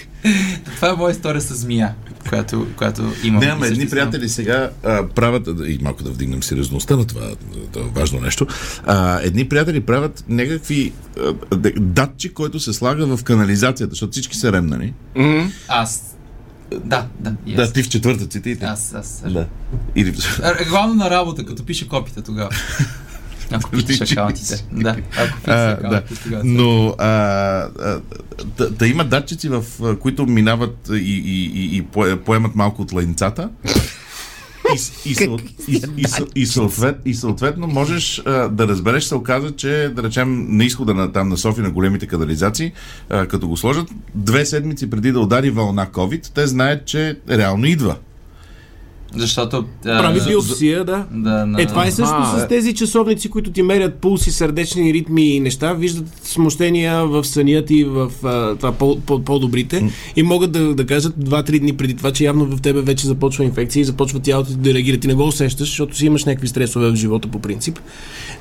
Това 0.75 0.89
е 0.89 0.93
моя 0.93 1.11
история 1.11 1.41
с 1.41 1.55
змия, 1.55 1.93
която, 2.29 2.67
която 2.77 3.01
имам. 3.23 3.43
Ама 3.51 3.67
едни 3.67 3.89
приятели 3.89 4.29
сега 4.29 4.69
а, 4.83 5.07
правят, 5.07 5.47
и 5.67 5.79
малко 5.81 6.03
да 6.03 6.09
вдигнем 6.09 6.43
сериозността 6.43 6.95
на 6.95 7.05
това, 7.05 7.21
това 7.71 7.85
важно 7.95 8.19
нещо, 8.19 8.47
а, 8.85 9.19
едни 9.23 9.49
приятели 9.49 9.79
правят 9.81 10.23
някакви 10.29 10.93
а, 11.19 11.33
датчик, 11.79 12.33
който 12.33 12.59
се 12.59 12.73
слага 12.73 13.17
в 13.17 13.23
канализацията, 13.81 13.89
защото 13.89 14.11
всички 14.11 14.37
са 14.37 14.51
ремнани. 14.51 14.93
Аз... 15.67 16.15
Да, 16.83 17.07
да. 17.19 17.33
и 17.45 17.55
Да, 17.55 17.61
аз. 17.61 17.73
ти 17.73 17.83
в 17.83 17.89
четвъртъците 17.89 18.49
и 18.49 18.59
те. 18.59 18.65
Аз, 18.65 18.93
аз. 18.93 19.23
Да. 19.31 19.47
Или... 19.95 20.13
Главно 20.69 20.93
на 20.95 21.09
работа, 21.09 21.45
като 21.45 21.65
пише 21.65 21.87
копите 21.87 22.21
тогава. 22.21 22.49
Ако 23.53 23.69
пишеш 23.69 24.11
акаунтите. 24.11 24.65
Да, 24.71 24.95
ако 25.17 25.37
пишеш 25.41 25.45
да. 25.45 25.77
акаунтите 25.79 26.23
тогава. 26.23 26.41
Но 26.45 26.95
а, 26.97 27.07
а, 27.07 28.01
да, 28.57 28.69
да 28.69 28.87
има 28.87 29.03
датчици, 29.05 29.49
в 29.49 29.63
които 29.99 30.25
минават 30.25 30.89
и, 30.91 30.95
и, 30.95 31.45
и, 31.45 31.77
и 31.77 31.83
пое- 31.83 32.17
поемат 32.17 32.55
малко 32.55 32.81
от 32.81 32.91
лайнцата. 32.93 33.49
И, 34.73 34.77
с- 34.77 35.05
и, 35.05 35.15
съ- 35.15 35.37
и, 35.67 35.71
и, 35.97 36.05
съ- 36.05 36.27
и, 36.35 36.45
съответ, 36.45 36.95
и 37.05 37.13
съответно 37.13 37.67
можеш 37.67 38.19
а, 38.19 38.47
да 38.49 38.67
разбереш, 38.67 39.03
се 39.03 39.15
оказа, 39.15 39.51
че 39.51 39.91
да 39.95 40.03
речем 40.03 40.57
на 40.57 40.65
изхода 40.65 40.93
на, 40.93 41.11
там 41.11 41.29
на 41.29 41.37
София 41.37 41.63
на 41.63 41.71
големите 41.71 42.07
канализации, 42.07 42.71
а, 43.09 43.27
като 43.27 43.47
го 43.47 43.57
сложат, 43.57 43.87
две 44.15 44.45
седмици 44.45 44.89
преди 44.89 45.11
да 45.11 45.19
удари 45.19 45.49
вълна 45.49 45.87
COVID, 45.87 46.27
те 46.27 46.47
знаят, 46.47 46.85
че 46.85 47.19
реално 47.29 47.65
идва. 47.65 47.95
Защото... 49.15 49.65
а, 49.85 50.01
Прави 50.01 50.19
биопсия, 50.27 50.85
да. 50.85 51.05
Да, 51.11 51.45
на... 51.45 51.61
Е, 51.61 51.65
това 51.65 51.85
е 51.85 51.91
също 51.91 52.15
А, 52.17 52.39
с 52.39 52.47
тези 52.47 52.73
часовници, 52.73 53.29
които 53.29 53.51
ти 53.51 53.61
мерят 53.61 53.95
пулси, 53.95 54.31
сърдечни 54.31 54.93
ритми 54.93 55.35
и 55.35 55.39
неща, 55.39 55.73
виждат 55.73 56.05
смущения 56.23 57.05
в 57.05 57.23
съня 57.23 57.65
ти, 57.65 57.83
в 57.83 58.11
а, 58.23 58.55
това 58.55 58.71
по, 58.71 58.99
по, 58.99 59.23
по-добрите 59.23 59.91
и 60.15 60.23
могат 60.23 60.51
да, 60.51 60.75
да 60.75 60.85
кажат 60.85 61.15
2-3 61.15 61.59
дни 61.59 61.77
преди 61.77 61.93
това, 61.93 62.11
че 62.11 62.23
явно 62.23 62.45
в 62.45 62.61
тебе 62.61 62.81
вече 62.81 63.07
започва 63.07 63.43
инфекция 63.43 63.81
и 63.81 63.85
започва 63.85 64.19
тялото 64.19 64.53
да 64.53 64.73
реагира. 64.73 64.97
Ти 64.97 65.07
не 65.07 65.13
го 65.13 65.27
усещаш, 65.27 65.67
защото 65.67 65.97
си 65.97 66.05
имаш 66.05 66.25
някакви 66.25 66.47
стресове 66.47 66.91
в 66.91 66.95
живота 66.95 67.27
по 67.27 67.39
принцип, 67.39 67.79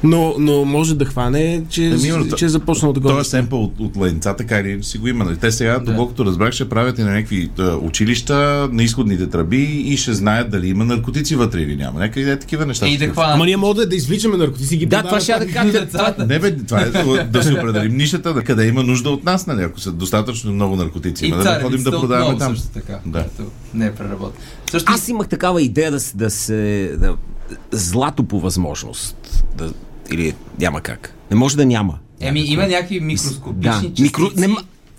но, 0.04 0.34
но 0.38 0.64
може 0.64 0.94
да 0.94 1.04
хване, 1.04 1.62
че, 1.68 1.86
Ами, 1.86 2.08
именно, 2.08 2.36
че 2.36 2.44
е 2.44 2.48
започнало 2.48 2.94
такова. 2.94 3.16
Този 3.18 3.30
семпъл 3.30 3.64
от, 3.64 3.72
от 3.78 3.96
лайнца, 3.96 4.34
така 4.36 4.58
или 4.58 4.70
иначе 4.70 4.88
си 4.88 4.98
го 4.98 5.08
има. 5.08 5.24
Нали? 5.24 5.36
Те 5.36 5.52
сега, 5.52 5.78
доколкото 5.78 6.24
разбрах, 6.24 6.52
ще 6.52 6.68
правят 6.68 6.98
и 6.98 7.02
на 7.02 7.10
някакви 7.10 7.50
училища, 7.82 8.68
на 8.72 8.82
изходните 8.82 9.26
тръби 9.26 9.62
и 9.62 9.96
ще 9.96 10.14
знаят 10.14 10.50
дали 10.50 10.59
има 10.62 10.84
наркотици 10.84 11.36
вътре 11.36 11.60
или 11.60 11.76
няма. 11.76 11.98
Някакви 12.00 12.30
е 12.30 12.38
такива 12.38 12.66
неща. 12.66 12.88
И 12.88 12.92
да 12.92 13.04
се- 13.04 13.10
хванат 13.10 13.34
Ама 13.34 13.46
ние 13.46 13.56
можем 13.56 13.76
да, 13.76 13.86
да 13.86 13.96
извличаме 13.96 14.36
наркотици, 14.36 14.76
ги 14.76 14.86
Да, 14.86 15.02
това 15.02 15.20
ще 15.20 15.32
да 15.38 15.46
кажа. 15.48 15.72
децата. 15.72 16.26
Не 16.26 16.38
бе, 16.38 16.56
това 16.56 16.80
е 16.80 16.84
да 17.24 17.42
си 17.42 17.52
определим 17.52 17.96
нишата, 17.96 18.34
да 18.34 18.42
къде 18.42 18.66
има 18.66 18.82
нужда 18.82 19.10
от 19.10 19.24
нас, 19.24 19.46
нали? 19.46 19.62
Ако 19.62 19.80
са 19.80 19.92
достатъчно 19.92 20.52
много 20.52 20.76
наркотици, 20.76 21.24
И 21.24 21.28
има 21.28 21.36
да 21.38 21.52
не 21.52 21.60
ходим 21.60 21.82
да 21.82 21.90
продаваме 21.92 22.38
там. 22.38 22.56
също 22.56 22.68
така. 22.70 22.98
Да. 23.06 23.24
Не 23.74 23.86
е 23.86 23.92
преработено. 23.92 24.32
Също 24.70 24.92
Аз 24.92 25.08
имах 25.08 25.28
такава 25.28 25.62
идея 25.62 25.90
да, 25.90 26.00
се- 26.00 26.16
да 26.16 26.30
се... 26.30 26.90
Да, 26.96 27.16
злато 27.72 28.22
по 28.22 28.40
възможност. 28.40 29.44
Да, 29.56 29.72
или 30.10 30.34
няма 30.58 30.80
как. 30.80 31.14
Не 31.30 31.36
може 31.36 31.56
да 31.56 31.66
няма. 31.66 31.98
Еми, 32.20 32.40
има 32.40 32.62
някакви 32.62 32.98
Да, 32.98 33.04
микроскопични 33.04 33.72
частици. 33.72 34.02
микро... 34.02 34.22
Не, 34.36 34.48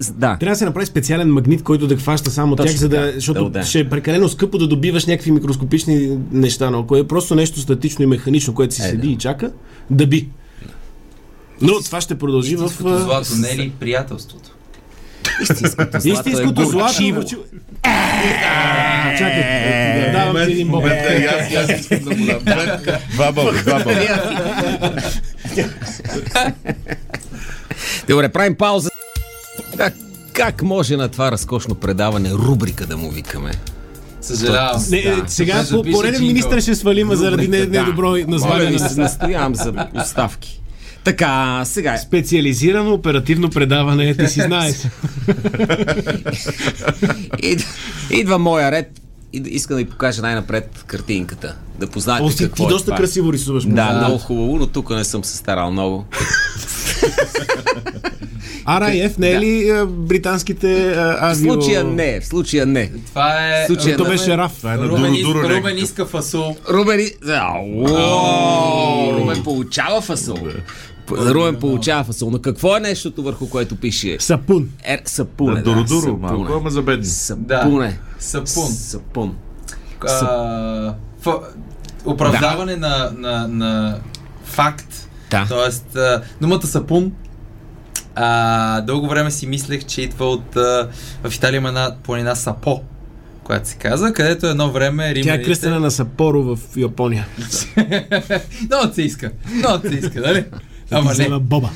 да. 0.09 0.37
Трябва 0.37 0.53
да 0.53 0.55
се 0.55 0.65
направи 0.65 0.85
специален 0.85 1.33
магнит, 1.33 1.63
който 1.63 1.87
да 1.87 1.97
хваща 1.97 2.31
само 2.31 2.55
Точно 2.55 2.71
тях, 2.71 2.79
за 2.79 2.89
да, 2.89 2.95
така. 3.05 3.11
защото 3.15 3.43
Да, 3.43 3.49
да. 3.49 3.63
ще 3.65 3.79
е 3.79 3.89
прекалено 3.89 4.29
скъпо 4.29 4.57
да 4.57 4.67
добиваш 4.67 5.05
някакви 5.05 5.31
микроскопични 5.31 6.17
неща, 6.31 6.69
но 6.69 6.79
ако 6.79 6.97
е 6.97 7.07
просто 7.07 7.35
нещо 7.35 7.59
статично 7.59 8.03
и 8.03 8.07
механично, 8.07 8.53
което 8.53 8.75
си 8.75 8.81
Е, 8.81 8.85
седи 8.85 9.07
да. 9.07 9.13
и 9.13 9.17
чака, 9.17 9.51
да 9.89 10.07
би. 10.07 10.29
Но 11.61 11.81
това 11.81 12.01
ще 12.01 12.17
продължи 12.17 12.55
в... 12.55 12.67
Злато, 12.67 13.35
не 13.35 13.49
е 13.49 13.57
ли 13.57 13.71
приятелството? 13.79 14.49
Истинското 15.41 15.99
злато 15.99 16.07
Истинското 16.07 16.61
е 16.61 16.65
горчиво. 16.65 17.21
А, 17.83 19.17
Чакай, 19.17 20.11
давам 20.11 20.45
ти 20.45 20.51
един 20.51 20.67
боб. 20.67 20.85
И 20.85 21.25
аз, 21.55 21.79
искам 21.79 21.99
да 22.03 22.15
му 22.15 22.25
дам. 22.25 22.39
Два 23.13 23.31
боба, 23.31 23.51
два 23.53 23.83
боба. 23.83 23.95
Добре, 28.09 28.29
правим 28.29 28.55
пауза. 28.55 28.90
Как, 29.81 29.93
как 30.33 30.61
може 30.61 30.97
на 30.97 31.09
това 31.09 31.31
разкошно 31.31 31.75
предаване 31.75 32.33
рубрика 32.33 32.85
да 32.85 32.97
му 32.97 33.11
викаме? 33.11 33.51
Съжалявам. 34.21 34.83
Не, 34.89 34.97
е, 34.97 35.15
сега 35.27 35.63
по 35.71 35.83
пореден 35.83 36.21
министър 36.21 36.61
ще 36.61 36.75
свалима 36.75 37.15
заради 37.15 37.47
не, 37.47 37.65
недобро 37.65 38.07
Моля 38.07 38.25
название 38.27 38.67
ви 38.67 38.73
на 38.73 38.89
се, 38.89 39.01
настоявам 39.01 39.55
за 39.55 39.73
оставки. 39.95 40.61
Така, 41.03 41.61
сега. 41.65 41.97
Специализирано 41.97 42.93
оперативно 42.93 43.49
предаване, 43.49 44.15
ти 44.15 44.27
си 44.27 44.41
знаеш. 44.41 44.75
Ид, 47.43 47.65
идва 48.11 48.37
моя 48.39 48.71
ред. 48.71 49.01
Искам 49.33 49.77
да 49.77 49.83
ви 49.83 49.89
покажа 49.89 50.21
най-напред 50.21 50.83
картинката. 50.87 51.55
Да 51.79 51.87
познаете 51.87 52.23
О, 52.23 52.29
ти, 52.29 52.43
какво 52.43 52.63
ти 52.63 52.63
е 52.63 52.73
доста 52.73 52.85
това. 52.85 52.97
красиво 52.97 53.33
рисуваш. 53.33 53.65
Да, 53.65 53.93
много 53.93 54.17
хубаво, 54.17 54.57
но 54.57 54.67
тук 54.67 54.89
не 54.89 55.03
съм 55.03 55.23
се 55.23 55.37
старал 55.37 55.71
много. 55.71 56.05
RAF 58.63 59.19
не 59.19 59.31
е 59.31 59.39
ли 59.39 59.69
а, 59.69 59.85
британските 59.85 60.89
В 60.89 61.17
авио... 61.21 61.53
случая 61.53 61.83
не, 61.83 62.19
в 62.19 62.25
случая 62.25 62.65
не. 62.65 62.91
Това 63.05 63.31
е... 63.53 63.65
Случая 63.67 63.97
на- 63.97 64.05
беше 64.05 64.37
раф. 64.37 64.51
Това 64.57 64.73
е 64.73 64.77
на 64.77 64.87
Рубен, 64.87 65.13
иска, 65.15 65.49
Рубен 65.49 65.77
иска 65.77 66.05
фасул. 66.05 66.55
Рубен, 66.69 66.99
Рубен 69.13 69.43
получава 69.43 70.01
фасол. 70.01 70.37
Рубен 71.11 71.55
получава 71.55 72.03
фасол. 72.03 72.31
Но 72.31 72.39
какво 72.39 72.77
е 72.77 72.79
нещото 72.79 73.23
върху 73.23 73.49
което 73.49 73.75
пише? 73.75 74.17
Сапун. 74.19 74.69
Е, 74.83 74.99
сапуне. 75.05 75.55
Да, 75.55 75.63
Дуро-дуро, 75.63 76.17
малко, 76.17 76.53
ама 76.53 76.69
за 76.69 76.81
бедни. 76.81 77.05
Сапун. 78.19 78.67
Сапун. 78.67 79.35
А, 80.01 80.93
фа- 81.23 81.39
Оправдаване 82.05 82.75
на, 82.75 83.11
на, 83.17 83.47
на 83.47 83.97
факт. 84.45 85.09
Да. 85.31 85.45
Тоест, 85.49 85.97
думата 86.41 86.61
сапун 86.63 87.11
а, 88.15 88.81
дълго 88.81 89.07
време 89.07 89.31
си 89.31 89.47
мислех, 89.47 89.85
че 89.85 90.01
идва 90.01 90.25
от... 90.25 90.55
А, 90.55 90.89
в 91.23 91.35
Италия 91.35 91.57
има 91.57 91.67
една 91.67 91.95
планина 92.03 92.35
Сапо, 92.35 92.81
която 93.43 93.69
се 93.69 93.75
казва, 93.75 94.13
където 94.13 94.47
едно 94.47 94.71
време 94.71 95.03
Тя 95.03 95.15
римляните... 95.15 95.43
е 95.43 95.45
кръстена 95.45 95.79
на 95.79 95.91
Сапоро 95.91 96.43
в 96.43 96.59
Япония. 96.77 97.27
Много 98.65 98.93
се 98.93 99.01
иска. 99.01 99.31
Много 99.51 99.87
се 99.87 99.95
иска, 99.95 100.21
нали? 100.21 100.45
Ама 100.91 101.13
не. 101.13 101.39
Боба. 101.39 101.69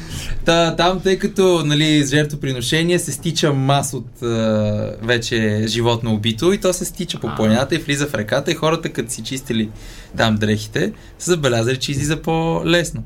Та, 0.45 0.75
там, 0.75 0.99
тъй 0.99 1.19
като 1.19 1.63
нали, 1.65 2.05
жертвоприношение 2.05 2.99
се 2.99 3.11
стича 3.11 3.53
мас 3.53 3.93
от 3.93 4.23
а, 4.23 4.95
вече 5.01 5.63
животно 5.67 6.13
убито 6.13 6.53
и 6.53 6.57
то 6.57 6.73
се 6.73 6.85
стича 6.85 7.19
по 7.19 7.35
планината 7.35 7.75
и 7.75 7.77
влиза 7.77 8.07
в 8.07 8.13
реката 8.13 8.51
и 8.51 8.55
хората, 8.55 8.89
като 8.89 9.11
си 9.11 9.23
чистили 9.23 9.69
там 10.17 10.35
дрехите, 10.35 10.91
са 11.19 11.31
забелязали, 11.31 11.77
че 11.77 11.91
излиза 11.91 12.21
по-лесно. 12.21 13.03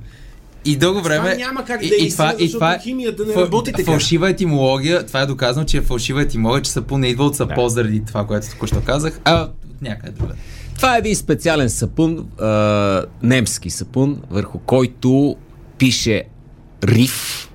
И 0.69 0.75
дълго 0.75 1.01
време... 1.01 1.35
няма 1.35 1.65
как 1.65 1.83
и, 1.83 1.89
да 1.89 1.95
е 1.95 1.97
и 1.97 2.09
това, 2.09 2.33
и 2.39 2.51
това, 2.51 2.77
химията 2.83 3.25
не 3.25 3.33
фа- 3.33 3.41
работи 3.41 3.71
така. 3.71 3.83
Фалшива 3.83 4.29
етимология, 4.29 5.05
това 5.05 5.21
е 5.21 5.25
доказано, 5.25 5.65
че 5.65 5.77
е 5.77 5.81
фалшива 5.81 6.21
етимология, 6.21 6.61
че 6.61 6.71
сапун 6.71 6.99
не 6.99 7.07
идва 7.07 7.25
от 7.25 7.35
сапо 7.35 7.61
Да. 7.63 7.69
заради 7.69 8.05
това, 8.05 8.27
което 8.27 8.49
току-що 8.49 8.81
казах, 8.81 9.19
а 9.25 9.41
от 9.41 9.51
някъде 9.81 10.11
друга. 10.11 10.33
Това 10.75 10.95
е 10.95 10.99
един 10.99 11.15
специален 11.15 11.69
сапун, 11.69 12.27
а, 12.39 12.47
немски 13.23 13.69
сапун, 13.69 14.21
върху 14.29 14.59
който 14.59 15.35
пише 15.77 16.23
риф. 16.83 17.49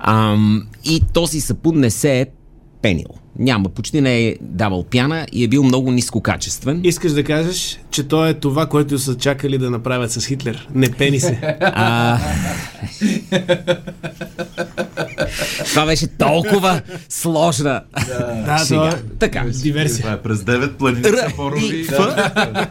Ам, 0.00 0.66
и 0.84 1.02
този 1.12 1.40
сапун 1.40 1.78
не 1.78 1.90
се 1.90 2.20
е 2.20 2.26
пенил. 2.82 3.06
Няма, 3.38 3.68
почти 3.68 4.00
не 4.00 4.28
е 4.28 4.36
давал 4.40 4.84
пяна 4.84 5.26
и 5.32 5.44
е 5.44 5.48
бил 5.48 5.62
много 5.62 5.90
нискокачествен. 5.90 6.80
Искаш 6.84 7.12
да 7.12 7.24
кажеш, 7.24 7.78
че 7.90 8.08
то 8.08 8.26
е 8.26 8.34
това, 8.34 8.66
което 8.66 8.98
са 8.98 9.16
чакали 9.16 9.58
да 9.58 9.70
направят 9.70 10.12
с 10.12 10.26
Хитлер. 10.26 10.68
Не 10.74 10.92
пени 10.92 11.20
се. 11.20 11.56
А... 11.60 12.18
Това 15.64 15.86
беше 15.86 16.06
толкова 16.06 16.80
сложна. 17.08 17.82
да, 18.06 18.88
е 18.88 19.16
така. 19.18 19.44
диверсия. 19.62 20.02
Това 20.02 20.12
е 20.12 20.22
през 20.22 20.38
9 20.38 20.72
планини 20.72 21.04
Р 21.04 21.32
и 21.62 21.84
Ф, 21.84 21.98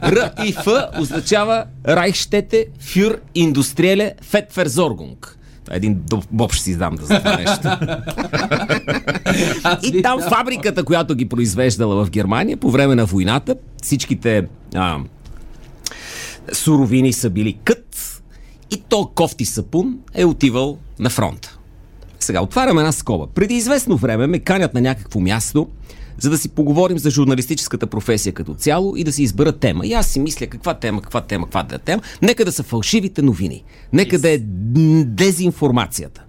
Р 0.03 0.31
и 0.45 0.53
Ф 0.53 0.67
означава 0.99 1.65
Райхштете 1.87 2.65
фюр 2.79 3.17
индустриеле 3.35 4.13
Фетферзоргунг. 4.21 5.37
Това 5.65 5.75
е 5.75 5.77
един 5.77 6.01
боб 6.31 6.53
ще 6.53 6.63
си 6.63 6.71
издам 6.71 6.95
да 6.95 7.05
за 7.05 7.17
това 7.19 7.37
нещо. 7.37 7.69
И 9.83 10.01
там 10.01 10.21
фабриката, 10.21 10.83
която 10.83 11.15
ги 11.15 11.29
произвеждала 11.29 12.05
в 12.05 12.09
Германия 12.09 12.57
по 12.57 12.71
време 12.71 12.95
на 12.95 13.05
войната, 13.05 13.55
всичките 13.83 14.47
а, 14.75 14.99
суровини 16.53 17.13
са 17.13 17.29
били 17.29 17.57
кът 17.63 18.21
и 18.71 18.83
то 18.89 19.11
кофти 19.15 19.45
сапун 19.45 19.99
е 20.13 20.25
отивал 20.25 20.77
на 20.99 21.09
фронта. 21.09 21.57
Сега, 22.19 22.41
отварям 22.41 22.77
една 22.77 22.91
скоба. 22.91 23.27
Преди 23.27 23.55
известно 23.55 23.97
време 23.97 24.27
ме 24.27 24.39
канят 24.39 24.73
на 24.73 24.81
някакво 24.81 25.19
място, 25.19 25.67
за 26.19 26.29
да 26.29 26.37
си 26.37 26.49
поговорим 26.49 26.99
за 26.99 27.09
журналистическата 27.09 27.87
професия 27.87 28.33
като 28.33 28.53
цяло 28.53 28.95
и 28.95 29.03
да 29.03 29.11
си 29.11 29.23
избера 29.23 29.51
тема. 29.51 29.85
И 29.85 29.93
аз 29.93 30.07
си 30.07 30.19
мисля 30.19 30.47
каква 30.47 30.73
тема, 30.73 31.01
каква 31.01 31.21
тема, 31.21 31.45
каква 31.45 31.63
да 31.63 31.75
е 31.75 31.79
тема. 31.79 32.01
Нека 32.21 32.45
да 32.45 32.51
са 32.51 32.63
фалшивите 32.63 33.21
новини. 33.21 33.63
Нека 33.93 34.19
да 34.19 34.29
е 34.29 34.37
дезинформацията. 35.05 36.23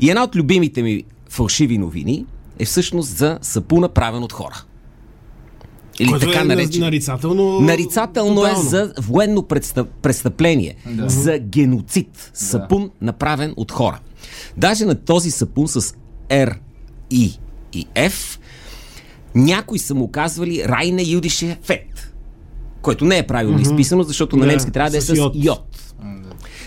И 0.00 0.10
една 0.10 0.24
от 0.24 0.36
любимите 0.36 0.82
ми 0.82 1.04
фалшиви 1.32 1.78
новини 1.78 2.24
е 2.58 2.64
всъщност 2.64 3.08
за 3.08 3.38
сапуна 3.42 3.88
правен 3.88 4.22
от 4.22 4.32
хора. 4.32 4.62
Или 5.98 6.08
Което 6.08 6.26
така 6.26 6.40
е 6.40 6.44
наречен. 6.44 6.80
нарицателно. 6.80 7.60
Нарицателно 7.60 8.44
е 8.44 8.48
тотално. 8.48 8.68
за 8.68 8.92
военно 8.98 9.42
представ... 9.42 9.86
престъпление, 10.02 10.74
Да. 10.86 11.08
за 11.08 11.38
геноцид. 11.38 12.30
Сапун, 12.34 12.90
направен 13.00 13.54
от 13.56 13.72
хора. 13.72 13.98
Даже 14.56 14.84
на 14.84 14.94
този 14.94 15.30
сапун 15.30 15.68
с 15.68 15.80
R, 16.28 16.54
I 17.12 17.38
и 17.72 17.86
F, 17.96 18.38
някои 19.34 19.78
са 19.78 19.94
му 19.94 20.10
казвали 20.10 20.64
Райне 20.64 21.02
Юдише 21.02 21.58
Фет, 21.62 22.12
което 22.82 23.04
не 23.04 23.18
е 23.18 23.26
правилно 23.26 23.60
изписано, 23.60 24.02
защото 24.02 24.36
на 24.36 24.40
Да, 24.40 24.52
немски 24.52 24.70
трябва 24.70 24.90
да 24.90 24.96
е 24.96 25.00
с 25.00 25.06
с 25.06 25.16
йод. 25.16 25.32
йод. 25.36 25.92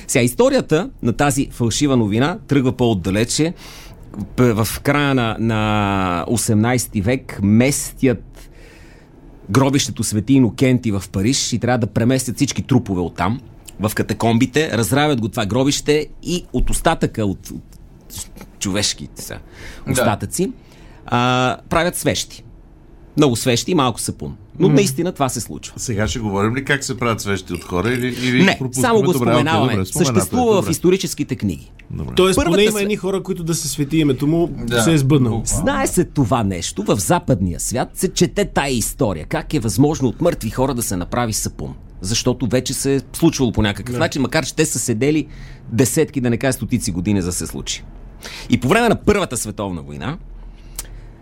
Сега, 0.08 0.24
историята 0.24 0.90
на 1.02 1.14
тази 1.14 1.48
фалшива 1.52 1.98
новина 1.98 2.38
тръгва 2.48 2.72
по-отдалече. 2.72 3.54
В 4.38 4.68
края 4.84 5.16
на, 5.16 5.38
на 5.40 6.26
18 6.28 7.04
век 7.04 7.40
местят 7.44 8.50
гробището 9.50 10.04
Свети 10.04 10.34
Инокенти 10.34 10.92
в 10.92 11.04
Париж 11.12 11.54
и 11.54 11.60
трябва 11.60 11.78
да 11.78 11.88
преместят 11.88 12.36
всички 12.36 12.62
трупове 12.62 13.02
оттам 13.02 13.42
в 13.80 13.92
катакомбите, 13.96 14.78
разравят 14.78 15.22
го 15.22 15.30
това 15.30 15.46
гробище 15.46 16.08
и 16.24 16.46
от 16.54 16.70
остатъка 16.70 17.26
от, 17.26 17.50
от 17.50 17.76
човешките 18.60 19.22
са 19.22 19.40
остатъци 19.92 20.52
а, 21.06 21.58
правят 21.70 21.96
свещи. 21.96 22.44
Много 23.18 23.36
свещи 23.36 23.72
и 23.72 23.76
малко 23.76 24.00
сапун. 24.00 24.38
Но 24.60 24.70
наистина 24.70 25.12
това 25.12 25.30
се 25.30 25.42
случва. 25.42 25.74
Сега 25.78 26.08
ще 26.08 26.20
говорим 26.20 26.56
ли 26.56 26.66
как 26.66 26.84
се 26.84 26.98
правят 26.98 27.22
свещи 27.22 27.54
от 27.54 27.64
хора 27.64 27.94
или, 27.94 28.08
или 28.08 28.44
Не, 28.44 28.60
само 28.72 29.02
го 29.02 29.14
Добре, 29.14 29.18
споменаваме. 29.18 29.72
добре, 29.74 29.82
е, 29.82 29.86
Съществува 29.86 30.54
в 30.54 30.56
добре. 30.56 30.72
историческите 30.72 31.36
книги. 31.36 31.72
Добре. 31.92 32.14
Тоест, 32.16 32.36
Първата 32.36 32.52
поне 32.54 32.64
има 32.64 32.82
едни 32.82 32.96
хора, 32.96 33.24
които 33.24 33.44
да 33.44 33.56
се 33.56 33.68
свети 33.68 33.98
името 33.98 34.28
му, 34.28 34.48
Да. 34.58 34.82
се 34.82 34.94
е 34.94 34.98
сбъднал. 34.98 35.42
Знае 35.46 35.88
се 35.88 36.04
това 36.04 36.44
нещо, 36.44 36.84
в 36.84 36.96
западния 36.98 37.60
свят 37.60 37.90
се 37.94 38.14
чете 38.14 38.46
тая 38.46 38.74
история. 38.74 39.26
Как 39.26 39.54
е 39.54 39.60
възможно 39.60 40.08
от 40.08 40.22
мъртви 40.22 40.50
хора 40.50 40.74
да 40.74 40.84
се 40.84 40.98
направи 40.98 41.34
сапун? 41.34 41.74
Защото 42.02 42.48
вече 42.48 42.74
се 42.74 42.96
е 42.96 43.00
случвало 43.14 43.52
по 43.52 43.62
някакъв 43.62 43.98
начин, 43.98 44.22
макар 44.22 44.46
че 44.46 44.56
те 44.56 44.66
са 44.66 44.80
седели 44.80 45.28
десетки, 45.70 46.22
да 46.22 46.30
не 46.30 46.38
кажа 46.38 46.54
стотици 46.54 46.92
години 46.92 47.22
за 47.22 47.28
да 47.28 47.34
се 47.34 47.48
случи. 47.48 47.84
И 48.50 48.60
по 48.60 48.68
време 48.68 48.90
на 48.90 48.96
Първата 48.96 49.38
световна 49.38 49.82
война, 49.82 50.18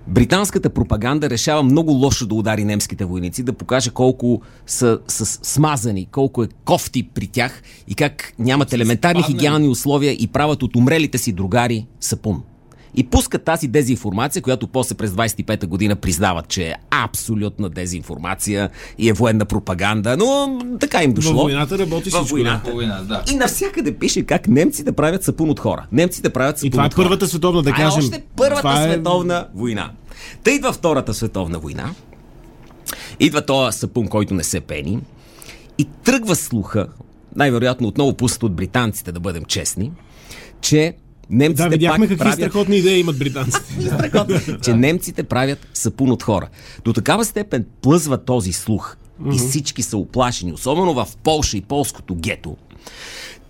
британската 0.07 0.69
пропаганда 0.69 1.29
решава 1.29 1.63
много 1.63 1.91
лошо 1.91 2.25
да 2.25 2.35
удари 2.35 2.63
немските 2.63 3.05
войници, 3.05 3.43
да 3.43 3.53
покаже 3.53 3.89
колко 3.89 4.41
са, 4.67 4.99
са 5.07 5.25
смазани, 5.25 6.07
колко 6.11 6.43
е 6.43 6.47
кофти 6.65 7.03
при 7.03 7.27
тях 7.27 7.61
и 7.87 7.95
как 7.95 8.33
нямат 8.39 8.73
елементарни 8.73 9.23
хигиенни 9.23 9.67
условия 9.67 10.11
и 10.11 10.27
правят 10.27 10.63
от 10.63 10.75
умрелите 10.75 11.17
си 11.17 11.31
другари 11.31 11.87
сапун. 11.99 12.43
И 12.95 13.03
пускат 13.05 13.43
тази 13.43 13.67
дезинформация, 13.67 14.41
която 14.41 14.67
после 14.67 14.95
през 14.95 15.11
25-та 15.11 15.67
година 15.67 15.95
признават, 15.95 16.47
че 16.47 16.63
е 16.63 16.73
абсолютна 16.91 17.69
дезинформация 17.69 18.69
и 18.97 19.09
е 19.09 19.13
военна 19.13 19.45
пропаганда, 19.45 20.17
но 20.17 20.49
така 20.79 21.03
им 21.03 21.09
Във 21.09 21.15
дошло. 21.15 21.33
войната 21.35 21.77
работи 21.77 22.09
Във 22.09 22.21
всичко. 22.21 22.35
войната. 22.35 22.57
Да. 22.57 22.69
Половина, 22.69 23.03
да. 23.03 23.23
И 23.31 23.35
навсякъде 23.35 23.93
пише 23.93 24.23
как 24.23 24.47
немците 24.47 24.91
правят 24.91 25.23
сапун 25.23 25.49
от 25.49 25.59
хора. 25.59 25.85
Немците 25.91 26.29
правят 26.29 26.57
сапун 26.57 26.67
И 26.67 26.71
това 26.71 26.85
е. 26.85 26.89
Първата 26.89 27.27
световна, 27.27 27.61
да 27.61 27.71
Това 27.71 27.77
кажем. 27.77 27.99
е 28.01 28.05
още 28.05 28.23
Първата 28.35 28.59
Това 28.59 28.83
е- 28.83 28.85
световна 28.85 29.47
война. 29.55 29.91
Та 30.43 30.51
идва 30.51 30.73
Втората 30.73 31.13
световна 31.13 31.59
война. 31.59 31.89
Идва 33.19 33.41
този 33.41 33.77
сапун, 33.77 34.07
който 34.07 34.33
не 34.33 34.43
се 34.43 34.59
пени. 34.59 34.99
И 35.77 35.87
тръгва 36.03 36.35
слуха, 36.35 36.87
най-вероятно 37.35 37.87
отново 37.87 38.13
пуснат 38.13 38.43
от 38.43 38.53
британците, 38.53 39.11
да 39.11 39.19
бъдем 39.19 39.45
честни, 39.45 39.91
че 40.61 40.93
немците 41.29 41.63
Да, 41.63 41.69
видяхме 41.69 42.07
какви 42.07 42.17
правят... 42.17 42.35
страхотни 42.35 42.77
идеи 42.77 42.99
имат 42.99 43.19
британците. 43.19 44.59
Че 44.63 44.73
немците 44.73 45.23
правят 45.23 45.67
сапун 45.73 46.11
от 46.11 46.23
хора. 46.23 46.49
До 46.85 46.93
такава 46.93 47.25
степен 47.25 47.65
плъзва 47.81 48.25
този 48.25 48.53
слух 48.53 48.97
и 49.33 49.37
всички 49.37 49.83
са 49.83 49.97
оплашени, 49.97 50.53
особено 50.53 50.93
в 50.93 51.07
Полша 51.23 51.57
и 51.57 51.61
полското 51.61 52.15
гето, 52.15 52.57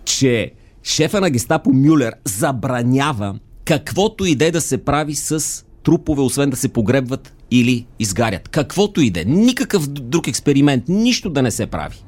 че 0.05 0.51
шефа 0.83 1.21
на 1.21 1.29
гестапо 1.29 1.73
Мюлер 1.73 2.13
забранява 2.25 3.35
каквото 3.65 4.25
иде 4.25 4.51
да 4.51 4.61
се 4.61 4.77
прави 4.77 5.15
с 5.15 5.63
трупове, 5.83 6.21
освен 6.21 6.49
да 6.49 6.57
се 6.57 6.69
погребват 6.69 7.33
или 7.51 7.85
изгарят. 7.99 8.49
Каквото 8.49 9.01
иде. 9.01 9.25
Никакъв 9.25 9.87
друг 9.87 10.27
експеримент, 10.27 10.83
нищо 10.87 11.29
да 11.29 11.41
не 11.41 11.51
се 11.51 11.65
прави. 11.65 12.03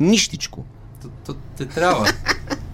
Нищичко. 0.00 0.64
Те 1.56 1.66
трябва. 1.66 2.06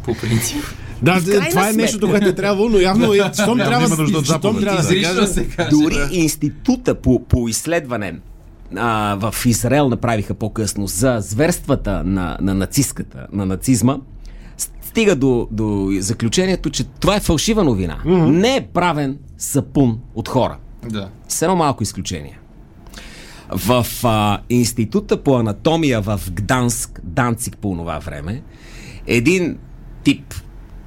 По 0.04 0.14
принцип. 0.14 0.64
Да, 1.02 1.20
това 1.50 1.68
е 1.68 1.72
нещото, 1.72 2.08
което 2.10 2.28
е 2.28 2.34
трябвало, 2.34 2.68
но 2.68 2.78
явно 2.78 3.14
е, 3.14 3.30
щом 3.42 3.58
трябва, 3.58 4.24
щом 4.24 4.60
трябва 4.60 4.76
да 4.76 5.26
се 5.26 5.48
каже. 5.48 5.70
Дори 5.70 5.96
института 6.10 6.94
по, 6.94 7.24
по 7.24 7.48
изследване 7.48 8.14
а, 8.76 9.16
в 9.20 9.46
Израел 9.46 9.88
направиха 9.88 10.34
по-късно 10.34 10.86
за 10.86 11.16
зверствата 11.20 12.04
на, 12.04 12.38
на 12.40 12.54
нацистката, 12.54 13.26
на 13.32 13.46
нацизма, 13.46 13.96
стига 14.82 15.16
до, 15.16 15.48
до 15.50 15.90
заключението, 15.98 16.70
че 16.70 16.84
това 16.84 17.16
е 17.16 17.20
фалшива 17.20 17.64
новина. 17.64 17.98
Mm-hmm. 18.06 18.30
Не 18.30 18.56
е 18.56 18.66
правен 18.66 19.18
сапун 19.38 19.98
от 20.14 20.28
хора. 20.28 20.56
Да. 20.88 21.08
С 21.28 21.42
едно 21.42 21.56
малко 21.56 21.82
изключение. 21.82 22.38
В 23.50 23.86
а, 24.04 24.38
Института 24.50 25.22
по 25.22 25.36
анатомия 25.38 26.00
в 26.00 26.20
Гданск, 26.30 27.00
Данцик 27.04 27.56
по 27.56 27.76
това 27.76 27.98
време, 27.98 28.42
един 29.06 29.58
тип 30.04 30.34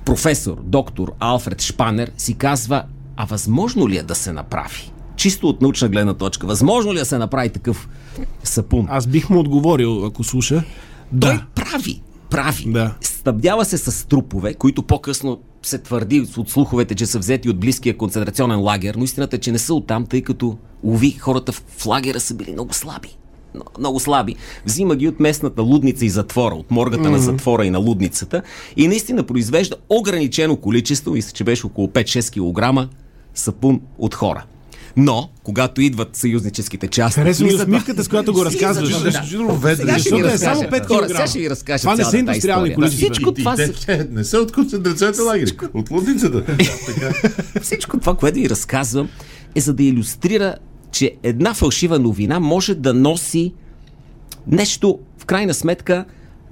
професор, 0.10 0.58
доктор 0.64 1.14
Алфред 1.20 1.62
Шпанер 1.62 2.12
си 2.18 2.34
казва, 2.34 2.84
а 3.16 3.26
възможно 3.26 3.90
ли 3.90 3.98
е 3.98 4.04
да 4.04 4.16
се 4.16 4.34
направи? 4.34 4.92
Чисто 5.16 5.50
от 5.50 5.62
научна 5.62 5.90
гледна 5.90 6.14
точка, 6.14 6.48
възможно 6.48 6.94
ли 6.94 6.98
е 6.98 7.00
да 7.00 7.06
се 7.06 7.18
направи 7.18 7.50
такъв 7.50 7.90
сапун? 8.44 8.88
Аз 8.90 9.08
бих 9.08 9.30
му 9.30 9.40
отговорил, 9.40 10.06
ако 10.06 10.24
слуша. 10.24 10.64
Той 11.22 11.34
Да. 11.34 11.46
прави. 11.56 12.02
Прави. 12.30 12.66
Да. 12.68 12.96
Стъбдява 13.02 13.66
се 13.66 13.78
с 13.78 14.08
трупове, 14.08 14.54
които 14.54 14.84
по-късно 14.84 15.40
се 15.64 15.78
твърди 15.78 16.28
от 16.38 16.50
слуховете, 16.50 16.96
че 16.96 17.06
са 17.06 17.20
взети 17.20 17.50
от 17.50 17.60
близкия 17.60 17.98
концентрационен 17.98 18.60
лагер, 18.60 18.96
но 18.96 19.04
истината 19.04 19.36
е, 19.36 19.40
че 19.40 19.52
не 19.52 19.60
са 19.60 19.74
оттам, 19.74 20.06
тъй 20.06 20.22
като, 20.22 20.58
уви, 20.84 21.12
хората 21.12 21.52
в 21.52 21.64
в 21.78 21.86
лагера 21.86 22.20
са 22.20 22.34
били 22.34 22.52
много 22.52 22.74
слаби. 22.74 23.18
Но- 23.56 23.64
Много 23.80 24.00
слаби. 24.00 24.36
Взима 24.66 24.96
ги 24.96 25.08
от 25.08 25.20
местната 25.20 25.62
лудница 25.62 26.06
и 26.06 26.10
затвора, 26.10 26.56
от 26.56 26.72
моргата 26.72 27.10
на 27.10 27.20
затвора 27.20 27.66
и 27.66 27.70
на 27.70 27.80
лудницата 27.80 28.42
и 28.78 28.88
наистина 28.88 29.24
произвежда 29.24 29.76
ограничено 29.90 30.56
количество, 30.58 31.12
мисля, 31.12 31.32
че 31.32 31.44
беше 31.44 31.66
около 31.66 31.88
5-6 31.88 32.32
кг 32.84 32.90
сапун 33.34 33.82
от 33.98 34.16
хора. 34.16 34.44
Но, 34.98 35.30
когато 35.44 35.82
идват 35.82 36.16
съюзническите 36.16 36.88
части... 36.88 37.20
Харесва 37.20 37.46
ми 37.46 37.54
усмивката, 37.54 38.04
с 38.04 38.08
която 38.08 38.34
го 38.34 38.46
разказваш. 38.46 38.90
Да. 38.92 38.98
Ви 38.98 39.76
Защото 39.88 40.28
е 40.28 40.38
само 40.38 40.62
разкажа. 40.62 40.72
5 40.74 40.78
Хора, 40.78 40.88
килограма. 40.88 41.08
Сега 41.10 41.28
ще 41.28 41.40
ви 41.40 41.50
разкажа 41.50 41.82
Това 41.82 41.96
не 41.96 42.04
са 42.06 42.18
индустриални 42.18 42.76
количества. 42.76 43.06
Всичко 43.06 43.34
това, 43.34 43.56
те, 43.56 43.68
се- 43.68 43.74
те 43.74 44.08
не 44.12 44.24
са 44.24 44.38
от 44.38 44.52
концентрационните 44.52 45.22
лагери, 45.22 45.52
от 45.74 45.92
лудницата. 45.92 46.44
всичко 47.62 48.00
това, 48.00 48.16
което 48.16 48.40
ви 48.40 48.50
разказвам, 48.50 49.10
е 49.56 49.62
за 49.62 49.74
да 49.74 49.84
иллюстрира, 49.84 50.56
че 50.92 51.12
една 51.24 51.54
фалшива 51.54 52.00
новина 52.00 52.40
може 52.40 52.76
да 52.76 52.94
носи 52.94 53.54
нещо, 54.48 55.00
в 55.18 55.26
крайна 55.26 55.54
сметка, 55.54 56.06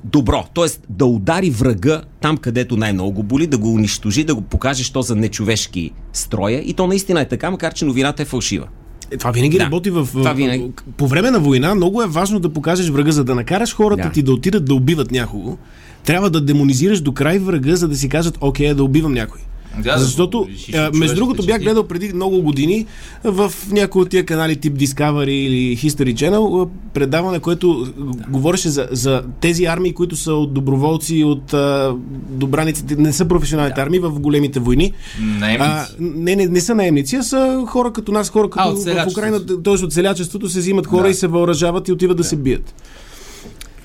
добро. 0.03 0.45
Тоест 0.53 0.81
да 0.89 1.05
удари 1.05 1.49
врага 1.49 2.01
там, 2.21 2.37
където 2.37 2.77
най-много 2.77 3.11
го 3.11 3.23
боли, 3.23 3.47
да 3.47 3.57
го 3.57 3.73
унищожи, 3.73 4.23
да 4.23 4.35
го 4.35 4.41
покаже, 4.41 4.83
що 4.83 5.01
за 5.01 5.15
нечовешки 5.15 5.91
строя. 6.13 6.61
И 6.65 6.73
то 6.73 6.87
наистина 6.87 7.21
е 7.21 7.27
така, 7.27 7.51
макар 7.51 7.73
че 7.73 7.85
новината 7.85 8.21
е 8.21 8.25
фалшива. 8.25 8.67
Е, 9.11 9.17
Това 9.17 9.31
винаги 9.31 9.57
Да. 9.57 9.65
работи 9.65 9.89
в... 9.89 10.07
Това 10.11 10.33
винаги. 10.33 10.71
По 10.97 11.07
време 11.07 11.31
на 11.31 11.39
война 11.39 11.75
много 11.75 12.01
е 12.01 12.07
важно 12.07 12.39
да 12.39 12.49
покажеш 12.53 12.89
врага, 12.89 13.11
за 13.11 13.23
да 13.23 13.35
накараш 13.35 13.75
хората 13.75 14.03
Да. 14.03 14.11
ти 14.11 14.21
да 14.21 14.33
отидат 14.33 14.65
да 14.65 14.73
убиват 14.73 15.11
някого. 15.11 15.57
Трябва 16.05 16.29
да 16.29 16.41
демонизираш 16.41 17.01
до 17.01 17.13
край 17.13 17.39
врага, 17.39 17.75
за 17.75 17.87
да 17.87 17.95
си 17.95 18.09
кажат, 18.09 18.37
окей, 18.41 18.73
да 18.73 18.83
убивам 18.83 19.13
някой. 19.13 19.41
Да, 19.77 19.93
да 19.93 19.99
Защото, 19.99 20.39
го 20.39 20.49
лишиш 20.49 20.69
от 20.69 20.75
а, 20.75 20.91
между 20.93 21.15
другото, 21.15 21.45
бях 21.45 21.61
гледал 21.61 21.83
преди 21.83 22.13
много 22.13 22.41
години 22.41 22.85
в 23.23 23.53
някои 23.71 24.01
от 24.01 24.09
тия 24.09 24.25
канали 24.25 24.55
тип 24.55 24.73
Discovery 24.73 25.29
или 25.29 25.77
History 25.77 26.13
Channel 26.13 26.63
а, 26.63 26.67
предаване, 26.93 27.39
което 27.39 27.87
а, 27.99 28.01
говореше 28.29 28.69
за, 28.69 28.87
за 28.91 29.23
тези 29.41 29.65
армии, 29.65 29.93
които 29.93 30.15
са 30.15 30.33
от 30.33 30.53
доброволци, 30.53 31.23
от 31.23 31.53
а, 31.53 31.95
добраниците, 32.29 32.95
не 32.95 33.13
са 33.13 33.25
професионалните 33.25 33.81
армии 33.81 33.99
в 33.99 34.19
големите 34.19 34.59
войни. 34.59 34.93
Наемници. 35.21 35.71
А, 35.71 35.87
не, 35.99 36.35
не, 36.35 36.45
не 36.45 36.61
са 36.61 36.75
наемници, 36.75 37.15
а 37.15 37.23
са 37.23 37.63
хора 37.67 37.93
като 37.93 38.11
нас, 38.11 38.29
хора 38.29 38.49
като 38.49 38.69
от 38.69 38.83
в. 38.83 39.07
Украина, 39.11 39.45
т.е. 39.45 39.73
от 39.73 39.93
селячеството 39.93 40.49
се 40.49 40.59
взимат 40.59 40.87
хора 40.87 41.03
Да. 41.03 41.09
и 41.09 41.13
се 41.13 41.27
въоръжават 41.27 41.87
и 41.87 41.91
отиват 41.91 42.17
да, 42.17 42.23
се 42.23 42.35
бият. 42.35 42.73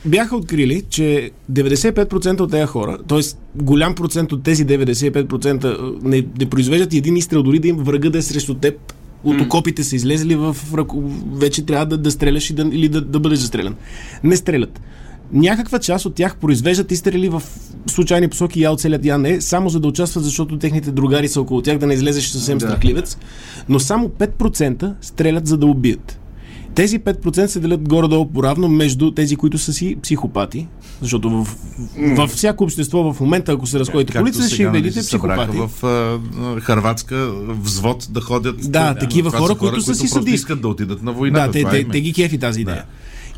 Бяха 0.04 0.36
открили, 0.36 0.82
че 0.90 1.30
95% 1.52 2.40
от 2.40 2.50
тези 2.50 2.66
хора, 2.66 2.98
т.е. 3.08 3.20
голям 3.54 3.94
процент 3.94 4.32
от 4.32 4.42
тези 4.42 4.66
95% 4.66 6.02
не, 6.02 6.26
не 6.38 6.46
произвеждат 6.46 6.94
един 6.94 7.16
изстрел, 7.16 7.42
дори 7.42 7.58
да 7.58 7.68
им 7.68 7.76
врага 7.76 8.10
да 8.10 8.18
е 8.18 8.22
срещу 8.22 8.54
теб, 8.54 8.74
от 9.24 9.40
окопите 9.40 9.84
са 9.84 9.96
излезли 9.96 10.34
в 10.34 10.56
ръко... 10.74 11.02
вече 11.32 11.66
трябва 11.66 11.86
да, 11.86 11.98
да 11.98 12.10
стреляш 12.10 12.50
и 12.50 12.54
да, 12.54 12.62
или 12.62 12.88
да, 12.88 13.00
да 13.00 13.20
бъдеш 13.20 13.38
застрелян. 13.38 13.74
Не 14.24 14.36
стрелят. 14.36 14.80
Някаква 15.32 15.78
част 15.78 16.06
от 16.06 16.14
тях 16.14 16.36
произвеждат 16.36 16.92
изстрели 16.92 17.28
в 17.28 17.42
случайни 17.86 18.28
посоки, 18.28 18.62
я 18.62 18.72
оцелят, 18.72 19.04
я 19.04 19.18
не, 19.18 19.40
само 19.40 19.68
за 19.68 19.80
да 19.80 19.88
участват, 19.88 20.24
защото 20.24 20.58
техните 20.58 20.90
другари 20.90 21.28
са 21.28 21.40
около 21.40 21.62
тях, 21.62 21.78
да 21.78 21.86
не 21.86 21.94
излезеш 21.94 22.28
съвсем 22.28 22.58
Да. 22.58 22.66
страхливец. 22.66 23.18
Но 23.68 23.80
само 23.80 24.08
5% 24.08 24.94
стрелят 25.00 25.46
за 25.46 25.56
да 25.56 25.66
убият. 25.66 26.18
Тези 26.74 26.98
5% 27.00 27.46
се 27.46 27.60
делят 27.60 27.88
горе-долу 27.88 28.26
поравно 28.26 28.68
между 28.68 29.10
тези, 29.10 29.36
които 29.36 29.58
са 29.58 29.72
си 29.72 29.96
психопати, 30.02 30.66
защото 31.00 31.30
в, 31.30 31.56
във 32.16 32.30
всяко 32.30 32.64
общество 32.64 33.12
в 33.12 33.20
момента, 33.20 33.52
ако 33.52 33.66
се 33.66 33.80
разходите 33.80 34.12
по 34.12 34.12
Както 34.12 34.24
улицата, 34.24 34.54
ще 34.54 34.64
нали, 34.64 34.82
видите 34.82 35.00
психопати. 35.00 35.56
в 35.56 35.84
а, 35.86 36.60
Харватска 36.60 37.32
взвод 37.48 38.08
да 38.10 38.20
ходят. 38.20 38.70
Да, 38.70 38.94
такива 38.94 39.30
Това 39.30 39.38
хора, 39.40 39.52
са 39.52 39.58
които 39.58 39.80
са 39.80 39.94
си 39.94 40.08
садисти. 40.08 40.34
искат 40.34 40.60
да 40.60 40.68
отидат 40.68 41.02
на 41.02 41.12
войната. 41.12 41.46
Да, 41.46 41.52
те, 41.52 41.58
това 41.58 41.70
те, 41.70 41.78
им 41.78 41.90
е. 41.90 41.92
те 41.92 42.00
ги 42.00 42.12
кефи 42.12 42.38
тази 42.38 42.60
идея. 42.60 42.84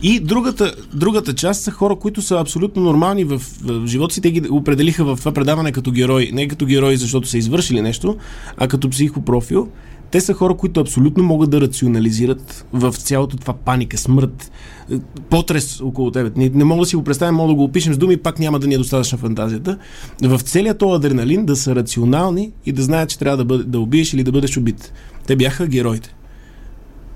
И 0.02 0.20
другата, 0.20 0.74
другата 0.94 1.34
част 1.34 1.62
са 1.62 1.70
хора, 1.70 1.96
които 1.96 2.22
са 2.22 2.40
абсолютно 2.40 2.82
нормални 2.82 3.24
в, 3.24 3.42
в 3.64 3.86
живота 3.86 4.14
си. 4.14 4.20
Те 4.20 4.30
ги 4.30 4.42
определиха 4.50 5.04
в 5.04 5.16
това 5.16 5.32
предаване 5.32 5.72
като 5.72 5.90
герои. 5.92 6.30
Не 6.32 6.48
като 6.48 6.66
герои, 6.66 6.96
защото 6.96 7.28
са 7.28 7.38
извършили 7.38 7.80
нещо, 7.80 8.16
а 8.56 8.68
като 8.68 8.90
психопрофил. 8.90 9.68
Те 10.14 10.20
са 10.20 10.34
хора, 10.34 10.54
които 10.54 10.80
абсолютно 10.80 11.24
могат 11.24 11.50
да 11.50 11.60
рационализират 11.60 12.66
в 12.72 12.92
цялото 12.92 13.36
това 13.36 13.52
паника, 13.52 13.98
смърт, 13.98 14.52
е, 14.92 14.98
потрес 15.30 15.80
около 15.80 16.10
тебе. 16.10 16.30
Не, 16.36 16.48
не 16.54 16.64
мога 16.64 16.80
да 16.80 16.86
си 16.86 16.96
го 16.96 17.04
представим, 17.04 17.34
мога 17.34 17.48
да 17.48 17.54
го 17.54 17.64
опишем 17.64 17.94
с 17.94 17.98
думи, 17.98 18.16
пак 18.16 18.38
няма 18.38 18.58
да 18.58 18.66
ни 18.66 18.74
е 18.74 18.78
достатъчна 18.78 19.18
фантазията. 19.18 19.78
В 20.22 20.40
целият 20.40 20.78
този 20.78 20.96
адреналин 20.96 21.46
да 21.46 21.56
са 21.56 21.74
рационални 21.74 22.52
и 22.66 22.72
да 22.72 22.82
знаят, 22.82 23.10
че 23.10 23.18
трябва 23.18 23.36
да, 23.36 23.44
бъде, 23.44 23.64
да 23.64 23.80
убиеш 23.80 24.12
или 24.12 24.22
да 24.22 24.32
бъдеш 24.32 24.56
убит. 24.56 24.92
Те 25.26 25.36
бяха 25.36 25.66
героите. 25.66 26.14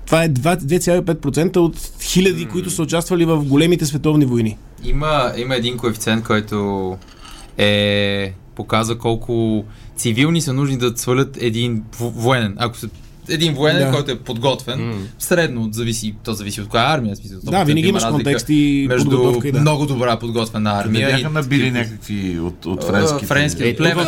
Това 0.05 0.23
е 0.23 0.29
2 0.29 0.59
2,5% 0.59 1.57
от 1.57 1.91
хиляди, 2.01 2.45
които 2.45 2.69
са 2.69 2.81
участвали 2.81 3.25
в 3.25 3.45
големите 3.45 3.85
световни 3.85 4.25
войни. 4.25 4.57
Има, 4.83 5.33
има 5.37 5.55
един 5.55 5.77
коефициент, 5.77 6.23
който 6.23 6.97
е 7.57 8.33
показва 8.59 8.97
колко 8.97 9.63
цивилни 9.95 10.41
са 10.41 10.53
нужни 10.53 10.77
да 10.77 10.93
свалят 10.95 11.37
един 11.39 11.83
во- 11.91 12.11
военен. 12.11 12.55
Ако 12.57 12.77
се 12.77 12.87
един 13.29 13.53
военен, 13.53 13.81
Да. 13.81 13.91
който 13.91 14.11
е 14.11 14.15
подготвен, 14.17 15.07
средно 15.19 15.69
зависи, 15.71 16.15
то 16.23 16.33
зависи 16.33 16.61
от 16.61 16.67
коя 16.67 16.83
армия. 16.83 17.15
Смисъл, 17.15 17.39
Да, 17.43 17.63
винаги 17.63 17.87
има 17.87 17.89
имаш 17.89 18.05
контекст 18.05 18.45
и 18.49 18.85
между 18.89 19.09
подготовка 19.09 19.47
и 19.47 19.51
да. 19.51 19.59
много 19.59 19.85
добра 19.85 20.19
подготвена 20.19 20.73
Не 20.73 20.79
армия. 20.79 21.07
бяха 21.07 21.21
и 21.21 21.33
набили 21.33 21.71
някакви 21.71 22.39
от, 22.39 22.65
от 22.65 22.83
А, 22.83 22.87
френските. 22.87 23.25
френски 23.25 23.63
Е, 23.63 23.75
племе. 23.75 24.03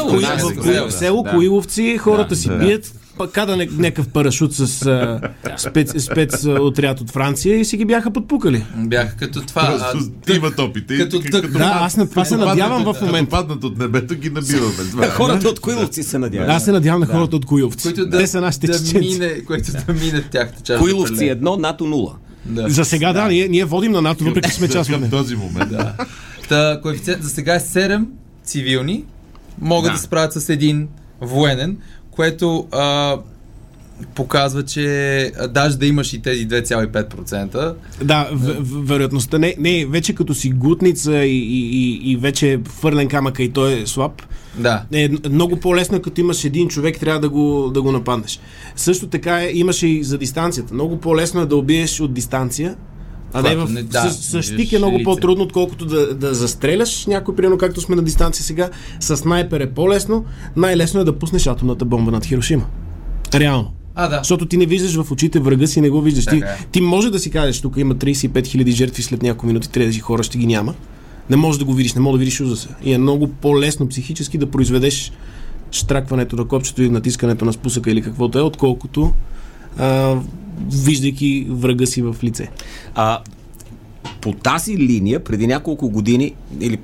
в 0.81 0.91
село. 0.91 1.23
Коиловци 1.25 1.97
хората 1.97 2.35
си 2.35 2.49
бият, 2.49 2.93
када 3.27 3.57
някакъв 3.57 4.07
парашут 4.07 4.53
с 4.53 4.85
а, 4.85 5.19
спец, 5.57 6.03
спец 6.03 6.45
а, 6.45 6.51
отряд 6.51 7.01
от 7.01 7.11
Франция 7.11 7.55
и 7.55 7.65
си 7.65 7.77
ги 7.77 7.85
бяха 7.85 8.11
подпукали. 8.11 8.65
Бяха 8.77 9.15
като 9.17 9.41
това. 9.41 9.61
а, 9.81 9.91
Просто 9.91 10.33
имат 10.33 10.59
опити. 10.59 10.97
като 10.97 11.15
и 11.17 11.21
тък. 11.21 11.51
Да, 11.51 11.71
аз 11.75 11.97
на 11.97 12.09
това 12.09 12.25
се 12.25 12.33
като 12.33 12.45
надявам 12.45 12.83
в 12.83 13.01
момента. 13.01 13.19
Като 13.19 13.29
паднат 13.31 13.63
от 13.63 13.77
небето, 13.77 14.15
ги 14.15 14.29
набиваме. 14.29 14.73
Това 14.91 15.05
е. 15.05 15.09
Хората 15.09 15.49
от 15.49 15.59
Коиловци 15.59 16.03
се 16.03 16.17
надяват. 16.17 16.49
Аз 16.49 16.65
се 16.65 16.71
надявам 16.71 16.99
на 16.99 17.07
хората 17.07 17.35
от 17.35 17.45
Коиловци. 17.45 17.83
които 17.83 18.05
да, 18.05 18.17
Те 18.17 18.27
са 18.27 18.41
нашите 18.41 18.67
да 18.67 18.73
чеченци. 18.75 19.09
мине, 19.09 19.43
които 19.43 19.71
да 19.71 19.93
мине 19.93 20.21
в 20.21 20.29
тяхната 20.29 20.61
част. 20.63 20.79
Коиловци 20.81 21.25
едно, 21.25 21.57
НАТО 21.57 21.85
нула. 21.85 22.15
Да. 22.45 22.69
За 22.69 22.85
сега 22.85 23.13
да, 23.13 23.27
ние, 23.27 23.47
ние 23.47 23.65
водим 23.65 23.91
на 23.91 24.01
НАТО, 24.01 24.23
въпреки 24.23 24.51
сме 24.51 24.67
част 24.67 24.89
от 24.89 25.09
този 25.09 25.35
момент. 25.35 25.69
Да. 25.69 25.93
Та, 26.49 26.79
коефициент 26.81 27.23
за 27.23 27.29
сега 27.29 27.55
е 27.55 27.59
7 27.59 28.05
цивилни 28.43 29.03
могат 29.61 29.83
да, 29.85 29.93
Да. 29.93 29.97
се 29.97 30.03
справят 30.03 30.33
с 30.33 30.49
един 30.49 30.87
военен, 31.21 31.77
което 32.11 32.67
а, 32.71 33.17
показва, 34.15 34.63
че 34.63 35.31
даже 35.49 35.77
да 35.77 35.85
имаш 35.85 36.13
и 36.13 36.21
тези 36.21 36.47
2,5%, 36.47 37.73
Да, 38.03 38.29
в, 38.33 38.55
в, 38.59 38.87
вероятността 38.87 39.37
не, 39.37 39.55
не, 39.59 39.85
вече 39.85 40.15
като 40.15 40.33
си 40.33 40.49
гутница 40.49 41.17
и, 41.17 41.37
и, 41.37 42.11
и, 42.11 42.17
вече 42.17 42.59
фърлен 42.65 43.07
камъка 43.07 43.43
и 43.43 43.49
той 43.49 43.81
е 43.81 43.87
слаб, 43.87 44.21
да. 44.55 44.83
е 44.93 45.09
много 45.29 45.57
по-лесно, 45.57 45.97
е, 45.97 46.01
като 46.01 46.21
имаш 46.21 46.43
един 46.43 46.67
човек, 46.67 46.99
трябва 46.99 47.19
да 47.19 47.29
го, 47.29 47.71
да 47.73 47.81
го 47.81 47.91
нападнеш. 47.91 48.39
Също 48.75 49.07
така 49.07 49.43
е, 49.43 49.51
имаше 49.53 49.87
и 49.87 50.03
за 50.03 50.17
дистанцията. 50.17 50.73
Много 50.73 50.97
по-лесно 50.97 51.41
е 51.41 51.45
да 51.45 51.55
убиеш 51.55 51.99
от 51.99 52.13
дистанция, 52.13 52.75
а 53.33 53.41
не 53.41 53.55
в, 53.55 53.69
не- 53.69 53.83
да, 53.83 54.09
с, 54.09 54.41
с 54.41 54.41
щик 54.41 54.71
е 54.73 54.77
много 54.77 54.95
лице. 54.95 55.03
по-трудно, 55.03 55.43
отколкото 55.43 55.85
да, 55.85 56.15
да 56.15 56.33
застреляш 56.33 57.05
някой, 57.05 57.35
примерно 57.35 57.57
както 57.57 57.81
сме 57.81 57.95
на 57.95 58.01
дистанция 58.01 58.45
сега. 58.45 58.69
С 58.99 59.17
снайпер 59.17 59.59
е 59.59 59.71
по-лесно. 59.71 60.25
Най-лесно 60.55 60.99
е 61.01 61.03
да 61.03 61.19
пуснеш 61.19 61.47
атомната 61.47 61.85
бомба 61.85 62.11
над 62.11 62.25
Хирошима. 62.25 62.65
Реално. 63.33 63.71
А, 63.95 64.07
да. 64.07 64.17
Защото 64.17 64.45
ти 64.45 64.57
не 64.57 64.65
виждаш 64.65 64.95
в 64.95 65.11
очите 65.11 65.39
врага 65.39 65.67
си, 65.67 65.81
не 65.81 65.89
го 65.89 66.01
виждаш. 66.01 66.25
Ти, 66.25 66.39
Така 66.39 66.47
е. 66.47 66.57
ти 66.71 66.81
може 66.81 67.11
да 67.11 67.19
си 67.19 67.31
кажеш, 67.31 67.61
тук 67.61 67.77
има 67.77 67.95
35 67.95 68.29
000 68.29 68.69
жертви 68.71 69.03
след 69.03 69.23
няколко 69.23 69.45
минути, 69.47 69.69
тези 69.69 69.99
хора 69.99 70.23
ще 70.23 70.37
ги 70.37 70.47
няма. 70.47 70.73
Не 71.29 71.35
можеш 71.35 71.59
да 71.59 71.65
го 71.65 71.73
видиш, 71.73 71.93
не 71.93 72.01
можеш 72.01 72.13
да 72.13 72.19
видиш 72.19 72.41
ужаса. 72.41 72.69
И 72.83 72.93
е 72.93 72.97
много 72.97 73.27
по-лесно 73.27 73.87
психически 73.87 74.37
да 74.37 74.51
произведеш 74.51 75.11
штракването 75.71 76.35
на 76.35 76.45
копчето 76.45 76.83
и 76.83 76.89
натискането 76.89 77.45
на 77.45 77.53
спусъка 77.53 77.91
или 77.91 78.01
каквото 78.01 78.39
е, 78.39 78.41
отколкото 78.41 79.11
а, 79.77 80.17
виждайки 80.71 81.47
врага 81.49 81.85
си 81.85 82.01
в 82.01 82.15
лице. 82.23 82.49
А, 82.95 83.19
по 84.21 84.33
тази 84.33 84.77
линия, 84.77 85.23
преди 85.23 85.47
няколко 85.47 85.89
години, 85.89 86.33
или 86.59 86.77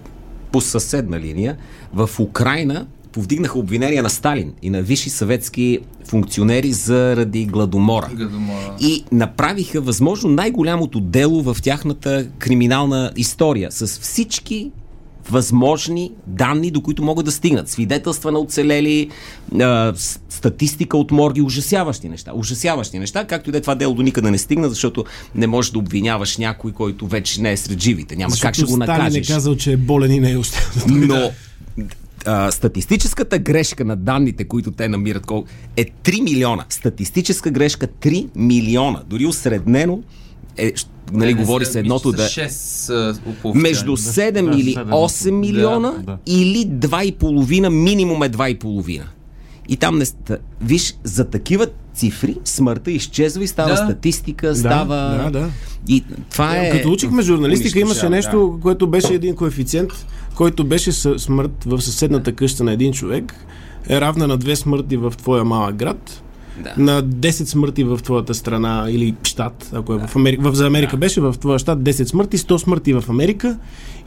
по 0.51 0.61
съседна 0.61 1.19
линия, 1.19 1.57
в 1.93 2.09
Украина 2.19 2.85
повдигнаха 3.11 3.59
обвинения 3.59 4.03
на 4.03 4.09
Сталин 4.09 4.53
и 4.61 4.69
на 4.69 4.81
висши 4.81 5.09
съветски 5.09 5.79
функционери 6.05 6.73
заради 6.73 7.45
гладомора. 7.45 8.09
Гладомора. 8.13 8.75
И 8.79 9.03
направиха 9.11 9.81
възможно 9.81 10.29
най-голямото 10.29 10.99
дело 10.99 11.41
в 11.41 11.57
тяхната 11.63 12.27
криминална 12.39 13.11
история 13.15 13.71
с 13.71 13.88
всички 13.88 14.71
възможни 15.30 16.11
данни, 16.28 16.71
до 16.71 16.82
които 16.82 17.03
могат 17.03 17.25
да 17.25 17.32
стигнат. 17.32 17.69
Свидетелства 17.69 18.32
на 18.32 18.39
оцелели, 18.39 19.09
а, 19.61 19.93
статистика 20.30 20.97
от 20.97 21.11
морги, 21.11 21.41
ужасяващи 21.41 22.09
неща. 22.09 22.32
Ужасяващи 22.36 22.99
неща, 22.99 23.25
както 23.28 23.49
и 23.49 23.51
да 23.51 23.57
е 23.57 23.61
това 23.61 23.75
дело 23.75 23.93
до 23.93 24.01
никъде 24.01 24.32
не 24.32 24.38
стигна, 24.38 24.69
защото 24.69 25.05
не 25.36 25.47
можеш 25.47 25.71
да 25.71 25.80
обвиняваш 25.80 26.38
някой, 26.38 26.71
който 26.71 27.07
вече 27.07 27.41
не 27.41 27.51
е 27.51 27.57
сред 27.57 27.82
живите. 27.82 28.15
Няма 28.15 28.36
как 28.41 28.55
ще 28.55 28.63
го 28.63 28.73
е 28.73 28.78
накажеш. 28.78 29.28
казал, 29.28 29.55
че 29.55 29.71
е 29.71 29.78
болен 29.78 30.11
и 30.11 30.19
не 30.19 30.32
е 30.32 30.38
още. 30.38 30.57
Но 30.88 31.32
а, 32.25 32.51
статистическата 32.51 33.39
грешка 33.39 33.86
на 33.86 33.95
данните, 33.95 34.43
които 34.43 34.71
те 34.71 34.88
намират, 34.88 35.25
е 35.78 35.86
3 35.86 36.23
милиона. 36.23 36.65
Статистическа 36.69 37.49
грешка 37.49 37.88
3 37.88 38.28
милиона. 38.36 39.03
Дори 39.09 39.25
осреднено, 39.25 39.99
е, 40.58 40.74
нали, 41.14 41.34
говори 41.34 41.66
се 41.66 41.80
едното 41.80 42.12
да... 42.12 42.24
6, 42.24 43.53
Между 43.55 43.97
7 43.97 44.32
Да, 44.32 44.58
или 44.58 44.74
седем. 44.74 44.88
8 44.88 45.32
милиона 45.32 45.91
Да, 45.91 46.01
да. 46.01 46.18
или 46.26 46.68
2,5, 46.68 47.70
минимум 47.70 48.24
е 48.24 48.30
2,5. 48.30 49.01
И 49.70 49.78
там 49.78 49.97
не... 49.97 50.05
Виж, 50.62 50.95
за 51.03 51.26
такива 51.30 51.68
цифри 51.93 52.36
смъртта 52.45 52.91
изчезва 52.91 53.43
и 53.43 53.47
става 53.47 53.70
Да. 53.70 53.78
статистика, 53.78 54.55
става... 54.55 54.95
да, 54.95 55.39
да. 55.39 55.49
И 55.88 56.03
това 56.32 56.58
е... 56.58 56.70
Като 56.72 56.91
учихме 56.91 57.22
журналистика, 57.22 57.80
имаше 57.80 58.10
нещо, 58.10 58.60
което 58.62 58.88
беше 58.88 59.14
един 59.14 59.36
коефициент, 59.36 59.91
който 60.36 60.64
беше 60.64 60.91
смърт 60.91 61.64
в 61.66 61.82
съседната 61.82 62.34
къща 62.34 62.64
на 62.64 62.72
един 62.72 62.93
човек, 62.93 63.36
е 63.89 64.01
равна 64.01 64.28
на 64.28 64.38
две 64.38 64.55
смърти 64.55 64.97
в 64.97 65.14
твоя 65.18 65.43
малък 65.43 65.76
град, 65.76 66.24
Да. 66.64 66.74
на 66.78 67.03
10 67.03 67.30
смърти 67.30 67.84
в 67.84 67.99
твоята 68.03 68.34
страна 68.34 68.86
или 68.89 69.16
щат, 69.24 69.70
ако 69.74 69.93
е 69.93 70.08
в 70.08 70.16
Америка. 70.16 70.51
В, 70.51 70.55
за 70.55 70.68
Америка 70.68 70.97
беше 70.97 71.22
в 71.22 71.36
твоя 71.39 71.60
щат 71.60 71.80
10 71.80 72.03
смърти, 72.03 72.38
100 72.38 72.58
смърти 72.58 72.93
в 72.93 73.03
Америка 73.10 73.58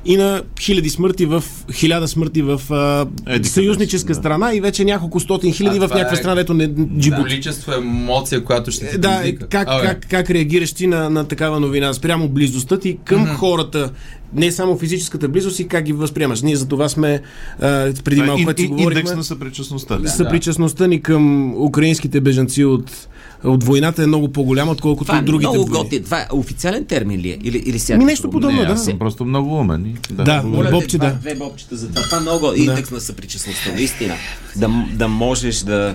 и 0.05 0.17
на 0.17 0.43
хиляди 0.61 0.91
смърти 0.91 1.27
в 1.27 1.45
хиляда 1.73 2.09
смърти 2.09 2.43
в 2.43 2.61
а, 2.71 3.07
Еди 3.27 3.49
съюзническа 3.49 4.09
да. 4.09 4.15
страна 4.15 4.55
и 4.55 4.61
вече 4.61 4.85
няколко 4.85 5.21
стотин 5.21 5.53
хиляди 5.53 5.79
А, 5.79 5.89
в 5.89 5.91
някаква 5.91 6.13
е- 6.13 6.17
страна, 6.17 6.35
дето 6.35 6.55
не 6.55 6.69
джибут. 6.99 7.21
Количество 7.21 7.73
емоция, 7.73 8.45
която 8.45 8.71
ще 8.71 8.91
ти 8.91 8.99
Да, 8.99 9.23
е, 9.25 9.33
как, 9.37 9.69
как, 9.69 10.07
как 10.11 10.31
реагираш 10.31 10.73
ти 10.73 10.87
на, 10.87 11.11
на 11.11 11.25
такава 11.25 11.61
новина? 11.61 11.93
Спрямо 11.93 12.29
близостта 12.29 12.79
ти 12.79 12.99
към 13.05 13.27
mm-hmm. 13.27 13.37
хората, 13.37 13.91
не 14.35 14.53
само 14.53 14.79
физическата 14.79 15.29
близост 15.29 15.61
и 15.61 15.69
как 15.69 15.85
ги 15.85 15.93
възприемаш. 15.93 16.43
Ние 16.43 16.57
за 16.57 16.69
това 16.69 16.89
сме, 16.89 17.23
а, 17.61 17.93
преди 18.05 18.23
малко, 18.23 18.45
което 18.45 18.61
си 18.61 18.69
ин- 18.69 18.71
говорихме, 18.71 19.01
Индекс 19.01 19.17
на 19.17 19.25
съпричастността. 19.25 19.97
Да. 19.97 20.09
съпричастността 20.09 20.87
ни 20.87 21.03
към 21.03 21.55
украинските 21.63 22.21
бежанци 22.21 22.65
от, 22.65 23.09
от 23.45 23.65
войната 23.65 24.03
е 24.03 24.07
много 24.07 24.29
по-голяма, 24.29 24.73
отколкото 24.73 25.07
Това 25.07 25.19
от 25.19 25.25
другите 25.25 25.49
много 25.49 25.67
войни. 25.67 25.85
готин. 25.85 26.05
Това 26.05 26.19
е 26.19 26.27
официален 26.33 26.85
термин 26.85 27.21
ли 27.21 27.31
е? 27.31 27.39
Или, 27.43 27.59
или 27.59 27.79
сега? 27.79 27.99
Ми 27.99 28.05
нещо 28.05 28.31
подобно, 28.31 28.57
Не, 28.57 28.67
да. 28.67 28.73
аз 28.73 28.85
съм 28.85 28.99
просто 28.99 29.25
много 29.25 29.57
умен. 29.57 29.87
и- 29.87 30.13
Да, 30.15 30.41
Благодаря. 30.43 30.71
Бобче, 30.71 30.99
да. 30.99 31.11
Две 31.13 31.35
бобчета 31.35 31.77
за 31.77 31.89
това. 31.89 32.03
Това 32.03 32.19
е 32.19 32.21
много 32.21 32.53
индекс 32.55 32.91
на 32.91 33.01
съпричастността, 33.01 33.73
наистина. 33.73 34.15
Да, 34.57 34.69
да 34.93 35.09
можеш 35.09 35.57
да... 35.57 35.95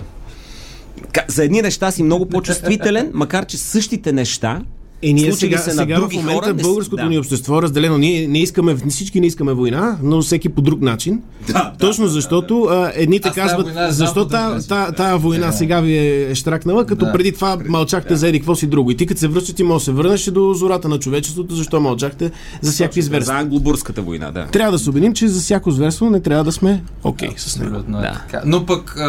За 1.28 1.44
едни 1.44 1.62
неща 1.62 1.90
си 1.90 2.02
много 2.02 2.26
по-чувствителен, 2.26 3.10
макар 3.14 3.46
че 3.46 3.56
същите 3.58 4.12
неща 4.12 4.60
Е, 5.02 5.12
ние 5.12 5.32
сега, 5.32 5.58
се 5.58 5.70
на 5.70 5.82
сега 5.82 5.98
в 5.98 6.12
момента 6.12 6.44
хора, 6.44 6.54
българското 6.54 7.02
да. 7.02 7.08
ни 7.08 7.18
общество 7.18 7.58
е 7.58 7.62
разделено. 7.62 7.98
Ние 7.98 8.28
не 8.28 8.38
искаме, 8.38 8.76
всички 8.88 9.20
не 9.20 9.26
искаме 9.26 9.52
война, 9.52 9.98
но 10.02 10.22
всеки 10.22 10.48
по 10.48 10.60
друг 10.60 10.80
начин. 10.80 11.22
Да, 11.52 11.72
Точно 11.78 12.06
защото 12.06 12.62
а, 12.62 12.92
едните 12.94 13.28
Аз 13.28 13.34
казват, 13.34 13.66
война 13.66 13.90
защо 13.90 14.28
та, 14.28 14.58
та, 14.68 14.92
тая 14.92 15.18
война 15.18 15.52
сега 15.52 15.80
ви 15.80 15.96
е 15.98 16.34
штракнала, 16.34 16.86
като 16.86 17.04
Да. 17.04 17.12
преди 17.12 17.32
това 17.32 17.58
мълчахте 17.68 18.16
за 18.16 18.28
еди 18.28 18.38
какво 18.38 18.54
си 18.54 18.66
друго. 18.66 18.90
И 18.90 18.96
ти 18.96 19.06
като 19.06 19.20
се 19.20 19.28
връщаш, 19.28 19.54
ти 19.54 19.62
може 19.62 19.78
да 19.80 19.84
се 19.84 19.92
върнеш 19.92 20.24
до 20.24 20.54
зората 20.54 20.88
на 20.88 20.98
човечеството, 20.98 21.54
защо 21.54 21.80
мълчахте 21.80 22.30
за 22.60 22.72
всякакви 22.72 23.02
За 23.02 23.06
зверства. 23.06 23.34
англобурската 23.34 24.02
война, 24.02 24.30
да. 24.30 24.46
Трябва 24.46 24.72
да 24.72 24.78
се 24.78 24.90
убедим, 24.90 25.14
че 25.14 25.28
за 25.28 25.40
всяко 25.40 25.70
зверство 25.70 26.10
не 26.10 26.20
трябва 26.20 26.44
да 26.44 26.52
сме 26.52 26.82
окей 27.04 27.30
с 27.36 27.58
него. 27.58 27.76
Е 27.76 27.82
Да. 27.92 28.22
Но 28.44 28.66
пък 28.66 29.00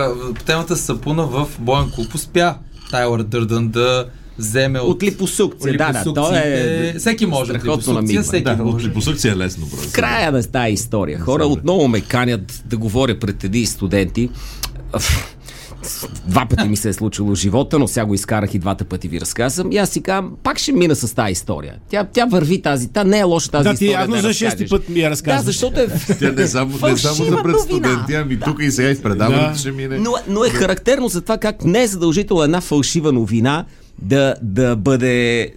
темата 0.45 0.75
с 0.75 0.81
Сапуна 0.81 1.23
в 1.25 1.47
Боен 1.59 1.89
клуб 1.95 2.15
успя 2.15 2.55
Тайлър 2.91 3.23
Дърдън 3.23 3.67
да 3.67 4.05
вземе 4.39 4.79
от, 4.79 4.89
От 4.89 5.03
липосукция, 5.03 5.77
да, 5.77 5.91
да. 5.95 6.13
То 6.13 6.31
е 6.33 6.95
Всеки 6.97 7.25
може 7.25 7.51
от 7.51 7.57
липосукция, 7.57 8.23
всеки 8.23 8.43
Да, 8.45 8.55
може. 8.55 8.75
от 8.75 8.83
липосъкция 8.83 9.33
е 9.33 9.37
лесно 9.37 9.67
просто. 9.69 9.89
края 9.91 10.31
на 10.31 10.43
тази 10.43 10.73
история. 10.73 11.19
Хора 11.19 11.43
Добре. 11.43 11.53
отново 11.53 11.87
ме 11.87 12.01
канят 12.01 12.63
да 12.65 12.77
говоря 12.77 13.19
пред 13.19 13.43
едни 13.43 13.65
студенти. 13.65 14.29
Два 16.25 16.45
пъти 16.45 16.67
ми 16.67 16.77
се 16.77 16.89
е 16.89 16.93
случило 16.93 17.35
живота, 17.35 17.79
но 17.79 17.87
сега 17.87 18.05
го 18.05 18.13
изкарах 18.13 18.53
и 18.53 18.59
двата 18.59 18.85
пъти 18.85 19.07
ви 19.07 19.21
разказвам. 19.21 19.71
И 19.71 19.77
аз 19.77 19.89
си 19.89 20.01
казвам, 20.01 20.31
пак 20.43 20.59
ще 20.59 20.71
мина 20.71 20.95
с 20.95 21.15
тази 21.15 21.31
история. 21.31 21.75
Тя, 21.89 22.03
тя 22.05 22.25
върви 22.25 22.61
тази, 22.61 22.87
та 22.87 23.03
не 23.03 23.19
е 23.19 23.23
лоша 23.23 23.51
тази 23.51 23.63
Да, 23.63 23.69
ти 23.69 23.75
история. 23.75 23.91
явно 23.93 24.15
я 24.15 24.21
за 24.21 24.33
шести 24.33 24.67
път 24.67 24.89
ми 24.89 24.99
я 24.99 25.03
Да, 25.03 25.09
разказваш. 25.09 25.45
защото 25.45 25.79
е 25.79 25.87
Тя 26.19 26.31
не 26.31 26.47
само, 26.47 26.73
не 26.83 26.97
само 26.97 27.25
за 27.25 27.43
пред 27.43 27.59
студенти, 27.59 28.13
ами 28.15 28.39
тук 28.39 28.57
и 28.61 28.71
сега 28.71 28.89
и 28.89 28.95
в 28.95 29.01
предаването 29.01 29.49
Да. 29.49 29.57
ще 29.57 29.71
мине. 29.71 29.97
Но, 29.97 30.13
но 30.27 30.43
е 30.43 30.49
характерно 30.49 31.07
за 31.07 31.21
това 31.21 31.37
как 31.37 31.65
не 31.65 31.83
е 31.83 31.87
задължително 31.87 32.43
една 32.43 32.61
фалшива 32.61 33.11
новина 33.11 33.65
да, 34.01 34.35
да 34.41 34.75
бъде 34.75 35.53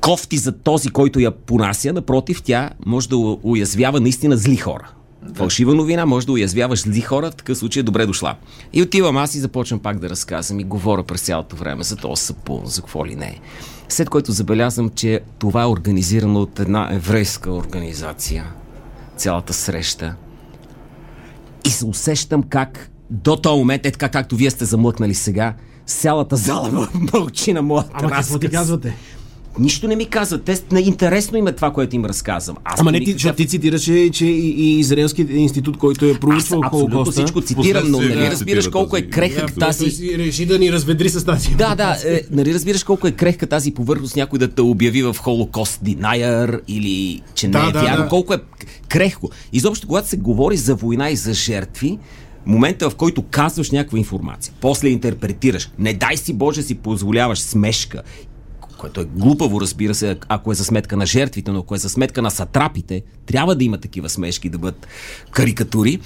кофти 0.00 0.36
за 0.36 0.52
този, 0.52 0.88
който 0.88 1.20
я 1.20 1.30
понася. 1.30 1.92
Напротив, 1.92 2.42
тя 2.42 2.70
може 2.86 3.08
да 3.08 3.16
уязвява 3.42 4.00
наистина 4.00 4.36
зли 4.36 4.56
хора. 4.56 4.90
Фалшива 5.34 5.74
новина 5.74 6.06
може 6.06 6.26
да 6.26 6.32
уязвяваш 6.32 6.80
зли 6.80 7.00
хора, 7.00 7.30
в 7.30 7.34
такъв 7.34 7.58
случай 7.58 7.80
е 7.80 7.82
добре 7.82 8.06
дошла. 8.06 8.36
И 8.72 8.82
отивам 8.82 9.16
аз 9.16 9.34
и 9.34 9.40
започвам 9.40 9.80
пак 9.80 9.98
да 9.98 10.10
разказвам 10.10 10.60
и 10.60 10.64
говоря 10.64 11.02
през 11.02 11.20
цялото 11.20 11.56
време 11.56 11.84
за 11.84 11.96
този 11.96 12.22
сапун, 12.22 12.60
за 12.64 12.80
какво 12.80 13.06
ли 13.06 13.14
не. 13.14 13.40
След 13.88 14.10
което 14.10 14.32
забелязвам, 14.32 14.88
че 14.88 15.20
това 15.38 15.62
е 15.62 15.66
организирано 15.66 16.40
от 16.40 16.60
една 16.60 16.88
еврейска 16.94 17.52
организация. 17.52 18.44
Цялата 19.16 19.52
среща. 19.52 20.14
И 21.64 21.70
се 21.70 21.86
усещам 21.86 22.42
как 22.42 22.90
до 23.10 23.36
този 23.36 23.58
момент, 23.58 23.86
е 23.86 23.90
така 23.90 24.08
както 24.08 24.36
вие 24.36 24.50
сте 24.50 24.64
замлъкнали 24.64 25.14
сега, 25.14 25.54
цялата 25.90 26.36
зала 26.36 26.70
мъ- 26.70 27.12
мълчи 27.14 27.52
на 27.52 27.62
моята 27.62 27.90
Ама 27.94 28.10
какво 28.10 28.38
ти 28.38 28.46
разказ. 28.46 28.60
казвате? 28.60 28.94
Нищо 29.58 29.88
не 29.88 29.96
ми 29.96 30.06
казват. 30.06 30.42
Те 30.42 30.60
не 30.72 30.80
интересно 30.80 31.38
им 31.38 31.46
е 31.46 31.52
това, 31.52 31.72
което 31.72 31.96
им 31.96 32.04
разказвам. 32.04 32.56
Аз 32.64 32.80
Ама 32.80 32.92
не 32.92 32.98
ти, 32.98 33.00
никакъв- 33.00 33.12
защото 33.14 33.36
ти 33.36 33.46
цитираше, 33.46 34.10
че 34.10 34.26
и, 34.26 34.48
и 34.50 34.78
Израелски 34.78 35.22
институт, 35.22 35.76
който 35.76 36.04
е 36.04 36.14
проучвал 36.14 36.62
Холокоста. 36.62 37.12
всичко 37.12 37.40
цитирам, 37.40 37.90
но 37.90 37.98
нали 37.98 38.08
да 38.10 38.30
разбираш 38.30 38.38
цитира 38.58 38.70
колко 38.72 38.96
е 38.96 39.02
крехък 39.02 39.48
Да, 39.48 39.60
тази... 39.60 39.84
реши 40.18 40.46
да 40.46 40.58
ни 40.58 40.72
разведри 40.72 41.08
с 41.08 41.24
тази. 41.24 41.48
Да, 41.50 41.74
да, 41.74 41.96
е, 42.06 42.20
нали 42.30 42.54
разбираш 42.54 42.84
колко 42.84 43.06
е 43.06 43.12
крехка 43.12 43.46
тази 43.46 43.70
повърхност 43.72 44.16
някой 44.16 44.38
да 44.38 44.48
те 44.48 44.62
обяви 44.62 45.02
в 45.02 45.16
Холокост 45.18 45.80
Denier 45.82 46.60
или 46.68 47.22
че 47.34 47.46
не 47.46 47.52
Да, 47.52 47.66
е 47.68 47.72
да, 47.72 47.80
вярно, 47.80 48.02
да. 48.02 48.08
колко 48.08 48.34
е 48.34 48.38
крехко. 48.88 49.30
Изобщо, 49.52 49.86
когато 49.86 50.08
се 50.08 50.16
говори 50.16 50.56
за 50.56 50.74
война 50.74 51.10
и 51.10 51.16
за 51.16 51.34
жертви, 51.34 51.98
момента 52.46 52.90
в 52.90 52.96
който 52.96 53.22
казваш 53.22 53.70
някаква 53.70 53.98
информация, 53.98 54.54
после 54.60 54.88
интерпретираш, 54.88 55.70
не 55.78 55.94
дай 55.94 56.16
си 56.16 56.32
Боже 56.32 56.62
си 56.62 56.74
позволяваш 56.74 57.40
смешка, 57.40 58.02
което 58.78 59.00
е 59.00 59.04
глупаво, 59.04 59.60
разбира 59.60 59.94
се, 59.94 60.16
ако 60.28 60.52
е 60.52 60.54
за 60.54 60.64
сметка 60.64 60.96
на 60.96 61.06
жертвите, 61.06 61.52
но 61.52 61.58
ако 61.58 61.74
е 61.74 61.78
за 61.78 61.88
сметка 61.88 62.22
на 62.22 62.30
сатрапите, 62.30 63.02
трябва 63.26 63.54
да 63.54 63.64
има 63.64 63.78
такива 63.78 64.08
смешки, 64.08 64.48
да 64.48 64.58
бъдат 64.58 64.86
карикатури. 65.30 66.00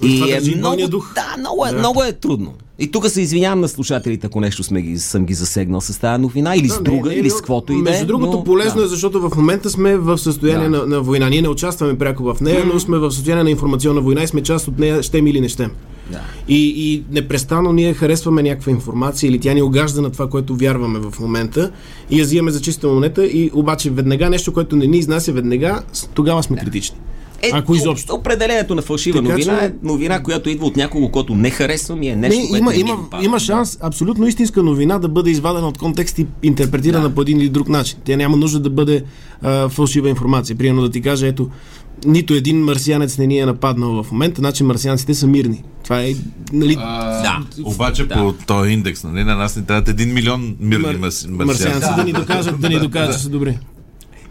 Това 0.00 0.28
И 0.28 0.52
е 0.52 0.56
много, 0.56 0.88
дух. 0.88 1.14
да, 1.14 1.34
много 1.38 1.66
е, 1.66 1.72
много 1.72 2.02
е 2.02 2.12
трудно. 2.12 2.54
И 2.80 2.90
тук 2.90 3.08
се 3.08 3.20
извинявам 3.20 3.60
на 3.60 3.68
слушателите, 3.68 4.26
ако 4.26 4.40
нещо 4.40 4.62
сме 4.62 4.82
ги, 4.82 4.98
съм 4.98 5.24
ги 5.26 5.34
засегнал 5.34 5.80
с 5.80 6.00
тази 6.00 6.22
новина, 6.22 6.56
или 6.56 6.68
с 6.68 6.82
друга, 6.82 7.14
или 7.14 7.30
с 7.30 7.36
каквото 7.36 7.72
и 7.72 7.76
да. 7.76 7.82
Между 7.82 8.06
другото, 8.06 8.32
но- 8.32 8.44
полезно 8.44 8.80
да. 8.80 8.84
е, 8.84 8.88
защото 8.88 9.20
в 9.20 9.36
момента 9.36 9.70
сме 9.70 9.96
в 9.96 10.18
състояние 10.18 10.68
Да. 10.68 10.78
на, 10.78 10.86
на 10.86 11.00
война. 11.00 11.28
Ние 11.28 11.42
не 11.42 11.48
участваме 11.48 11.98
пряко 11.98 12.22
в 12.24 12.40
нея, 12.40 12.64
но 12.64 12.80
сме 12.80 12.98
в 12.98 13.10
състояние 13.10 13.44
на 13.44 13.50
информационна 13.50 14.00
война 14.00 14.22
и 14.22 14.26
сме 14.26 14.42
част 14.42 14.68
от 14.68 14.78
нея, 14.78 15.02
щем 15.02 15.26
или 15.26 15.40
не 15.40 15.48
щем. 15.48 15.70
Да. 16.12 16.20
И, 16.48 16.66
и 16.76 17.04
непрестанно 17.10 17.72
ние 17.72 17.94
харесваме 17.94 18.42
някаква 18.42 18.72
информация 18.72 19.28
или 19.28 19.38
тя 19.40 19.52
ни 19.52 19.62
огажда 19.62 20.02
на 20.02 20.10
това, 20.10 20.28
което 20.28 20.56
вярваме 20.56 20.98
в 21.00 21.20
момента 21.20 21.70
и 22.10 22.18
я 22.18 22.24
взимаме 22.24 22.50
за 22.50 22.60
чиста 22.60 22.88
монета 22.88 23.26
и 23.26 23.50
обаче 23.54 23.90
веднага 23.90 24.30
нещо, 24.30 24.52
което 24.52 24.76
не 24.76 24.86
ни 24.86 24.98
изнася 24.98 25.32
веднага, 25.32 25.82
тогава 26.14 26.42
сме 26.42 26.56
критични. 26.56 26.96
Е, 27.40 27.50
Ако 27.52 27.74
изобщо. 27.74 28.14
Определението 28.14 28.74
на 28.74 28.82
фалшива 28.82 29.18
Така 29.18 29.28
новина 29.30 29.58
че- 29.58 29.64
е 29.64 29.72
новина, 29.82 30.22
която 30.22 30.50
идва 30.50 30.66
от 30.66 30.76
някого, 30.76 31.08
който 31.08 31.34
не 31.34 31.50
харесвам 31.50 32.02
и 32.02 32.08
е 32.08 32.16
нещо, 32.16 32.40
Не, 32.40 32.48
което 32.48 32.58
има, 32.58 32.70
не 32.72 32.78
има, 32.78 32.96
допада. 32.96 33.24
има 33.24 33.38
шанс 33.40 33.78
абсолютно 33.80 34.26
истинска 34.26 34.62
новина 34.62 34.98
да 34.98 35.08
бъде 35.08 35.30
извадена 35.30 35.68
от 35.68 35.78
контекст 35.78 36.18
и 36.18 36.26
интерпретирана 36.42 37.10
по 37.10 37.22
един 37.22 37.40
или 37.40 37.48
друг 37.48 37.68
начин. 37.68 37.98
Тя 38.04 38.16
няма 38.16 38.36
нужда 38.36 38.60
да 38.60 38.70
бъде 38.70 39.04
а, 39.42 39.68
фалшива 39.68 40.08
информация. 40.08 40.56
Примерно 40.56 40.82
да 40.82 40.90
ти 40.90 41.00
кажа, 41.02 41.26
ето, 41.26 41.48
нито 42.04 42.34
един 42.34 42.56
марсианец 42.58 43.18
не 43.18 43.26
ни 43.26 43.38
е 43.38 43.46
нападнал 43.46 44.02
в 44.02 44.12
момента, 44.12 44.38
значи 44.38 44.64
марсианците 44.64 45.14
са 45.14 45.26
мирни. 45.26 45.62
Това 45.84 46.02
е, 46.02 46.14
нали, 46.52 46.76
А, 46.80 47.22
Да. 47.22 47.38
Обаче 47.64 48.04
Да. 48.04 48.14
по 48.14 48.34
този 48.46 48.70
индекс, 48.70 49.04
нали, 49.04 49.24
на 49.24 49.34
нас 49.34 49.56
ни 49.56 49.64
трябват 49.64 49.88
един 49.88 50.14
милион 50.14 50.56
мирни 50.60 50.84
мар- 50.84 50.96
марсианци 50.96 51.28
марсианци. 51.30 51.88
да 51.96 52.04
ни 52.04 52.12
докажат, 52.12 52.60
да 52.60 52.68
ни 52.68 52.78
докажат, 52.78 53.14
че 53.14 53.20
са 53.20 53.28
добри. 53.28 53.58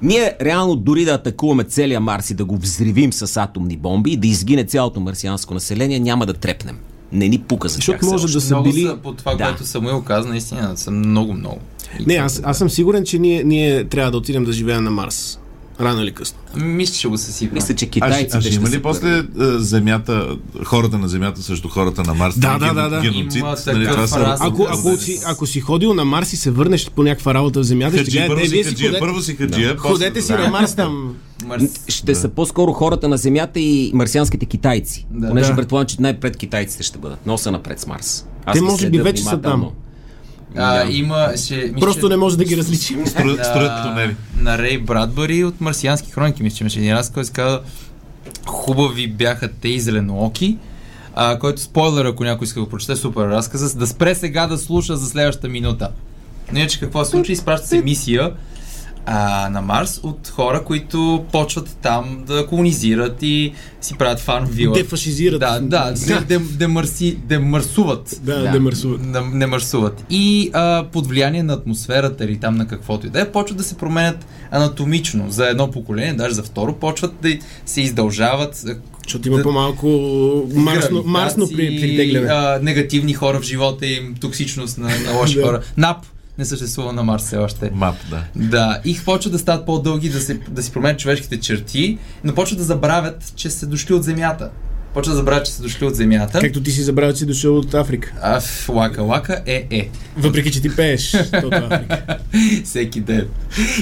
Ние 0.02 0.38
реално 0.42 0.76
дори 0.76 1.06
да 1.06 1.12
атакуваме 1.12 1.64
целия 1.64 2.00
Марс 2.00 2.30
и 2.30 2.34
да 2.34 2.46
го 2.46 2.58
взривим 2.58 3.14
с 3.14 3.38
атомни 3.38 3.78
бомби 3.78 4.12
и 4.12 4.18
да 4.18 4.28
изгине 4.28 4.64
цялото 4.64 5.00
марсианско 5.00 5.54
население, 5.54 6.00
няма 6.00 6.26
да 6.26 6.34
трепнем. 6.34 6.78
Не 7.12 7.28
ни 7.28 7.40
пука 7.40 7.68
за 7.68 7.76
Защото 7.76 8.00
тях 8.00 8.10
може 8.10 8.34
да 8.34 8.42
са 8.42 8.56
много 8.56 8.70
били... 8.72 8.86
са, 8.86 8.98
по 9.04 9.14
това, 9.14 9.36
Да. 9.36 9.44
което 9.44 9.66
Самуил 9.66 10.02
каза, 10.02 10.30
наистина 10.30 10.78
са 10.78 10.92
много, 10.92 11.34
много. 11.34 11.58
И 12.00 12.06
Не, 12.06 12.14
аз, 12.14 12.42
аз 12.44 12.58
съм 12.58 12.70
сигурен, 12.70 13.06
че 13.06 13.20
ние, 13.20 13.44
ние 13.44 13.84
трябва 13.84 14.12
да 14.12 14.18
отидем 14.18 14.44
да 14.46 14.54
живеем 14.54 14.84
на 14.84 14.92
Марс. 14.92 15.40
Рано 15.82 16.02
или 16.02 16.12
късно. 16.12 16.38
Мисля, 16.56 16.94
че 16.94 17.00
ще 17.00 17.08
го 17.08 17.18
съсипа. 17.18 17.54
Мисля, 17.54 17.68
че 17.68 17.74
А, 17.76 17.78
ще- 17.78 17.90
китайците 17.90 18.38
а 18.38 18.42
ще 18.42 18.56
има 18.56 18.70
ли 18.70 18.82
после 18.82 19.10
а, 19.10 19.24
земята, 19.60 20.38
хората 20.64 20.98
на 20.98 21.08
земята 21.08 21.44
срещу 21.44 21.70
хората 21.70 22.04
на 22.04 22.14
Марс? 22.14 22.38
Да, 22.38 22.48
Ген- 22.50 22.60
да, 22.60 22.74
да, 22.74 22.90
да. 22.90 23.02
Геноцид, 23.02 23.44
нали, 23.68 23.88
това 23.88 24.08
са- 24.08 24.38
Ако, 24.40 24.68
ако, 24.70 24.98
си, 24.98 25.20
ако 25.26 25.46
си 25.46 25.60
ходил 25.60 25.94
на 25.94 26.06
Марс 26.06 26.34
и 26.34 26.38
се 26.38 26.52
върнеш 26.52 26.90
по 26.90 27.04
някаква 27.04 27.34
работа 27.34 27.60
в 27.60 27.64
Земята, 27.64 27.92
ще 27.92 27.98
Хаджи, 28.00 28.18
кажа, 28.18 28.28
първо 28.28 28.42
те, 28.42 28.48
си 28.48 28.64
хаджия, 28.64 28.88
ходете, 28.88 29.00
първо 29.00 29.22
си 29.22 29.36
хаджия, 29.36 29.76
после- 29.76 29.90
ходете 29.90 30.22
си 30.22 30.32
Да. 30.32 30.40
на 30.40 30.50
Марс 30.50 30.76
там. 30.76 31.16
Марс... 31.46 31.64
Ще 31.88 32.16
са 32.16 32.30
по-скоро 32.30 32.72
хората 32.74 33.08
на 33.08 33.18
Земята 33.18 33.60
и 33.60 33.92
марсианските 33.94 34.46
китайци. 34.46 35.08
Да. 35.12 35.28
Понеже 35.28 35.50
Да. 35.50 35.56
предполагам, 35.56 35.88
че 35.88 35.96
най-пред 36.00 36.38
китайците 36.38 36.84
ще 36.84 36.98
бъдат. 36.98 37.26
Носа 37.26 37.52
напред 37.52 37.80
с 37.80 37.88
Марс. 37.88 38.26
Аз 38.46 38.54
Те 38.54 38.62
може 38.62 38.90
би 38.90 39.00
вече 39.00 39.24
са 39.24 39.42
там. 39.42 39.70
А, 40.56 40.84
има... 40.84 41.32
Ще, 41.38 41.56
мисля, 41.56 41.80
Просто 41.80 42.02
че- 42.02 42.10
не 42.10 42.18
може 42.18 42.38
да 42.38 42.44
ги 42.44 42.58
различим. 42.58 43.08
Строят, 43.08 43.46
строят 43.46 43.84
тунели. 43.84 44.16
на 44.40 44.58
Рей 44.58 44.78
Брадбъри 44.78 45.44
от 45.44 45.62
Марсиански 45.62 46.12
хроники. 46.12 46.44
Мисля, 46.44 46.58
че 46.58 46.64
имаше 46.64 46.80
един 46.80 46.94
раз, 46.94 47.10
който 47.10 47.28
се 47.28 47.34
казва 47.34 47.62
Хубави 48.46 49.08
бяха 49.08 49.50
те 49.52 49.68
и 49.70 49.80
зеленооки, 49.80 50.58
а, 51.16 51.40
който 51.40 51.62
спойлер, 51.62 52.06
ако 52.06 52.24
някой 52.24 52.46
иска 52.46 52.60
да 52.60 52.64
го 52.64 52.70
прочете, 52.70 52.96
супер 52.96 53.22
разказа, 53.22 53.78
да 53.78 53.88
спре 53.88 54.16
сега 54.16 54.48
да 54.48 54.58
слуша 54.58 54.98
за 54.98 55.06
следващата 55.06 55.50
минута. 55.50 55.90
Но 56.52 56.60
иначе 56.60 56.80
какво 56.80 57.06
се 57.06 57.12
случи? 57.12 57.32
Изпраща 57.32 57.68
се 57.68 57.82
мисия 57.82 58.32
а, 59.10 59.50
на 59.50 59.62
Марс 59.62 60.00
от 60.04 60.28
хора, 60.28 60.64
които 60.64 61.26
почват 61.32 61.78
там 61.82 62.24
да 62.28 62.48
колонизират 62.48 63.18
и 63.22 63.54
си 63.82 63.94
правят 63.96 64.20
фарм 64.20 64.46
вила. 64.46 64.74
Дефашизират. 64.74 65.40
Да, 65.40 65.60
да, 65.62 65.94
де, 66.08 66.20
де, 66.20 66.40
демарси, 66.40 67.18
демарсуват. 67.18 68.20
Да, 68.22 68.36
Да. 68.36 68.44
да. 68.44 69.22
не 69.24 69.46
мърсуват. 69.48 70.06
И 70.10 70.50
а, 70.54 70.86
под 70.86 71.08
влияние 71.08 71.44
на 71.44 71.54
атмосферата 71.54 72.26
или 72.26 72.38
там 72.38 72.56
на 72.56 72.68
каквото 72.68 73.08
и 73.08 73.10
да 73.10 73.22
е, 73.22 73.32
почват 73.32 73.58
да 73.58 73.64
се 73.64 73.78
променят 73.78 74.26
анатомично 74.52 75.26
за 75.30 75.48
едно 75.48 75.72
поколение, 75.72 76.14
даже 76.14 76.36
за 76.36 76.44
второ, 76.44 76.74
почват 76.74 77.14
да 77.22 77.30
се 77.66 77.82
издължават. 77.82 78.66
Защото 79.04 79.28
има 79.28 79.38
да- 79.38 79.44
по-малко 79.44 79.88
марсно, 80.50 81.04
марсно 81.06 81.48
при, 81.48 81.80
притегляне. 81.82 82.28
а, 82.28 82.60
негативни 82.62 83.14
хора 83.14 83.40
в 83.40 83.44
живота 83.44 83.86
им, 83.88 84.16
токсичност 84.16 84.78
на, 84.78 84.88
на 84.88 85.12
лоши 85.14 85.36
Да. 85.36 85.44
хора. 85.44 85.62
НАП 85.78 85.98
не 86.38 86.46
съществува 86.46 86.94
на 86.94 87.04
Марс 87.04 87.24
все 87.24 87.38
още. 87.38 87.72
Мап, 87.74 87.96
да. 88.10 88.24
Да, 88.36 88.82
и 88.86 89.00
почват 89.06 89.34
да 89.34 89.40
стават 89.40 89.66
по-дълги, 89.66 90.10
да, 90.10 90.22
се, 90.22 90.40
да 90.50 90.64
си 90.64 90.72
променят 90.72 91.00
човешките 91.00 91.40
черти, 91.40 91.98
но 92.24 92.36
почват 92.36 92.58
да 92.58 92.64
забравят, 92.64 93.34
че 93.36 93.50
са 93.50 93.68
дошли 93.68 93.94
от 93.94 94.04
Земята. 94.04 94.50
Почват 94.94 95.14
да 95.14 95.18
забравят, 95.18 95.46
че 95.46 95.52
са 95.52 95.62
дошли 95.62 95.86
от 95.86 95.96
Земята. 95.96 96.40
Както 96.40 96.64
ти 96.64 96.72
си 96.72 96.82
забравя, 96.82 97.14
че 97.14 97.20
си 97.20 97.26
дошъл 97.26 97.58
от 97.58 97.74
Африка. 97.74 98.14
А, 98.22 98.42
лака, 98.70 99.04
лака, 99.04 99.42
е, 99.46 99.68
е. 99.72 99.90
Въпреки, 100.18 100.52
че 100.52 100.62
ти 100.62 100.76
пееш. 100.76 101.12
Тото 101.42 101.58
Африка. 101.72 102.18
Всеки 102.66 103.02
ден. 103.02 103.28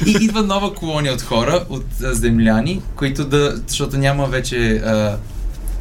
И 0.06 0.12
идва 0.22 0.44
нова 0.44 0.74
колония 0.74 1.14
от 1.14 1.22
хора, 1.22 1.66
от 1.70 1.86
а, 2.04 2.14
земляни, 2.14 2.82
които 2.96 3.26
да, 3.26 3.62
защото 3.68 3.98
няма 3.98 4.28
вече 4.28 4.72
а, 4.72 5.18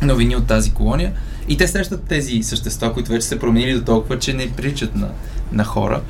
новини 0.02 0.36
от 0.36 0.46
тази 0.46 0.70
колония. 0.70 1.12
И 1.48 1.56
те 1.56 1.68
срещат 1.68 2.04
тези 2.04 2.42
същества, 2.42 2.92
които 2.92 3.12
вече 3.12 3.26
се 3.26 3.38
променили 3.38 3.74
до 3.74 3.84
толкова, 3.84 4.18
че 4.18 4.34
не 4.34 4.52
приличат 4.52 4.96
на, 4.96 5.08
на 5.52 5.64
хора. 5.64 6.00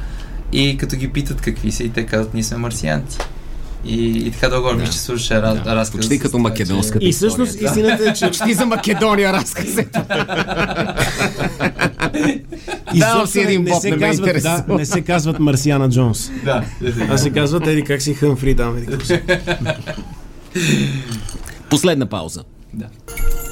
И 0.53 0.77
като 0.77 0.97
ги 0.97 1.09
питат 1.09 1.41
какви 1.41 1.73
са, 1.73 1.85
и 1.85 1.89
те 1.89 2.07
казват, 2.07 2.35
ние 2.35 2.43
сме 2.43 2.57
марсианци. 2.57 3.19
И, 3.87 4.07
и 4.19 4.31
така 4.31 4.49
долу 4.49 4.75
да. 4.75 4.87
ще 4.87 4.97
слушаше 4.97 5.43
раз, 5.43 5.59
Да, 5.61 5.77
разказ. 5.77 5.97
почти 5.97 6.19
като 6.19 6.39
македонската 6.39 7.05
И 7.05 7.13
всъщност 7.13 7.51
история. 7.51 7.71
истината 7.71 8.11
е, 8.11 8.15
че 8.15 8.27
Почти 8.27 8.55
за 8.55 8.67
Македония 8.67 9.33
разказето. 9.33 10.01
изобщо 12.95 13.27
си 13.27 13.41
един 13.41 13.63
не, 13.63 13.71
боб, 13.71 13.83
се 13.83 13.91
не 13.91 13.97
ме 13.97 14.03
казват, 14.03 14.43
да, 14.43 14.65
не 14.69 14.87
се 14.87 15.01
казват 15.01 15.39
Марсиана 15.39 15.91
Джонс. 15.91 16.31
Да, 16.45 16.65
А 17.11 17.19
се 17.19 17.31
казват 17.31 17.67
еди 17.67 17.85
как 17.85 18.03
си 18.03 18.15
Хъмфри 18.15 18.57
там. 18.57 18.77
Еди. 18.79 19.21
Последна 21.71 22.07
пауза. 22.07 22.45
да. 22.73 22.87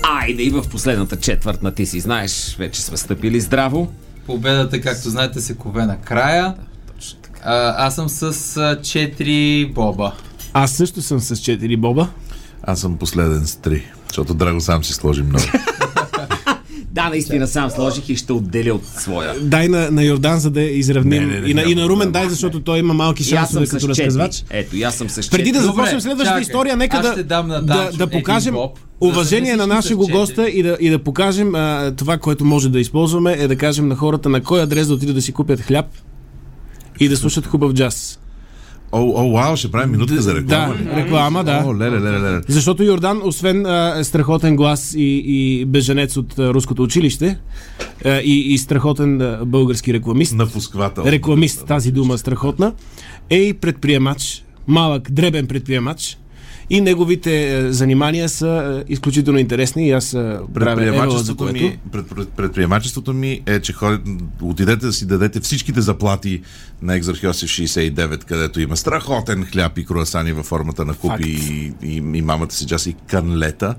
Айде 0.05 0.43
и 0.43 0.51
в 0.51 0.65
последната 0.71 1.17
четвърт 1.17 1.63
на 1.63 1.73
ти 1.73 1.87
си 1.87 2.01
знаеш, 2.01 2.57
вече 2.59 2.83
сме 2.83 2.97
стъпили 2.97 3.41
здраво. 3.41 3.93
Победата, 4.27 4.81
както 4.81 5.11
знаете, 5.11 5.41
се 5.41 5.55
кове 5.55 5.87
накрая. 5.87 6.45
Точно 6.45 6.55
така. 6.55 6.72
А, 7.45 7.87
аз 7.87 7.95
съм 7.95 8.09
с 8.09 8.23
а, 8.23 8.29
4 8.29 9.73
боба. 9.73 10.13
Аз 10.53 10.73
също 10.73 11.03
съм 11.03 11.21
с 11.21 11.37
4 11.37 11.77
боба. 11.77 12.09
Аз 12.63 12.81
съм 12.81 12.97
последен 12.97 13.47
с 13.47 13.57
три, 13.57 13.85
защото 14.09 14.35
Драго 14.35 14.61
сам 14.61 14.85
си 14.85 14.93
сложи 14.93 15.23
много. 15.23 15.45
Да, 16.93 17.09
наистина 17.09 17.47
сам 17.47 17.71
сложих 17.71 18.09
и 18.09 18.17
ще 18.17 18.33
отделя 18.33 18.75
от 18.75 18.87
своя. 18.87 19.35
Дай 19.41 19.69
на, 19.69 19.91
на 19.91 20.03
Йордан, 20.03 20.39
за 20.39 20.51
да 20.51 20.63
изравним. 20.63 21.29
Не, 21.29 21.35
не, 21.35 21.41
не, 21.41 21.51
и, 21.51 21.55
на, 21.55 21.63
и 21.63 21.75
на 21.75 21.89
Румен 21.89 22.13
дай, 22.13 22.29
защото 22.29 22.61
той 22.61 22.79
има 22.79 22.95
малки 22.95 23.25
шансове 23.25 23.67
като 23.67 23.89
разказвач. 23.89 24.45
Ето, 24.51 24.77
аз 24.85 24.95
съм 24.95 25.11
с 25.11 25.31
Преди 25.31 25.53
да 25.53 25.61
започнем 25.61 26.01
следващата 26.01 26.29
чакай. 26.29 26.43
история, 26.43 26.77
нека 26.77 27.01
да, 27.01 27.25
дам 27.25 27.49
на 27.49 27.63
да, 27.63 27.91
да 27.99 28.07
покажем 28.07 28.55
боб, 28.55 28.75
да 28.75 29.09
уважение 29.09 29.55
сме 29.55 29.57
на 29.57 29.67
нашия 29.67 29.97
госта 29.97 30.49
и 30.49 30.63
да, 30.63 30.77
и 30.81 30.91
да 30.91 30.99
покажем 30.99 31.55
а, 31.55 31.93
това, 31.97 32.19
което 32.19 32.45
може 32.45 32.69
да 32.69 32.81
използваме, 32.81 33.33
е 33.33 33.49
да 33.49 33.57
кажем 33.57 33.89
на 33.89 33.97
хората 33.97 34.29
на 34.29 34.43
кой 34.43 34.63
адрес 34.63 34.87
да 34.87 34.95
отидат 34.95 35.15
да 35.15 35.23
си 35.23 35.33
купят 35.33 35.61
хляб 35.61 35.87
и 37.01 37.09
да 37.09 37.17
слушат 37.17 37.47
хубав 37.47 37.73
джаз. 37.73 38.19
О, 38.95 39.01
о, 39.01 39.33
вау, 39.33 39.57
ще 39.57 39.71
правим 39.71 39.91
минутка 39.91 40.23
за 40.23 40.35
реклама. 40.35 40.75
Да, 40.85 40.97
реклама, 40.97 41.45
да. 41.45 41.63
О, 41.67 41.75
леле, 41.75 42.01
леле, 42.01 42.21
леле. 42.21 42.41
Защото 42.49 42.83
Йордан, 42.83 43.21
освен 43.25 43.67
а, 43.67 44.05
страхотен 44.05 44.57
глас 44.57 44.95
и, 44.95 45.23
и 45.27 45.65
беженец 45.65 46.17
от 46.17 46.39
а, 46.39 46.55
руското 46.55 46.83
училище 46.83 47.39
а, 48.05 48.21
и, 48.21 48.55
и 48.55 48.59
страхотен 48.59 49.21
а, 49.21 49.45
български 49.45 49.93
рекламист, 49.93 50.35
Напусквател. 50.35 51.03
рекламист, 51.07 51.67
тази 51.67 51.93
дума 51.93 52.19
страхотна, 52.19 52.73
е 53.31 53.39
и 53.39 53.53
предприемач, 53.55 54.45
малък, 54.67 55.11
дребен 55.11 55.47
предприемач. 55.47 56.19
И 56.75 56.81
неговите 56.81 57.59
е, 57.59 57.73
занимания 57.73 58.29
са 58.29 58.83
е, 58.89 58.93
изключително 58.93 59.39
интересни 59.39 59.89
и 59.89 59.91
аз 59.91 60.15
е, 60.15 60.39
правя 60.55 61.19
за 61.19 61.35
което. 61.35 61.53
ми, 61.53 61.79
пред, 61.93 62.09
пред, 62.09 62.29
предприемачеството 62.29 63.13
ми 63.13 63.41
е, 63.47 63.61
че 63.61 63.73
ходят, 63.73 64.01
отидете 64.43 64.87
да 64.87 64.93
си 64.93 65.07
дадете 65.07 65.41
всичките 65.41 65.81
заплати 65.81 66.43
на 66.83 66.95
Екзархиосиф 66.95 67.51
69, 67.51 68.25
където 68.25 68.61
има 68.61 68.77
страхотен 68.77 69.45
хляб 69.45 69.79
и 69.79 69.85
круасани 69.85 70.33
във 70.33 70.47
формата 70.47 70.85
на 70.85 70.95
купи 70.95 71.29
и, 71.29 71.73
и, 71.83 71.97
и, 71.97 72.23
мамата 72.23 72.51
си 72.51 72.91
и 72.91 72.95
канлета. 73.07 73.75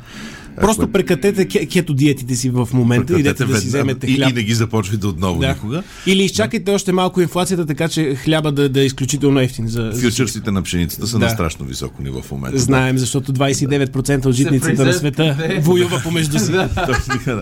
Просто 0.55 0.75
Което- 0.81 0.91
прекратете 0.91 1.45
ке- 1.47 1.67
кето 1.67 1.93
диетите 1.93 2.35
си 2.35 2.49
в 2.49 2.69
момента 2.73 3.17
и 3.17 3.19
идете 3.19 3.45
да 3.45 3.57
си 3.57 3.67
вземете 3.67 4.07
и, 4.07 4.15
хляб. 4.15 4.29
и 4.29 4.33
не 4.33 4.43
ги 4.43 4.53
започвайте 4.53 5.07
отново 5.07 5.39
Да. 5.39 5.47
никога. 5.47 5.83
Или 6.05 6.23
изчакайте 6.23 6.71
още 6.71 6.91
малко 6.91 7.21
инфлацията, 7.21 7.65
така 7.65 7.87
че 7.87 8.15
хляба 8.15 8.51
да, 8.51 8.69
да 8.69 8.81
е 8.81 8.85
изключително 8.85 9.39
ефтин. 9.39 9.67
За, 9.67 9.89
за... 9.93 10.01
Фьючерсите 10.01 10.51
на 10.51 10.61
пшеницата 10.63 11.07
са 11.07 11.19
Да. 11.19 11.25
на 11.25 11.31
страшно 11.31 11.65
високо 11.65 12.03
ниво 12.03 12.21
в 12.21 12.31
момента. 12.31 12.57
Знаем, 12.59 12.97
защото 12.97 13.33
29% 13.33 14.25
от 14.25 14.33
житниците 14.35 14.83
на 14.85 14.93
света 14.93 15.37
воюва 15.59 15.99
помежду 16.03 16.39
си. 16.39 16.51
Да. 17.25 17.41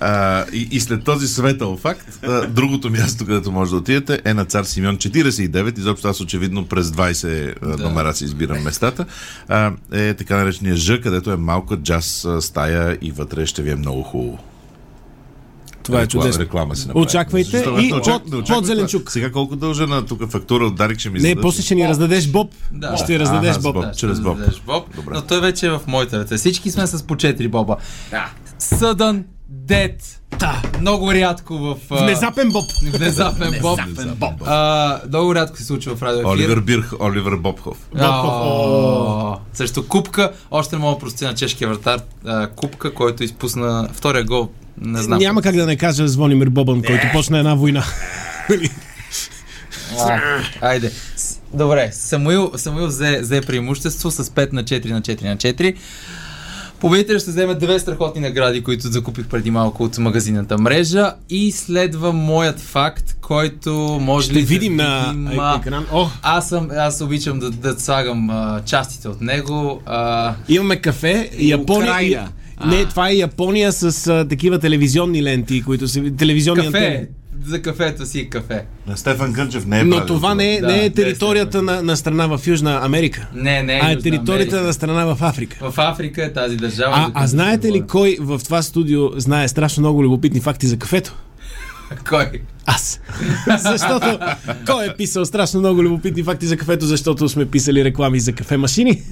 а, 0.00 0.44
и, 0.52 0.68
и 0.70 0.80
след 0.80 1.04
този 1.04 1.28
светъл 1.28 1.76
факт, 1.76 2.18
а, 2.22 2.46
другото 2.46 2.90
място, 2.90 3.26
където 3.26 3.52
може 3.52 3.70
да 3.70 3.76
отидете 3.76 4.20
е 4.24 4.34
на 4.34 4.44
Цар 4.44 4.64
Симеон 4.64 4.96
49. 4.96 5.78
Изобщо 5.78 6.08
аз 6.08 6.20
очевидно 6.20 6.66
през 6.66 6.86
20 6.90 7.76
да. 7.76 7.82
номера 7.84 8.14
си 8.14 8.24
избирам 8.24 8.62
местата. 8.62 9.04
А, 9.48 9.72
е 9.92 10.14
така 10.14 10.36
наречения 10.36 10.76
Ж, 10.76 11.00
където 11.00 11.30
е 11.30 11.36
малка 11.36 11.76
джаз 11.76 12.24
а, 12.24 12.33
стая 12.40 12.98
и 13.02 13.10
вътре 13.10 13.46
ще 13.46 13.62
ви 13.62 13.70
е 13.70 13.76
много 13.76 14.02
хубаво. 14.02 14.38
Това 15.82 15.98
е 15.98 16.02
Реклама- 16.02 16.08
чудесно. 16.12 16.40
Реклама 16.40 16.76
си 16.76 16.86
направих. 16.86 17.06
Очаквайте 17.06 17.50
Защо? 17.50 17.78
и 17.78 17.92
очак- 17.92 18.22
под- 18.22 18.30
не 18.30 18.36
очаквай 18.36 18.58
под 18.58 18.66
зеленчук. 18.66 19.10
Сега 19.10 19.32
колко 19.32 19.56
дължа 19.56 19.86
на 19.86 20.06
тук 20.06 20.30
фактура 20.30 20.64
от 20.64 20.74
Дарик 20.74 20.98
ще 20.98 21.08
ми 21.08 21.14
Не, 21.14 21.20
зададеш? 21.20 21.42
после 21.42 21.62
ще 21.62 21.74
ни 21.74 21.88
раздадеш 21.88 22.28
Боб. 22.28 22.50
Да. 22.72 22.96
Ще 22.96 23.18
раздадеш 23.18 23.50
Аха, 23.50 23.60
Боб. 23.60 23.74
Боб. 23.74 23.84
Да, 23.84 23.92
чрез 23.92 24.20
Боб. 24.20 24.38
раздадеш 24.38 24.60
Боб. 24.60 24.94
Добре. 24.96 25.14
Но 25.14 25.22
той 25.22 25.40
вече 25.40 25.66
е 25.66 25.70
в 25.70 25.80
моите 25.86 26.18
ръце. 26.18 26.36
Всички 26.36 26.70
сме 26.70 26.86
с 26.86 27.02
по 27.02 27.14
4 27.14 27.48
боба. 27.48 27.76
Да. 28.10 28.30
Съдън 28.58 29.24
дет. 29.48 30.20
Да. 30.38 30.62
Много 30.80 31.12
рядко 31.14 31.54
в... 31.58 31.76
а, 31.90 32.04
Внезапен 32.04 32.50
Боб. 32.52 32.64
Внезапен 32.82 33.60
боб. 33.60 34.42
А, 34.46 35.00
много 35.08 35.34
рядко 35.34 35.56
се 35.56 35.64
случва 35.64 35.96
в 35.96 36.02
радио 36.02 36.20
ефир. 36.20 36.28
Оливер 36.28 36.60
Бирх, 36.60 36.92
Оливер 37.00 37.36
Бобхов. 37.36 37.76
О, 38.00 39.36
Също 39.52 39.88
купка. 39.88 40.32
Още 40.50 40.76
не 40.76 40.80
мога 40.82 40.94
да 40.94 41.00
прости 41.00 41.24
на 41.24 41.34
чешкия 41.34 41.68
вратар. 41.68 42.00
Купка, 42.56 42.94
който 42.94 43.24
изпусна 43.24 43.88
втория 43.92 44.24
гол. 44.24 44.48
Не 44.80 45.02
знам. 45.02 45.18
Няма 45.18 45.42
как 45.42 45.56
да 45.56 45.66
не 45.66 45.76
кажа 45.76 46.08
Звонимир 46.08 46.48
Бобън, 46.48 46.82
който 46.82 47.06
почна 47.12 47.38
една 47.38 47.54
война. 47.54 47.84
А, 50.00 50.20
айде. 50.60 50.92
Добре, 51.54 51.90
Самуил, 51.92 52.52
Самуил 52.56 52.86
взе, 52.86 53.18
взе 53.22 53.40
преимущество 53.40 54.10
с 54.10 54.24
5 54.24 54.52
на 54.52 54.64
4 54.64 54.90
на 54.90 55.00
4 55.02 55.22
на 55.24 55.36
4. 55.36 55.76
Победителят 56.84 57.22
ще 57.22 57.30
вземе 57.30 57.54
две 57.54 57.78
страхотни 57.78 58.20
награди, 58.20 58.62
които 58.62 58.88
закупих 58.88 59.26
преди 59.26 59.50
малко 59.50 59.84
от 59.84 59.98
магазината 59.98 60.58
мрежа. 60.58 61.12
И 61.30 61.52
следва 61.52 62.12
моят 62.12 62.60
факт, 62.60 63.16
който 63.20 63.98
може 64.00 64.24
Ще 64.24 64.34
ли 64.34 64.40
да 64.40 64.46
видим 64.46 64.76
на 64.76 65.12
видим, 65.16 65.40
а, 65.40 65.56
екран. 65.60 65.86
О, 65.92 66.08
Аз, 66.22 66.48
съм, 66.48 66.68
аз 66.76 67.00
обичам 67.00 67.38
да, 67.38 67.50
да 67.50 67.80
слагам 67.80 68.30
а, 68.30 68.60
частите 68.66 69.08
от 69.08 69.20
него. 69.20 69.82
А, 69.86 70.34
имаме 70.48 70.76
кафе. 70.76 71.30
Япония. 71.38 71.90
Украина. 71.90 72.28
И... 72.64 72.68
Не, 72.68 72.84
това 72.84 73.08
е 73.08 73.14
Япония 73.14 73.72
с 73.72 74.06
а, 74.06 74.28
такива 74.28 74.58
телевизионни 74.58 75.22
ленти, 75.22 75.62
които 75.62 75.88
са 75.88 76.10
телевизионни 76.18 76.66
антени. 76.66 77.06
За 77.46 77.62
кафето 77.62 78.06
си 78.06 78.20
е 78.20 78.24
кафе. 78.24 78.64
Стефан 78.94 79.32
Кънчев 79.32 79.66
не 79.66 79.80
е 79.80 79.84
Но 79.84 80.06
това 80.06 80.34
не 80.34 80.54
е, 80.54 80.60
Да, 80.60 80.66
не 80.66 80.72
не 80.76 80.82
е 80.82 80.86
е 80.86 80.90
територията 80.90 81.62
на, 81.62 81.82
на 81.82 81.96
страна 81.96 82.26
в 82.26 82.46
Южна 82.46 82.80
Америка, 82.82 83.28
Не, 83.34 83.62
не. 83.62 83.80
а 83.82 83.90
е 83.90 83.98
територията 83.98 84.54
Америка. 84.56 84.66
на 84.66 84.72
страна 84.72 85.04
в 85.04 85.18
Африка. 85.22 85.70
В 85.70 85.74
Африка 85.78 86.24
е 86.24 86.32
тази 86.32 86.56
държава. 86.56 86.94
А, 86.96 87.10
а 87.14 87.26
знаете 87.26 87.72
ли 87.72 87.82
кой 87.82 88.16
в 88.20 88.40
това 88.44 88.62
студио 88.62 89.20
знае 89.20 89.48
страшно 89.48 89.80
много 89.80 90.04
любопитни 90.04 90.40
факти 90.40 90.66
за 90.66 90.76
кафето? 90.76 91.14
Кой? 92.08 92.42
Аз. 92.66 93.00
Защото 93.58 94.18
кой 94.66 94.86
е 94.86 94.96
писал 94.96 95.24
страшно 95.24 95.60
много 95.60 95.82
любопитни 95.82 96.22
факти 96.22 96.46
за 96.46 96.56
кафето, 96.56 96.86
защото 96.86 97.28
сме 97.28 97.46
писали 97.46 97.84
реклами 97.84 98.20
за 98.20 98.32
кафе 98.32 98.56
машини. 98.56 99.02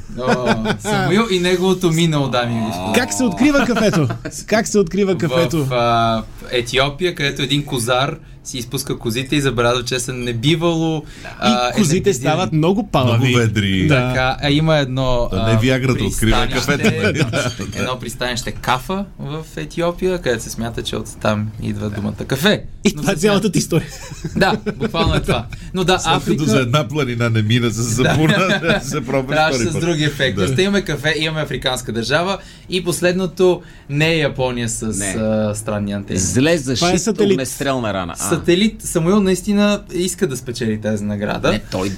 Самуил 0.78 1.26
и 1.30 1.38
неговото 1.38 1.90
минало, 1.90 2.28
дами 2.28 2.54
и. 2.54 2.92
Как 2.94 3.12
се 3.12 3.24
открива 3.24 3.66
кафето? 3.66 4.08
Как 4.46 4.66
се 4.66 4.78
открива 4.78 5.18
кафето? 5.18 5.64
В 5.64 5.72
а, 5.72 6.22
Етиопия, 6.50 7.14
където 7.14 7.42
един 7.42 7.64
козар 7.64 8.16
си 8.45 8.59
изпуска 8.59 8.99
козите 8.99 9.36
и 9.36 9.40
забелязва, 9.40 9.84
че 9.84 9.99
са 9.99 10.12
небивало. 10.12 11.05
а, 11.38 11.68
И 11.68 11.72
козите 11.72 11.97
енергизирани. 11.97 12.14
стават 12.14 12.53
много 12.53 12.88
палави. 12.88 13.18
Много 13.18 13.38
ведри. 13.38 13.86
Да. 13.86 13.95
Така, 14.09 14.36
а 14.43 14.51
има 14.51 14.76
едно... 14.76 15.28
Да 15.32 15.43
не 15.43 15.59
Виаграта 15.59 16.05
открива 16.05 16.49
кафето, 16.49 16.90
нали? 17.03 17.24
едно 17.76 17.99
пристанище 17.99 18.53
Кафа 18.53 19.05
в 19.18 19.45
Етиопия, 19.57 20.18
където 20.18 20.43
се 20.43 20.51
смята, 20.51 20.82
че 20.82 20.97
от 20.97 21.20
там 21.20 21.49
идва 21.62 21.90
думата 21.90 22.14
кафе. 22.26 22.64
И 22.84 22.93
Но 22.97 23.03
това 23.03 23.12
е 23.12 23.16
цялата 23.16 23.53
ти 23.53 23.59
история. 23.59 23.88
Да, 24.36 24.57
буквално 24.76 25.14
е 25.14 25.20
това. 25.20 25.47
Но 25.74 25.84
да, 25.84 25.99
След 25.99 26.24
като 26.24 26.45
за 26.45 26.51
Африка... 26.51 26.61
една 26.61 26.88
планина 26.88 27.30
не 27.30 27.43
мина 27.43 27.70
с 27.70 27.82
запуна, 27.82 28.36
да 28.62 28.80
се 28.80 29.01
втори 29.01 29.55
с 29.55 29.80
други 29.80 30.05
ефекти. 30.05 30.40
Да. 30.40 30.55
Да. 30.55 30.62
имаме 30.62 30.82
кафе, 30.82 31.14
имаме 31.18 31.43
африканска 31.43 31.93
държава 31.93 32.38
и 32.68 32.84
последното 32.84 33.62
не 33.90 34.09
е 34.09 34.18
Япония 34.18 34.68
с 34.68 34.99
Не. 34.99 35.22
а, 35.24 35.55
странни 35.55 35.93
антени. 35.93 36.18
Зле 36.18 36.53
е 36.53 36.59
защита 36.59 36.99
сателит. 36.99 37.30
огнестрелна 37.32 37.95
рана. 37.95 38.12
А, 38.12 38.28
Сателит 38.34 38.82
Самуил 38.82 39.20
наистина 39.20 39.82
иска 39.94 40.26
да 40.26 40.36
спечели 40.36 40.80
тази 40.80 41.04
награда. 41.04 41.52
не, 41.52 41.58
той 41.70 41.92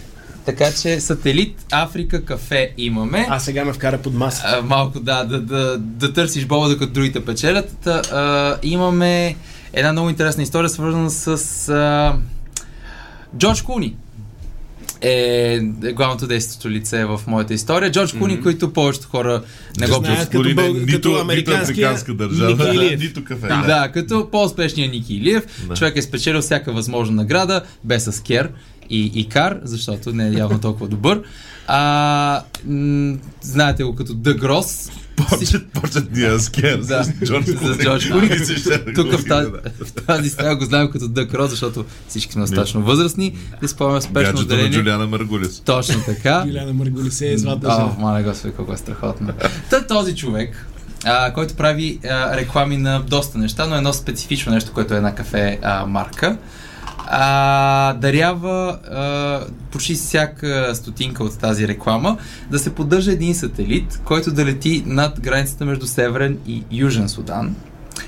Така 0.45 0.73
че 0.83 1.01
сателит 1.01 1.67
Африка 1.73 2.25
кафе 2.25 2.73
имаме. 2.79 3.27
А 3.31 3.39
сега 3.39 3.65
ме 3.65 3.73
вкара 3.73 3.99
под 3.99 4.15
маса. 4.15 4.63
Малко 4.65 5.01
да, 5.01 5.25
да, 5.25 5.41
да, 5.41 5.79
да 5.79 6.13
търсиш 6.13 6.47
боба, 6.47 6.69
докато 6.69 6.93
другите 6.93 7.25
печелят. 7.25 7.77
Та, 7.85 8.03
а, 8.13 8.59
имаме 8.63 9.37
една 9.73 9.93
много 9.93 10.11
интересна 10.11 10.43
история, 10.43 10.69
свързана 10.69 11.11
с 11.11 11.69
а, 11.69 12.17
Джордж 13.39 13.63
Куни. 13.63 13.97
Е 15.05 15.61
главното 15.93 16.27
действащо 16.27 16.71
лице 16.71 17.05
в 17.05 17.21
моята 17.27 17.55
история. 17.55 17.93
Джордж 17.93 18.13
Куни, 18.13 18.41
който 18.43 18.73
повечето 18.73 19.09
хора 19.09 19.43
не 19.79 19.87
го 19.89 19.95
Знаят 19.95 20.29
като 20.31 20.45
бълг- 20.45 20.47
нито, 20.75 20.87
като 20.87 21.09
нито 21.09 21.15
американския 21.15 21.63
африканска 21.63 22.15
държава, 22.15 22.51
Ники 22.65 22.77
Илиев. 22.77 23.01
нито 23.01 23.25
кафе. 23.25 23.47
Да. 23.47 23.63
да, 23.63 23.91
като 23.91 24.29
по-успешния 24.31 24.91
Ники 24.91 25.15
Илиев. 25.15 25.45
Да. 25.69 25.75
Човек 25.75 25.97
е 25.97 26.03
спечелил 26.03 26.41
всяка 26.41 26.73
възможна 26.73 27.17
награда, 27.17 27.63
без 27.85 28.07
аскер 28.07 28.51
и, 28.91 29.13
и 29.15 29.29
кар, 29.29 29.59
защото 29.63 30.13
не 30.13 30.29
е 30.29 30.33
явно 30.33 30.61
толкова 30.61 30.89
добър. 30.89 31.23
А, 31.67 32.43
м- 32.67 33.17
знаете 33.43 33.85
го 33.85 33.95
като 33.95 34.15
Дъг 34.15 34.43
Рос. 34.43 34.91
Почет, 35.17 35.67
почетния 35.73 36.41
скер 36.41 36.79
Да, 36.79 37.05
с 37.05 37.13
Джордж 37.25 37.47
с 37.47 37.79
Джордж 37.79 38.09
да 38.69 38.95
Тук 38.95 39.11
го 39.11 39.19
в 39.19 39.25
тази, 39.25 39.51
да. 39.51 39.85
в 39.85 39.93
тази 40.07 40.31
стая 40.31 40.57
го 40.57 40.65
знаем 40.65 40.91
като 40.91 41.09
Дъг 41.09 41.35
Рос, 41.35 41.51
защото 41.51 41.85
всички 42.09 42.33
сме 42.33 42.41
достатъчно 42.41 42.83
възрастни. 42.83 43.37
Да 43.61 43.69
спомняме 43.69 44.01
спешно 44.01 44.15
Гаджето 44.15 44.37
на 44.37 44.43
отделение. 44.43 44.79
Джулиана 44.79 45.07
Маргулис. 45.07 45.61
Точно 45.61 46.03
така. 46.07 46.45
Юлиана 46.47 46.73
Марголисе 46.73 47.29
е 47.31 47.35
О, 47.35 47.39
жена. 47.39 47.91
маля 47.99 48.23
господи, 48.23 48.55
колко 48.55 48.73
е 48.73 48.77
страхотно. 48.77 49.33
Та 49.71 49.87
този 49.87 50.17
човек, 50.17 50.67
а, 51.05 51.33
който 51.33 51.55
прави 51.55 51.99
а, 52.11 52.37
реклами 52.37 52.77
на 52.77 53.01
доста 53.01 53.39
неща, 53.39 53.67
но 53.67 53.77
едно 53.77 53.93
специфично 53.93 54.53
нещо, 54.53 54.73
което 54.73 54.95
е 54.95 54.97
една 54.97 55.15
кафе 55.15 55.59
а, 55.63 55.87
марка, 55.87 56.37
а, 57.07 57.93
дарява 57.93 58.79
а, 58.85 59.41
почти 59.71 59.95
всяка 59.95 60.71
стотинка 60.75 61.25
от 61.25 61.39
тази 61.39 61.69
реклама 61.69 62.17
да 62.51 62.59
се 62.59 62.75
поддържа 62.75 63.13
един 63.13 63.35
сателит, 63.35 64.01
който 64.05 64.33
да 64.33 64.45
лети 64.45 64.83
над 64.87 65.21
границата 65.21 65.65
между 65.65 65.87
Северен 65.87 66.39
и 66.47 66.63
Южен 66.71 67.09
Судан, 67.09 67.55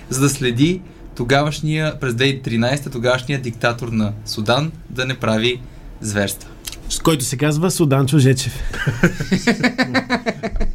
за 0.09 0.21
да 0.21 0.29
следи 0.29 0.81
тогавашния, 1.17 2.01
през 2.01 2.15
2013 2.15 2.93
тогавашния 2.93 3.41
диктатор 3.41 3.89
на 3.89 4.13
Судан 4.27 4.73
да 4.91 5.07
не 5.07 5.15
прави 5.15 5.61
зверства. 6.01 6.49
С 6.89 6.99
който 6.99 7.25
се 7.25 7.37
казва 7.37 7.71
Суданчо 7.71 8.19
Жечев. 8.19 8.53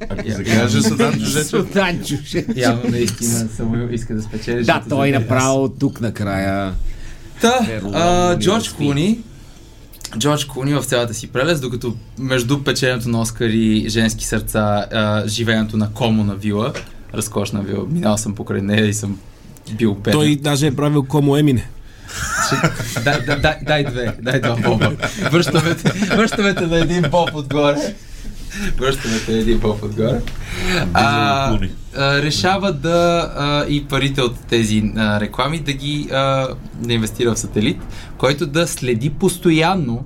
Ако 0.10 0.32
се 0.32 0.44
каже 0.44 0.82
Садан 0.82 1.14
Чужечев, 1.14 1.48
Суданчо. 1.48 2.16
Явно 2.56 2.90
наистина 2.90 3.48
Самуил 3.58 3.88
иска 3.92 4.16
да 4.16 4.22
спечели. 4.22 4.64
Да, 4.64 4.84
той 4.90 5.12
за- 5.12 5.20
направо 5.20 5.70
тук 5.70 6.02
накрая. 6.02 6.74
Та, 7.42 7.68
а, 7.94 8.38
Джордж 8.40 8.70
Куни, 8.70 9.20
Джордж 10.18 10.46
Куни 10.46 10.74
в 10.74 10.84
цялата 10.84 11.14
си 11.14 11.28
прелест, 11.28 11.62
докато 11.62 11.96
между 12.20 12.64
печенето 12.64 13.10
на 13.10 13.22
Оскар 13.22 13.50
и 13.50 13.90
женски 13.90 14.26
сърца, 14.26 14.86
а, 14.92 15.28
живеенето 15.28 15.78
на 15.78 15.94
Комо 15.94 16.24
на 16.24 16.36
вила, 16.36 16.74
разкошна 17.14 17.62
вила, 17.62 17.86
минал 17.90 18.18
съм 18.18 18.36
покрай 18.36 18.62
нея 18.62 18.86
и 18.86 18.94
съм 18.94 19.20
бил 19.78 19.96
беден. 19.96 20.20
Той 20.20 20.36
даже 20.36 20.68
е 20.68 20.76
правил 20.76 21.04
Комо 21.04 21.38
Емине. 21.38 21.70
Дай, 23.04 23.22
дай, 23.26 23.40
дай, 23.40 23.58
дай 23.66 23.84
две, 23.84 24.14
дай 24.22 24.40
два 24.40 24.56
боба. 24.56 24.92
Връщаме 26.12 26.56
те 26.56 26.68
на 26.68 26.78
един 26.78 27.02
боб 27.02 27.36
отгоре. 27.36 27.96
Връщаме 28.78 29.20
те 29.26 29.40
един 29.40 29.60
боб 29.60 29.84
отгоре. 29.84 30.22
А, 30.94 31.58
а, 31.96 32.22
решава 32.22 32.74
да 32.74 33.32
а, 33.38 33.66
и 33.70 33.86
парите 33.86 34.22
от 34.22 34.40
тези 34.40 34.92
а, 34.96 35.20
реклами 35.20 35.60
да 35.60 35.74
ги 35.74 36.08
а, 36.12 36.48
да 36.74 36.94
инвестира 36.94 37.36
в 37.36 37.40
сателит, 37.40 37.78
който 38.18 38.48
да 38.48 38.68
следи 38.68 39.10
постоянно 39.10 40.06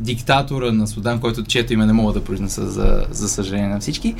диктатора 0.00 0.72
на 0.72 0.86
Судан, 0.86 1.20
който 1.20 1.44
чието 1.44 1.72
име 1.72 1.86
не 1.86 1.92
мога 1.92 2.12
да 2.12 2.24
произнеса 2.24 2.70
за, 2.70 3.04
за 3.10 3.28
съжаление 3.28 3.68
на 3.68 3.80
всички, 3.80 4.14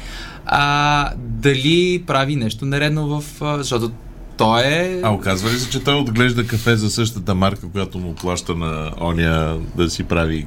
а, 0.47 1.11
дали 1.17 2.05
прави 2.07 2.37
нещо 2.37 2.65
нередно 2.65 3.21
в... 3.21 3.43
а, 3.43 3.59
Защото 3.59 3.91
той 4.37 4.63
е... 4.63 5.01
А 5.05 5.11
оказва 5.11 5.51
ли 5.51 5.59
се, 5.59 5.71
че 5.71 5.85
той 5.85 5.95
отглежда 5.95 6.47
кафе 6.47 6.77
за 6.77 6.91
същата 6.91 7.35
марка, 7.35 7.69
която 7.73 7.99
му 7.99 8.15
плаща 8.15 8.55
на 8.55 8.93
оня 9.01 9.59
да 9.77 9.91
си 9.91 10.05
прави 10.05 10.47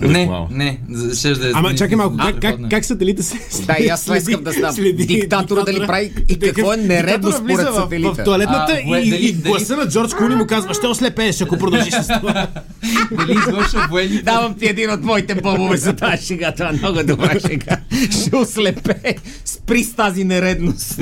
Не, 0.00 0.30
не. 0.50 0.78
Ще 1.14 1.30
да 1.30 1.48
е 1.48 1.52
Ама 1.54 1.74
чакай 1.74 1.96
малко, 1.96 2.16
как, 2.16 2.40
как, 2.40 2.56
как 2.70 2.84
сателита 2.84 3.22
се 3.22 3.36
Да, 3.66 3.76
и 3.80 3.88
аз 3.88 4.04
това 4.04 4.16
искам 4.16 4.44
да 4.44 4.52
знам. 4.52 4.74
Диктатора 4.96 5.62
дали 5.62 5.86
прави 5.86 6.12
и 6.28 6.38
какво 6.38 6.72
е 6.72 6.76
нередно 6.76 7.32
според 7.32 7.74
сателита. 7.74 8.14
В 8.14 8.24
туалетната 8.24 8.72
А, 8.72 8.74
и, 8.74 8.84
кое- 8.84 8.98
и, 8.98 9.10
дали- 9.10 9.26
и 9.26 9.32
гласа 9.32 9.76
на 9.76 9.88
Джордж 9.88 10.14
Куни 10.14 10.34
му 10.34 10.46
казва, 10.46 10.74
ще 10.74 10.86
ослепееш, 10.86 11.40
ако 11.40 11.58
продължиш 11.58 11.94
с 11.94 12.06
това. 12.20 12.46
Дали 13.12 13.32
извършва 13.32 13.86
военни... 13.90 14.22
Давам 14.24 14.54
ти 14.54 14.66
един 14.66 14.90
от 14.90 15.02
моите 15.02 15.34
бобове 15.34 15.76
за 15.76 15.92
тази 15.92 16.26
шега. 16.26 16.52
Това 16.52 16.68
е 16.68 16.72
много 16.72 17.02
добра 17.04 17.40
шега. 17.40 17.76
Ще 18.12 18.36
ослепе. 18.36 19.14
Спри 19.44 19.84
с 19.84 19.92
тази 19.92 20.24
нередност. 20.24 20.98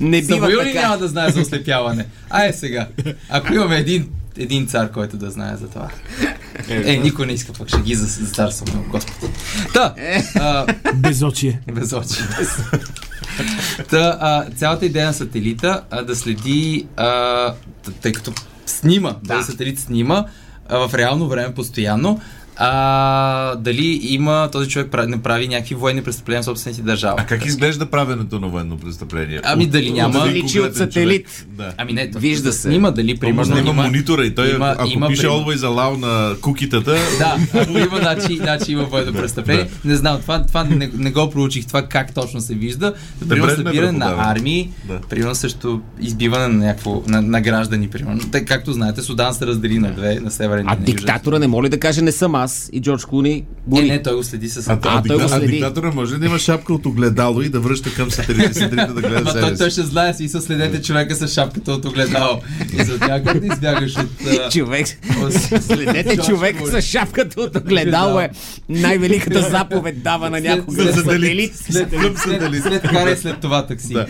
Не 0.00 0.22
бива 0.22 0.48
така. 0.64 0.80
няма 0.80 0.98
да 0.98 1.08
знае 1.08 1.30
за 1.30 1.40
ослепяване? 1.40 2.06
Ай 2.30 2.52
сега. 2.52 2.88
Ако 3.28 3.54
имаме 3.54 3.76
един, 3.76 4.08
един 4.40 4.66
цар, 4.66 4.92
който 4.92 5.16
да 5.16 5.30
знае 5.30 5.56
за 5.56 5.68
това. 5.68 5.88
Е, 6.68 6.96
никой 6.96 7.26
не 7.26 7.32
иска 7.32 7.52
пък 7.52 7.68
ще 7.68 7.80
ги 7.80 7.94
за, 7.94 8.06
за 8.06 8.30
цар 8.30 8.50
Самуил, 8.50 8.84
господи. 8.90 9.32
Та, 9.74 9.94
а, 10.34 10.66
Безочие. 10.94 11.60
без 11.72 11.92
очи. 11.92 12.20
Та, 13.90 14.18
а, 14.20 14.50
цялата 14.56 14.86
идея 14.86 15.06
на 15.06 15.12
сателита 15.12 15.82
а, 15.90 16.02
да 16.02 16.16
следи, 16.16 16.86
а, 16.96 17.54
тъй 18.02 18.12
като 18.12 18.32
снима, 18.66 19.16
да. 19.24 19.42
сателит 19.42 19.78
снима 19.78 20.24
а, 20.68 20.88
в 20.88 20.94
реално 20.94 21.28
време 21.28 21.54
постоянно, 21.54 22.20
а, 22.62 23.54
дали 23.56 24.00
има 24.02 24.48
този 24.52 24.68
човек 24.68 25.08
не 25.08 25.22
прави 25.22 25.48
някакви 25.48 25.74
военни 25.74 26.02
престъпления 26.02 26.42
в 26.42 26.44
собствената 26.44 26.76
си 26.76 26.82
държава. 26.82 27.14
А 27.18 27.26
как 27.26 27.46
изглежда 27.46 27.86
правенето 27.86 28.40
на 28.40 28.48
военно 28.48 28.76
престъпление? 28.78 29.40
Ами 29.44 29.66
дали 29.66 29.90
няма- 29.90 30.24
един 30.26 30.44
Личи 30.44 30.60
от 30.60 30.76
сателит. 30.76 31.46
Да. 31.48 31.72
Ами 31.76 31.92
не, 31.92 32.10
Вижда 32.16 32.52
се. 32.52 32.60
Снима 32.60 32.90
дали 32.90 33.16
примерно 33.16 33.54
да 33.54 33.60
има 33.60 33.72
монитора 33.74 34.24
и 34.24 34.34
той, 34.34 34.50
има- 34.50 34.74
ако 34.78 34.88
има 34.88 35.08
пише 35.08 35.22
пример. 35.22 35.34
Always 35.34 35.56
Allow 35.56 35.96
на 35.96 36.34
кукитата, 36.36 36.96
Да, 37.18 37.36
ако 37.54 37.70
има, 37.70 37.96
значи, 37.98 38.36
значи 38.36 38.72
има 38.72 38.84
военно 38.84 39.12
престъпление. 39.12 39.68
Не 39.84 39.96
знам, 39.96 40.20
това, 40.20 40.42
това 40.42 40.64
не, 40.64 40.90
не 40.94 41.10
го 41.10 41.30
проучих, 41.30 41.66
това 41.66 41.82
как 41.82 42.14
точно 42.14 42.40
се 42.40 42.54
вижда. 42.54 42.94
Примерно 43.20 43.46
Брежнев 43.46 43.66
събиране 43.66 43.98
на 43.98 44.14
армии, 44.20 44.70
Да. 44.84 44.98
примерно 45.00 45.34
също 45.34 45.80
избиване 46.00 46.48
на, 46.48 46.64
някакво, 46.66 47.02
на, 47.06 47.22
на 47.22 47.40
граждани, 47.40 47.88
примерно. 47.88 48.20
Тъй, 48.22 48.44
както 48.44 48.72
знаете, 48.72 49.02
Судан 49.02 49.34
се 49.34 49.46
раздели 49.46 49.78
на 49.78 49.90
две, 49.90 50.14
на 50.16 50.30
северен 50.30 50.58
и 50.58 50.68
А 50.68 50.70
на 50.70 50.80
южен. 50.80 50.84
диктатора 50.86 51.38
не 51.38 51.46
моли 51.46 51.68
да 51.68 51.80
каже 51.80 52.02
не 52.02 52.12
съм 52.12 52.34
аз 52.34 52.49
и 52.72 52.80
Джордж 52.80 53.04
Клуни 53.04 53.30
Не, 53.30 53.44
боли. 53.66 53.88
не, 53.88 54.02
той 54.02 54.16
го 54.16 54.22
следи 54.22 54.48
с 54.48 54.56
а, 54.60 54.72
А, 54.72 54.78
а, 54.84 55.02
той 55.02 55.16
го 55.16 55.22
дикта- 55.22 55.24
а 55.26 55.28
следи. 55.30 55.46
диктатора 55.48 55.90
може 55.90 56.14
ли 56.14 56.18
да 56.18 56.26
има 56.26 56.38
шапка 56.38 56.74
от 56.74 56.86
огледало 56.86 57.42
и 57.42 57.48
да 57.48 57.60
връща 57.60 57.90
към 57.90 58.10
сателите, 58.10 58.54
сателите 58.54 58.86
да 58.86 59.00
гледа 59.00 59.24
той, 59.24 59.32
себе 59.34 59.56
той 59.56 59.70
си? 59.70 59.72
ще 59.72 59.82
знае 59.82 60.14
си, 60.14 60.28
са 60.28 60.40
следете 60.40 60.82
човека 60.82 61.14
с 61.16 61.28
шапката 61.28 61.72
от 61.72 61.84
огледало. 61.84 62.40
И 62.72 62.84
за 62.84 62.98
как 62.98 63.38
да 63.38 63.46
избягаш 63.46 63.94
от... 63.96 64.50
Човек, 64.52 64.86
следете 65.60 66.16
Джордж 66.16 66.26
човек 66.26 66.56
Клуни. 66.58 66.72
с 66.72 66.82
шапката 66.82 67.40
от 67.40 67.56
огледало 67.56 68.20
е 68.20 68.30
най-великата 68.68 69.42
заповед 69.42 70.02
дава 70.02 70.30
на 70.30 70.40
някога 70.40 70.82
За 70.82 70.92
сателит. 70.94 71.56
след, 71.56 71.90
след, 72.16 72.62
след, 72.62 72.82
карай 72.82 73.16
след 73.16 73.40
това 73.40 73.66
такси. 73.66 73.92
Да. 73.92 74.06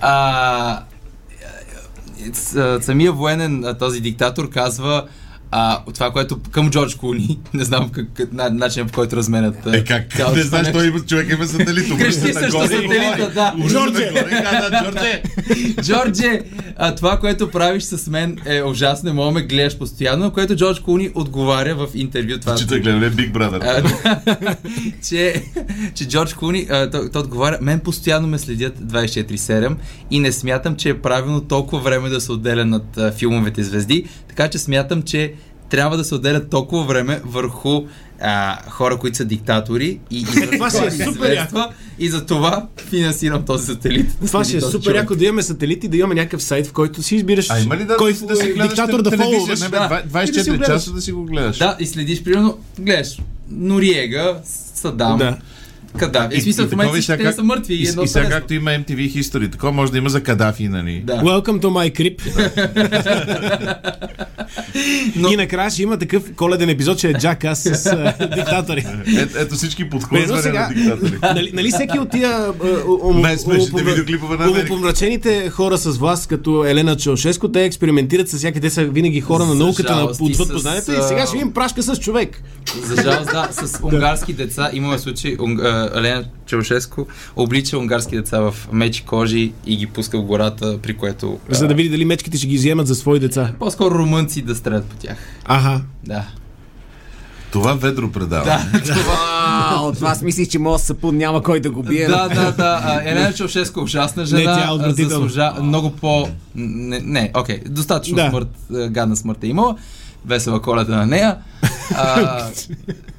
А, 0.00 0.82
с- 2.32 2.56
а, 2.56 2.78
самия 2.82 3.12
военен, 3.12 3.64
а, 3.64 3.74
този 3.74 4.00
диктатор, 4.00 4.50
казва 4.50 5.04
А, 5.50 5.84
това, 5.94 6.10
което 6.10 6.38
към 6.50 6.70
Джордж 6.70 6.94
Клуни, 6.94 7.38
не 7.54 7.64
знам 7.64 7.88
как, 7.88 8.06
как, 8.14 8.32
на, 8.32 8.50
начинът 8.50 8.88
по 8.88 8.94
който 8.94 9.16
разменят. 9.16 9.66
Е, 9.66 9.84
как? 9.84 10.34
Не 10.34 10.42
знаеш, 10.42 10.72
той 10.72 10.86
има 10.86 11.00
човек 11.00 11.32
има 11.32 11.46
сателит. 11.46 11.98
Крещи 11.98 12.28
и 12.28 12.32
сателита, 12.32 13.30
да. 13.34 13.54
Джордже! 13.68 14.12
Джордже! 14.82 15.22
Джордже, 15.82 16.40
а, 16.76 16.94
това, 16.94 17.18
което 17.18 17.50
правиш 17.50 17.82
с 17.82 18.10
мен 18.10 18.38
е 18.46 18.62
ужасно, 18.62 19.08
не 19.08 19.12
мога 19.12 19.30
ме 19.30 19.42
гледаш 19.42 19.78
постоянно, 19.78 20.30
което 20.30 20.56
Джордж 20.56 20.80
Клуни 20.80 21.10
отговаря 21.14 21.74
в 21.74 21.88
интервю. 21.94 22.38
Това, 22.40 22.54
Че 22.54 22.66
той 22.66 22.80
гледа 22.80 22.98
ли 22.98 23.10
Big 23.10 23.32
Brother. 23.32 24.56
че, 25.08 25.44
че 25.94 26.08
Джордж 26.08 26.34
Клуни, 26.34 26.66
а, 26.70 26.90
той, 26.90 27.10
той 27.10 27.22
отговаря, 27.22 27.58
мен 27.60 27.80
постоянно 27.80 28.28
ме 28.28 28.38
следят 28.38 28.78
24-7 28.78 29.76
и 30.10 30.20
не 30.20 30.32
смятам, 30.32 30.76
че 30.76 30.88
е 30.88 30.98
правилно 30.98 31.40
толкова 31.40 31.82
време 31.82 32.08
да 32.08 32.20
се 32.20 32.32
отделя 32.32 32.64
над 32.64 32.96
а, 32.96 33.12
филмовете 33.12 33.62
звезди, 33.62 34.04
така 34.28 34.48
че 34.48 34.58
смятам, 34.58 35.02
че 35.02 35.34
трябва 35.74 35.96
да 35.96 36.04
се 36.04 36.14
отделя 36.14 36.48
толкова 36.48 36.84
време 36.84 37.20
върху 37.24 37.82
а, 38.20 38.58
хора, 38.70 38.96
които 38.96 39.16
са 39.16 39.24
диктатори 39.24 40.00
и, 40.10 40.18
и 40.18 40.24
Това 40.52 40.70
ще 40.70 40.86
е 40.86 40.90
супер 40.90 41.32
яко. 41.32 41.58
и 41.98 42.08
за 42.08 42.26
това 42.26 42.66
финансирам 42.88 43.44
този 43.44 43.66
сателит. 43.66 44.06
Това 44.26 44.44
ще 44.44 44.56
е 44.56 44.60
супер 44.60 44.94
яко 44.94 45.14
да 45.14 45.24
имаме 45.24 45.42
сателит 45.42 45.84
и 45.84 45.88
да 45.88 45.96
имаме 45.96 46.14
някакъв 46.14 46.42
сайт, 46.42 46.66
в 46.66 46.72
който 46.72 47.02
си 47.02 47.16
избираш 47.16 47.50
А 47.50 47.60
има 47.60 47.76
ли 47.76 47.84
да, 47.84 47.96
кой 47.96 48.12
да 48.12 48.36
си 48.36 48.46
гледаш 48.46 48.68
диктатор 48.68 49.02
да 49.02 49.10
си 49.10 49.16
24 49.16 50.50
го 50.50 50.56
гледаш. 50.56 50.66
часа 50.66 50.92
да 50.92 51.00
си 51.00 51.12
го 51.12 51.24
гледаш. 51.24 51.58
Да, 51.58 51.76
и 51.80 51.86
следиш, 51.86 52.22
примерно, 52.22 52.58
гледаш 52.78 53.18
Нориега, 53.50 54.38
Садам, 54.74 55.18
Да. 55.18 55.38
Кадафи. 55.98 56.36
Е, 56.36 56.40
смисъл, 56.40 56.66
в 56.66 56.70
момента 56.70 57.02
сега 57.02 57.16
те 57.20 57.32
са 57.32 57.42
мъртви. 57.42 57.74
И, 57.74 57.82
И, 57.82 57.86
сега 57.86 58.28
както 58.28 58.54
има 58.54 58.70
MTV 58.70 59.12
History, 59.12 59.52
такова 59.52 59.72
може 59.72 59.92
да 59.92 59.98
има 59.98 60.08
за 60.08 60.22
Кадафи, 60.22 60.68
нали? 60.68 61.02
Да. 61.04 61.12
Welcome 61.14 61.60
to 61.60 61.66
my 61.66 61.92
crib. 61.92 62.20
Но- 65.16 65.32
И 65.32 65.36
накрая 65.36 65.70
ще 65.70 65.82
има 65.82 65.98
такъв 65.98 66.22
коледен 66.36 66.68
епизод, 66.68 66.98
че 66.98 67.08
е 67.08 67.14
Джак 67.14 67.44
аз 67.44 67.62
с 67.62 67.96
диктатори. 68.36 68.86
Е, 69.08 69.26
ето 69.36 69.54
всички 69.54 69.82
Едно 69.82 69.90
подхлъзвания 69.90 70.42
сега, 70.42 70.68
на 70.68 70.74
диктатори. 70.74 71.18
нали, 71.24 71.50
нали 71.54 71.70
всеки 71.70 71.98
от 71.98 72.10
тия 72.10 72.52
умопомрачените 74.44 75.50
хора 75.50 75.78
с 75.78 75.90
власт, 75.90 76.26
като 76.26 76.64
Елена 76.64 76.96
Чаушеско, 76.96 77.48
те 77.48 77.64
експериментират 77.64 78.28
с 78.28 78.36
всяки, 78.36 78.60
те 78.60 78.70
са 78.70 78.84
винаги 78.84 79.20
хора 79.20 79.44
на 79.44 79.54
науката, 79.54 79.96
на 79.96 80.04
отвъд 80.04 80.34
с, 80.36 80.48
познанието 80.48 80.92
и 80.92 81.02
сега 81.02 81.26
ще 81.26 81.36
им 81.36 81.52
прашка 81.52 81.82
с 81.82 81.96
човек. 81.96 82.42
За 82.82 83.02
жалост, 83.02 83.30
да, 83.32 83.48
с 83.52 83.80
унгарски 83.82 84.32
деца. 84.32 84.70
Имаме 84.72 84.98
случай, 84.98 85.36
унг, 85.84 85.94
а, 85.94 85.98
Елена 85.98 86.24
Чаушеско 86.46 87.06
облича 87.36 87.78
унгарски 87.78 88.16
деца 88.16 88.40
в 88.40 88.54
мечи 88.72 89.02
кожи 89.02 89.52
и 89.66 89.76
ги 89.76 89.86
пуска 89.86 90.18
в 90.18 90.24
гората, 90.24 90.78
при 90.78 90.96
което... 90.96 91.38
За 91.48 91.68
да 91.68 91.74
види 91.74 91.88
дали 91.88 92.04
мечките 92.04 92.38
ще 92.38 92.46
ги 92.46 92.56
вземат 92.56 92.86
за 92.86 92.94
свои 92.94 93.20
деца. 93.20 93.52
По-скоро 93.58 93.94
румънци 93.94 94.42
да 94.42 94.54
стрелят 94.54 94.84
по 94.84 94.96
тях. 94.96 95.16
Аха. 95.44 95.80
Да. 96.04 96.24
Това 97.52 97.72
ведро 97.74 98.10
предава. 98.10 98.44
Да, 98.44 98.60
А, 99.18 99.80
от 99.80 99.98
вас 99.98 100.22
мислих, 100.22 100.48
че 100.48 100.58
моят 100.58 100.80
съпун 100.80 101.16
няма 101.16 101.42
кой 101.42 101.60
да 101.60 101.70
го 101.70 101.82
бие. 101.82 102.06
да, 102.06 102.28
да, 102.28 102.52
да. 102.52 102.80
А, 102.84 103.00
Елена 103.04 103.32
Чаушеско 103.32 103.80
е 103.80 103.82
ужасна 103.82 104.24
жена. 104.26 104.38
Не, 104.40 104.44
тя 104.46 104.60
е 104.60 104.66
а, 104.66 104.72
отвратителна. 104.72 105.10
заслужа 105.10 105.52
много 105.62 105.90
по... 105.90 106.28
Не, 106.54 107.00
не 107.00 107.30
окей. 107.34 107.60
Достатъчно 107.66 108.16
Да. 108.16 108.30
смърт, 108.30 108.48
гадна 108.90 109.16
смърт 109.16 109.44
е 109.44 109.46
имала. 109.46 109.76
Весела 110.26 110.62
коледа 110.62 110.96
на 110.96 111.06
нея. 111.06 111.36
А, 111.94 112.46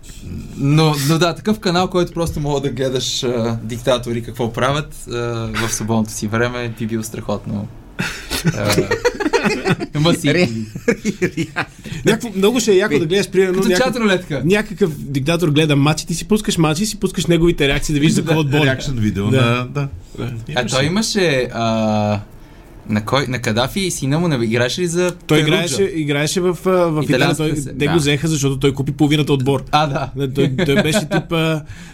но, 0.58 0.96
но 1.10 1.18
да, 1.18 1.36
такъв 1.36 1.60
канал, 1.60 1.88
който 1.88 2.14
просто 2.14 2.40
мога 2.40 2.62
да 2.62 2.70
гледаш 2.70 3.24
а, 3.24 3.58
диктатори 3.64 4.24
какво 4.24 4.54
правят 4.54 5.08
а, 5.08 5.14
в 5.68 5.74
свободното 5.74 6.12
си 6.12 6.28
време, 6.28 6.74
би 6.80 6.88
бил 6.88 7.04
страхотно. 7.04 7.68
А, 8.58 10.00
Ма 10.00 10.14
си. 10.14 10.68
Някакво, 12.06 12.30
много 12.36 12.60
ще 12.60 12.72
е 12.72 12.76
яко 12.76 13.00
да 13.00 13.06
гледаш, 13.06 13.30
примерно, 13.30 13.64
някакъв, 14.46 14.92
диктатор 15.00 15.50
гледа 15.50 15.76
матч 15.76 16.02
и 16.02 16.08
ти 16.08 16.14
си 16.14 16.28
пускаш 16.28 16.58
матч 16.58 16.80
и 16.80 16.86
си 16.86 17.00
пускаш 17.00 17.26
неговите 17.26 17.68
реакции 17.68 17.94
да 17.94 18.00
видиш 18.00 18.16
за 18.16 18.26
кой 18.26 18.36
отбор. 18.36 18.66
Реакшн 18.66 18.98
видео 18.98 19.32
Да. 19.32 19.88
А 20.56 20.66
той 20.66 20.86
имаше... 20.86 21.50
А, 21.54 22.20
на, 22.90 23.06
кой, 23.06 23.26
на 23.28 23.40
Кадафи 23.40 23.80
и 23.80 23.92
сина 23.92 24.20
му 24.20 24.28
не 24.28 24.46
играеше 24.46 24.82
ли 24.82 24.88
за 24.88 25.12
Той 25.28 25.38
Перуджа? 25.38 25.56
играеше, 25.56 25.84
играеше 25.84 26.42
в, 26.42 26.58
в 26.66 27.04
Италия. 27.04 27.36
Той, 27.36 27.56
се- 27.56 27.70
те 27.70 27.86
да. 27.86 27.92
го 27.92 27.98
взеха, 27.98 28.28
защото 28.28 28.60
той 28.60 28.74
купи 28.74 28.92
половината 28.92 29.34
отбор. 29.34 29.64
А, 29.72 29.88
да. 29.88 30.28
Той, 30.36 30.56
той 30.66 30.84
беше 30.84 31.00
тип 31.00 31.34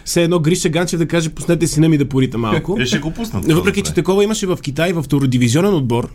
все 0.04 0.22
едно 0.22 0.38
Гриша 0.38 0.68
Ганчев 0.68 0.98
да 0.98 1.06
каже 1.06 1.30
пуснете 1.30 1.66
сина 1.66 1.88
ми 1.88 1.98
да 1.98 2.08
порита 2.08 2.38
малко. 2.38 2.76
Е, 2.80 2.86
ще 2.86 2.98
го 2.98 3.10
пуснат. 3.10 3.44
Въпреки, 3.52 3.82
че 3.82 3.94
такова 3.94 4.24
имаше 4.24 4.46
в 4.46 4.58
Китай, 4.62 4.92
в 4.92 5.02
втородивизионен 5.02 5.74
отбор, 5.74 6.08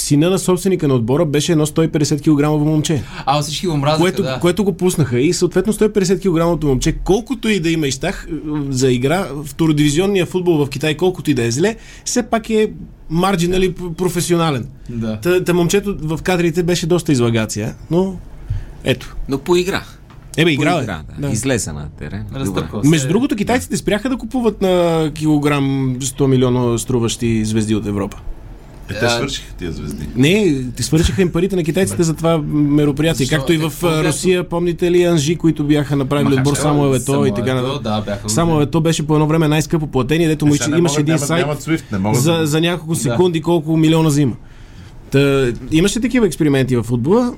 сина 0.00 0.30
на 0.30 0.38
собственика 0.38 0.88
на 0.88 0.94
отбора 0.94 1.24
беше 1.24 1.52
едно 1.52 1.66
150 1.66 2.20
кг 2.20 2.64
момче, 2.66 3.02
А, 3.26 3.42
всички 3.42 3.66
го 3.66 3.76
мразаха, 3.76 4.00
което, 4.00 4.22
да. 4.22 4.38
което 4.40 4.64
го 4.64 4.72
пуснаха. 4.72 5.20
И 5.20 5.32
съответно 5.32 5.72
150 5.72 6.56
кг 6.56 6.64
момче, 6.64 6.92
колкото 6.92 7.48
и 7.48 7.60
да 7.60 7.70
има 7.70 7.86
изтах 7.86 8.28
за 8.68 8.90
игра, 8.90 9.28
втородивизионния 9.44 10.26
футбол 10.26 10.64
в 10.64 10.68
Китай, 10.70 10.96
колкото 10.96 11.30
и 11.30 11.34
да 11.34 11.44
е 11.44 11.50
зле, 11.50 11.76
все 12.04 12.22
пак 12.22 12.50
е 12.50 12.70
марджинали 13.10 13.74
професионален. 13.96 14.66
да. 14.90 15.20
Та, 15.20 15.44
та 15.44 15.54
момчето 15.54 15.96
в 16.00 16.22
кадрите 16.22 16.62
беше 16.62 16.86
доста 16.86 17.12
излагация, 17.12 17.74
но 17.90 18.16
ето. 18.84 19.16
Но 19.28 19.38
поигра. 19.38 19.82
Ебе, 20.36 20.50
играл 20.50 20.74
е. 20.74 20.78
Поигра, 20.78 21.02
да. 21.20 21.26
Да. 21.28 21.32
Излезе 21.32 21.72
на 21.72 21.88
терен. 21.98 22.24
Между 22.84 23.08
другото, 23.08 23.36
китайците 23.36 23.76
спряха 23.76 24.08
да 24.08 24.16
купуват 24.16 24.62
на 24.62 25.10
килограм 25.14 25.96
100 26.00 26.26
милиона 26.26 26.78
струващи 26.78 27.44
звезди 27.44 27.74
от 27.74 27.86
Европа. 27.86 28.18
Е, 28.90 28.94
те 28.96 29.08
свършиха 29.08 29.54
тия 29.54 29.72
звезди. 29.72 30.06
Не, 30.16 30.64
ти 30.76 30.82
свършиха 30.82 31.22
им 31.22 31.32
парите 31.32 31.56
на 31.56 31.64
китайците 31.64 32.02
за 32.02 32.14
това 32.14 32.38
мероприятие. 32.48 33.26
Защо? 33.26 33.36
Както 33.36 33.52
и 33.52 33.56
Е, 33.56 33.58
в 33.58 33.72
бяха? 33.82 34.04
Русия, 34.04 34.44
помните 34.44 34.90
ли 34.90 35.02
Анжи, 35.02 35.36
които 35.36 35.64
бяха 35.64 35.96
направили 35.96 36.34
отбор 36.34 36.54
само 36.54 36.94
Ето 36.94 37.26
и 37.26 37.34
така 37.34 37.54
нататък. 37.54 37.82
Да, 37.82 38.00
бяха 38.00 38.28
Само 38.28 38.60
Ето 38.60 38.80
беше 38.80 39.06
по 39.06 39.14
едно 39.14 39.26
време 39.26 39.48
най-скъпо 39.48 39.86
платени, 39.86 40.26
дето 40.26 40.46
му 40.46 40.54
Е, 40.54 40.78
имаше 40.78 41.00
един 41.00 41.18
сайт 41.18 41.46
Нямат 41.46 41.62
Swift, 41.62 41.84
не 41.92 41.98
могат 41.98 42.22
за, 42.22 42.32
да- 42.32 42.46
за 42.46 42.60
няколко 42.60 42.94
секунди 42.94 43.40
колко 43.40 43.76
милиона 43.76 44.08
взима. 44.08 44.34
Та, 45.10 45.46
имаше 45.70 46.00
такива 46.00 46.26
експерименти 46.26 46.76
в 46.76 46.82
футбола, 46.82 47.32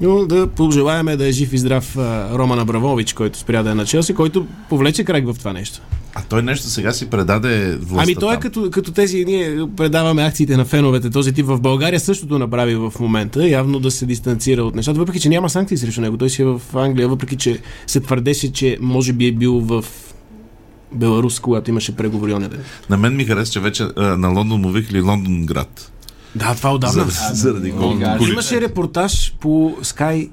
но 0.00 0.26
да 0.26 0.46
пожелаеме 0.46 1.16
да 1.16 1.28
е 1.28 1.32
жив 1.32 1.52
и 1.52 1.58
здрав 1.58 1.96
Роман 2.32 2.58
Абрамович, 2.58 3.12
който 3.12 3.38
спря 3.38 3.62
да 3.62 3.70
е 3.70 3.74
на 3.74 3.84
Челси, 3.84 4.14
който 4.14 4.46
повлече 4.68 5.04
крак 5.04 5.26
в 5.26 5.38
това 5.38 5.52
нещо. 5.52 5.80
А 6.14 6.22
той 6.28 6.42
нещо 6.42 6.66
сега 6.66 6.92
си 6.92 7.10
предаде 7.10 7.76
властта 7.76 8.02
Ами 8.02 8.14
той 8.14 8.34
е 8.34 8.40
като, 8.40 8.70
като 8.70 8.92
тези, 8.92 9.24
ние 9.24 9.66
предаваме 9.76 10.22
акциите 10.22 10.56
на 10.56 10.64
феновете, 10.64 11.10
този 11.10 11.32
тип 11.32 11.46
в 11.46 11.60
България 11.60 12.00
същото 12.00 12.38
направи 12.38 12.74
в 12.74 12.92
момента, 13.00 13.48
явно 13.48 13.80
да 13.80 13.90
се 13.90 14.06
дистанцира 14.06 14.64
от 14.64 14.74
нещата, 14.74 14.98
въпреки 14.98 15.20
че 15.20 15.28
няма 15.28 15.50
санкции 15.50 15.76
срещу 15.76 16.00
него. 16.00 16.16
Той 16.16 16.30
си 16.30 16.42
е 16.42 16.44
в 16.44 16.60
Англия, 16.74 17.08
въпреки 17.08 17.36
че 17.36 17.58
се 17.86 18.00
твърдеше, 18.00 18.52
че 18.52 18.78
може 18.80 19.12
би 19.12 19.26
е 19.26 19.32
бил 19.32 19.60
в 19.60 19.84
Беларус, 20.92 21.40
когато 21.40 21.70
имаше 21.70 21.96
преговори 21.96 22.34
оня 22.34 22.48
ден. 22.48 22.60
На 22.90 22.96
мен 22.96 23.16
ми 23.16 23.24
хареса, 23.24 23.52
че 23.52 23.60
вече 23.60 23.82
а, 23.96 24.02
на 24.02 24.28
Лондон 24.28 24.60
му 24.60 24.70
викали 24.70 25.00
Лондон 25.00 25.46
град. 25.46 25.92
Да, 26.34 26.54
това 26.54 26.74
отдавна. 26.74 27.04
За, 27.04 27.34
заради 27.34 27.72
колко 27.72 28.24
Имаше 28.30 28.60
репортаж 28.60 29.34
по 29.40 29.76
Sky, 29.82 30.30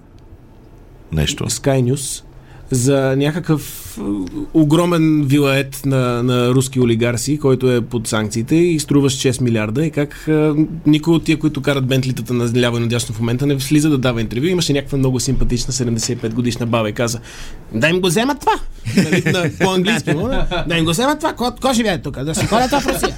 нещо. 1.12 1.44
Sky 1.44 1.94
News 1.94 2.24
за 2.72 3.16
някакъв 3.18 3.98
е, 3.98 4.02
огромен 4.54 5.24
вилает 5.26 5.82
на, 5.86 6.24
на 6.24 6.50
руски 6.50 6.80
олигарси, 6.80 7.40
който 7.40 7.72
е 7.72 7.82
под 7.82 8.08
санкциите 8.08 8.56
и 8.56 8.80
струва 8.80 9.10
6 9.10 9.42
милиарда 9.42 9.86
и 9.86 9.92
как 9.92 10.26
е, 10.28 10.52
никой 10.86 11.14
от 11.14 11.24
тия, 11.24 11.40
които 11.40 11.62
карат 11.62 11.88
бентлитата 11.88 12.34
на 12.34 12.62
ляво 12.62 12.78
и 12.78 12.80
надясно 12.80 13.16
в 13.16 13.20
момента 13.20 13.46
не 13.46 13.60
слиза 13.60 13.90
да 13.90 13.98
дава 13.98 14.22
интервю. 14.22 14.46
Имаше 14.46 14.74
някаква 14.74 14.98
много 14.98 15.20
симпатична 15.20 15.74
75 15.74 16.34
годишна 16.34 16.66
баба 16.66 16.90
и 16.90 16.94
каза 16.94 17.20
да 17.74 17.90
им 17.90 18.02
го 18.02 18.08
вземат 18.08 18.40
това. 18.40 18.54
Нали, 18.98 19.24
на, 19.26 19.52
по-английски, 19.60 20.14
но, 20.16 20.46
да 20.68 20.78
им 20.78 20.86
го 20.86 20.92
вземат 20.92 21.20
това. 21.20 21.34
Ко, 21.34 21.56
ко 21.62 21.74
живее 21.74 22.02
тук? 22.02 22.24
Да 22.24 22.36
си 22.36 22.48
ходят 22.48 22.68
това 22.68 22.80
в 22.80 22.88
Русия. 22.88 23.18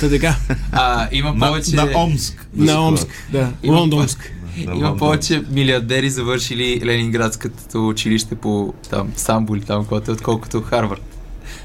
Та 0.00 0.08
така. 0.10 0.36
А, 0.72 1.08
има 1.12 1.34
На, 1.34 1.46
повече... 1.46 1.76
на 1.76 1.88
Омск. 1.96 2.48
да 2.54 2.66
се 2.66 2.72
На 2.72 2.88
Омск, 2.88 3.06
да. 3.32 3.52
Има- 3.62 3.76
Лондонск. 3.76 4.32
На 4.66 4.74
Има 4.76 4.96
повече 4.96 5.42
милиардери 5.50 6.10
завършили 6.10 6.80
Ленинградското 6.84 7.88
училище 7.88 8.34
по 8.34 8.74
там 8.90 9.12
Самбо 9.16 9.56
или 9.56 9.64
там, 9.64 9.84
което 9.84 10.10
е, 10.10 10.14
отколкото 10.14 10.60
Харвард. 10.60 11.02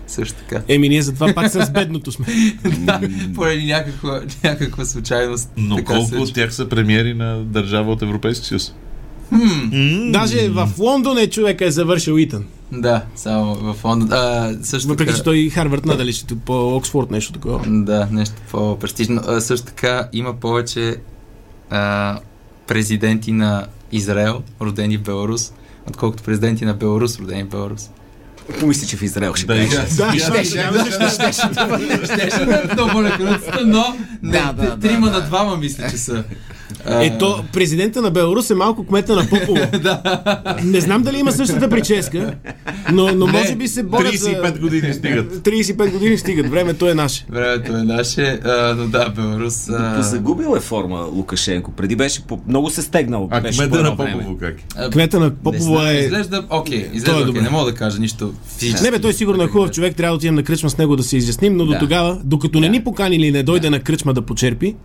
Също 0.08 0.36
така. 0.40 0.62
Еми, 0.68 0.90
ние 0.90 1.02
затова 1.02 1.34
пак 1.34 1.52
с 1.52 1.72
бедното 1.72 2.12
сме. 2.12 2.26
да, 2.78 3.02
поради 3.36 3.66
някаква, 3.66 4.22
някаква 4.44 4.86
случайност. 4.86 5.50
Но 5.58 5.76
така 5.76 5.94
колко 5.94 6.10
се 6.10 6.18
от 6.18 6.34
тях 6.34 6.54
са 6.54 6.70
премиери 6.70 7.14
на 7.14 7.44
държава 7.44 7.92
от 7.92 8.02
Европейския 8.02 8.48
съюз? 8.48 8.74
Даже 10.12 10.50
в 10.50 10.70
Лондон 10.80 11.18
е 11.18 11.28
човека 11.28 11.66
е 11.66 11.72
завършил 11.72 12.14
Итън. 12.14 12.46
Да, 12.74 13.06
само 13.16 13.56
в 13.56 13.84
Лондон. 13.84 14.10
А, 14.12 14.54
също 14.64 14.90
Въпреки, 14.90 15.08
така, 15.08 15.18
че 15.18 15.24
той 15.24 15.38
и 15.38 15.50
Харвард 15.50 15.86
надали 15.86 16.14
ще 16.14 16.36
по 16.36 16.76
Оксфорд 16.76 17.12
нещо 17.12 17.34
такова. 17.34 17.64
Да, 17.68 18.08
нещо 18.12 18.36
по-престижно. 18.52 19.22
А, 19.28 19.42
също 19.42 19.66
така 19.66 20.10
има 20.14 20.34
повече 20.34 20.96
а, 21.70 22.20
президенти 22.68 23.32
на 23.32 23.66
Израел, 23.92 24.42
родени 24.62 24.98
в 24.98 25.04
Беларус, 25.04 25.54
отколкото 25.88 26.24
президенти 26.24 26.66
на 26.66 26.74
Беларус, 26.74 27.20
родени 27.20 27.44
в 27.44 27.50
Беларус. 27.50 27.90
Помисля, 28.60 28.88
че 28.88 28.98
в 28.98 29.02
Израел 29.02 29.34
ще 29.36 29.46
Да, 29.46 29.56
да, 29.56 30.20
Щеше 32.06 32.46
да 32.46 32.56
е 32.56 32.74
много 32.74 33.04
лекаръцата, 33.04 33.60
но 33.66 33.96
не, 34.24 34.42
трима 34.82 35.12
на 35.12 35.22
двама 35.22 35.58
мисля, 35.58 35.90
че 35.90 35.98
са. 35.98 36.24
Ето, 36.86 37.44
президента 37.54 38.02
на 38.02 38.12
Беларус 38.12 38.50
е 38.50 38.56
малко 38.56 38.86
кмета 38.86 39.16
на 39.16 39.30
Попово. 39.30 39.60
Не 40.64 40.82
знам 40.82 41.02
дали 41.02 41.20
има 41.20 41.32
същата 41.32 41.70
прическа, 41.70 42.34
но, 42.92 43.12
но 43.16 43.28
може 43.28 43.56
би 43.56 43.68
се 43.68 43.84
борят 43.84 44.16
за... 44.18 44.30
35 44.30 44.60
години 44.60 44.94
стигат. 44.94 45.34
35 45.34 45.92
години 45.92 46.18
стигат. 46.18 46.50
Времето 46.50 46.90
е 46.90 46.94
наше. 46.94 47.26
Времето 47.30 47.72
е 47.78 47.84
наше, 47.84 48.40
а, 48.44 48.76
но 48.78 48.88
да, 48.88 49.10
Беларус... 49.10 49.70
а, 49.70 49.96
Позагубил 49.98 50.56
е 50.58 50.60
форма 50.60 51.08
Лукашенко. 51.12 51.72
Преди 51.72 51.96
беше 51.96 52.24
по... 52.24 52.40
много 52.48 52.70
се 52.70 52.82
стегнал. 52.82 53.28
А 53.32 53.42
кмета 53.42 53.84
на. 53.84 53.98
Попово 53.98 54.38
как? 54.38 54.56
е? 54.78 54.90
Кмета 54.90 55.20
на 55.20 55.36
Попово 55.36 55.82
е... 55.82 55.94
Изглежда, 55.94 56.44
окей, 56.50 56.78
е 56.78 56.90
изглежда, 56.94 57.42
не 57.42 57.50
мога 57.50 57.72
да 57.72 57.78
кажа 57.78 58.00
нищо 58.00 58.33
физически. 58.48 58.84
Не 58.84 58.92
бе, 58.92 59.00
той 59.00 59.14
сигурно 59.14 59.44
е 59.44 59.48
хубав 59.48 59.72
човек, 59.72 59.96
трябва 59.96 60.12
да 60.12 60.18
отидем 60.18 60.36
на 60.36 60.44
кръчма 60.44 60.70
с 60.70 60.78
него 60.78 60.96
да 60.96 61.04
се 61.04 61.18
изясним, 61.18 61.58
но 61.58 61.66
до 61.66 61.72
Да. 61.72 61.80
тогава, 61.80 62.22
докато 62.24 62.60
не 62.60 62.70
ни 62.70 62.84
покани 62.84 63.16
или 63.16 63.32
не 63.32 63.44
дойде 63.44 63.70
на 63.70 63.80
кръчма 63.80 64.14
да 64.14 64.22
почерпи, 64.22 64.76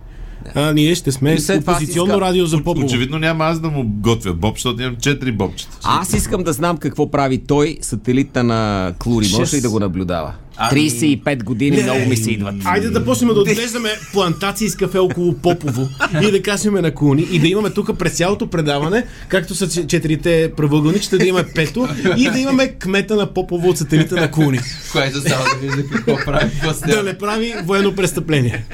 а, 0.55 0.73
ние 0.73 0.95
ще 0.95 1.13
сме 1.13 1.31
опозиционно 1.59 1.81
искам- 2.07 2.21
радио 2.21 2.47
за 2.47 2.57
Попово. 2.59 2.87
Очевидно 2.87 3.19
няма 3.19 3.45
аз 3.45 3.61
да 3.61 3.69
му 3.69 3.85
готвя 3.87 4.33
боб, 4.33 4.55
защото 4.55 4.83
имам 4.83 4.97
4 4.97 5.33
бобчета. 5.33 5.79
Аз 5.85 6.13
искам 6.13 6.43
да 6.43 6.53
знам 6.53 6.77
какво 6.77 7.11
прави 7.11 7.39
той, 7.39 7.79
сателита 7.81 8.45
на 8.45 8.93
Клури. 8.99 9.27
Може 9.33 9.57
ли 9.57 9.61
да 9.61 9.71
го 9.71 9.81
наблюдава? 9.81 10.33
Ами- 10.61 10.91
35 10.91 11.45
години 11.45 11.83
много 11.83 12.01
ми 12.01 12.17
се 12.17 12.31
идват. 12.31 12.55
Айде 12.65 12.91
да 12.91 13.05
почнем 13.05 13.29
да 13.29 13.41
отглеждаме 13.41 13.89
плантации 14.13 14.69
с 14.69 14.77
кафе 14.77 14.99
около 14.99 15.35
Попово 15.35 15.89
и 16.19 16.31
да 16.31 16.43
качваме 16.43 16.81
на 16.81 16.91
куни 16.93 17.23
и 17.23 17.39
да 17.39 17.49
имаме 17.49 17.71
тук 17.71 17.99
през 17.99 18.13
цялото 18.13 18.47
предаване, 18.49 19.05
както 19.29 19.55
са 19.55 19.69
че- 19.69 19.87
четирите 19.87 20.53
правъгълничета, 20.57 21.19
да 21.19 21.27
имаме 21.27 21.45
пето 21.47 21.89
и 22.17 22.25
да 22.25 22.39
имаме 22.39 22.69
кмета 22.71 23.17
на 23.17 23.27
Попово 23.29 23.69
от 23.69 23.79
сателита 23.79 24.15
на 24.15 24.31
куни. 24.31 24.61
Което 24.93 25.21
става 25.21 25.45
да 25.45 25.67
вижда 25.67 25.87
какво 25.87 26.17
прави 26.17 26.51
после. 26.65 26.87
Да 26.89 27.03
не 27.03 27.15
прави 27.15 27.55
военно 27.65 27.95
престъпление. 27.95 28.65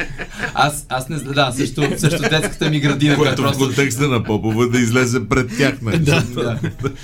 Аз, 0.55 0.87
аз 0.89 1.09
не 1.09 1.19
знам, 1.19 1.33
да, 1.35 1.53
също, 1.53 1.89
също 1.99 2.23
детската 2.23 2.71
ми 2.71 2.81
градина, 2.81 3.17
която 3.17 3.37
Което 3.37 3.55
в 3.55 3.59
просто 3.59 3.65
контекста 3.67 4.09
на 4.09 4.25
Попова 4.25 4.67
да 4.67 4.79
излезе 4.79 5.21
пред 5.21 5.57
тях. 5.59 5.75
нали? 5.83 5.99
да, 5.99 6.23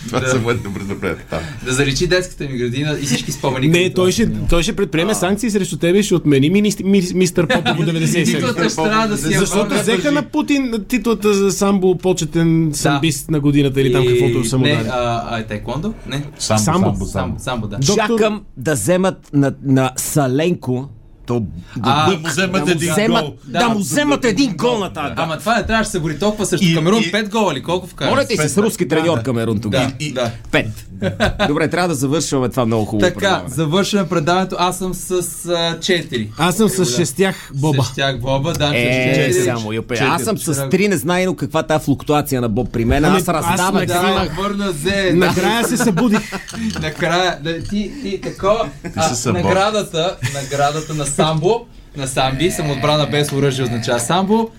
Това 0.07 0.21
Да. 0.21 0.29
са 0.29 0.39
моите 0.39 0.63
предупреждения. 0.65 1.27
там. 1.31 1.41
да 1.65 1.73
заличи 1.73 2.07
детската 2.07 2.45
ми 2.45 2.59
градина 2.59 2.99
и 3.03 3.07
всички 3.07 3.33
спомени. 3.33 3.69
Не, 3.69 3.91
той 3.91 4.13
ще, 4.13 4.29
той 4.41 4.63
ще 4.63 4.70
предприеме 4.73 5.15
санкции 5.15 5.51
срещу 5.51 5.77
тебе 5.77 5.99
и 5.99 6.03
ще 6.03 6.15
отмени 6.15 6.51
мини- 6.51 6.85
ми- 6.85 7.03
мистер 7.15 7.47
Попово 7.47 7.83
97. 7.83 8.25
Титлата 8.27 8.65
ще 8.65 8.77
трябва 8.77 9.09
да 9.09 9.17
си 9.19 9.33
я 9.33 9.39
Защото 9.41 9.75
взеха 9.75 10.13
на 10.13 10.23
Путин 10.23 10.75
титлата 10.89 11.35
за 11.35 11.53
самбо 11.53 11.99
почетен 11.99 12.71
самбист 12.73 13.31
на 13.31 13.41
годината 13.41 13.81
или 13.81 13.93
там 13.93 14.07
каквото 14.07 14.45
са 14.45 14.59
му 14.59 14.65
Не, 14.65 14.71
дали. 14.71 14.89
а, 14.89 15.23
а, 15.31 15.43
тайкондо? 15.43 15.95
Не. 16.07 16.25
Самбо, 16.39 17.67
да. 17.67 17.79
Чакам 17.81 18.43
да 18.57 18.75
вземат 18.75 19.31
на 19.65 19.93
Саленко 19.97 20.89
то, 21.31 21.43
А, 21.83 22.11
Да 22.11 22.17
му 22.19 22.29
вземат 22.29 22.65
да 22.65 22.73
един 22.73 22.93
вземат, 22.93 23.25
гол. 23.25 23.35
да, 23.45 23.69
му 23.69 23.79
вземат 23.79 24.25
един 24.25 24.53
гол 24.53 24.79
на 24.79 24.93
тази. 24.93 25.15
Ама 25.17 25.39
това 25.39 25.57
не 25.57 25.67
трябваше 25.67 25.89
да 25.89 25.93
се 25.93 26.01
бори 26.01 26.19
толкова 26.19 26.47
срещу 26.47 26.67
И- 26.67 26.75
Камерун. 26.75 27.03
и- 27.03 27.13
5 27.13 27.29
гола 27.29 27.55
ли? 27.55 27.63
Колко 27.63 27.87
вкара? 27.87 28.11
Моля 28.11 28.25
ти 28.25 28.37
се 28.37 28.49
с 28.49 28.59
руски 28.59 28.89
треньор 28.89 29.23
Камерун 29.23 29.61
тогава. 29.61 29.93
Да, 30.01 30.13
да. 30.13 30.31
Пет. 30.51 30.67
Добре, 31.49 31.69
трябва 31.69 31.89
да 31.89 31.95
завършваме 31.95 32.49
това 32.49 32.67
много 32.67 32.85
хубаво 32.85 33.09
Така, 33.09 33.19
предаване. 33.21 33.49
завършваме 33.49 34.09
предаването. 34.09 34.57
Аз 34.59 34.79
съм 34.79 34.95
с 34.95 35.23
4. 35.81 36.29
Аз 36.39 36.57
съм 36.57 36.69
с 36.69 36.87
шестях 36.87 37.51
боба. 37.55 37.83
С 37.85 37.95
тях 37.95 38.21
Боба, 38.21 38.53
да, 38.53 38.71
Е, 38.75 39.33
само 39.45 39.73
Юпе. 39.73 39.95
Четири. 39.95 40.11
Аз 40.11 40.23
съм 40.23 40.39
с 40.39 40.53
Вчера- 40.53 40.69
три 40.69 40.89
незнайно 40.89 41.37
каква 41.37 41.63
та 41.63 41.79
флуктуация 41.79 42.41
на 42.41 42.49
Боб 42.49 42.73
при 42.73 42.85
мен. 42.85 43.05
Ами, 43.05 43.17
Аз 43.19 43.27
накрая- 43.27 43.87
Да, 43.87 44.43
върна 44.43 44.73
зе. 44.73 45.11
Да. 45.11 45.17
Накрая 45.17 45.65
се 45.65 45.77
събудих. 45.77 46.21
Накрая, 46.83 47.39
да, 47.43 47.59
ти, 47.61 47.93
ти, 48.03 48.21
а, 48.97 49.33
наградата, 49.33 50.17
наградата 50.35 50.95
на 50.95 51.07
самбо, 51.21 51.61
на 51.97 52.07
самби, 52.07 52.51
самоотбрана 52.51 53.07
без 53.07 53.33
оръжие 53.33 53.65
означава 53.65 54.01
самбо, 54.01 54.51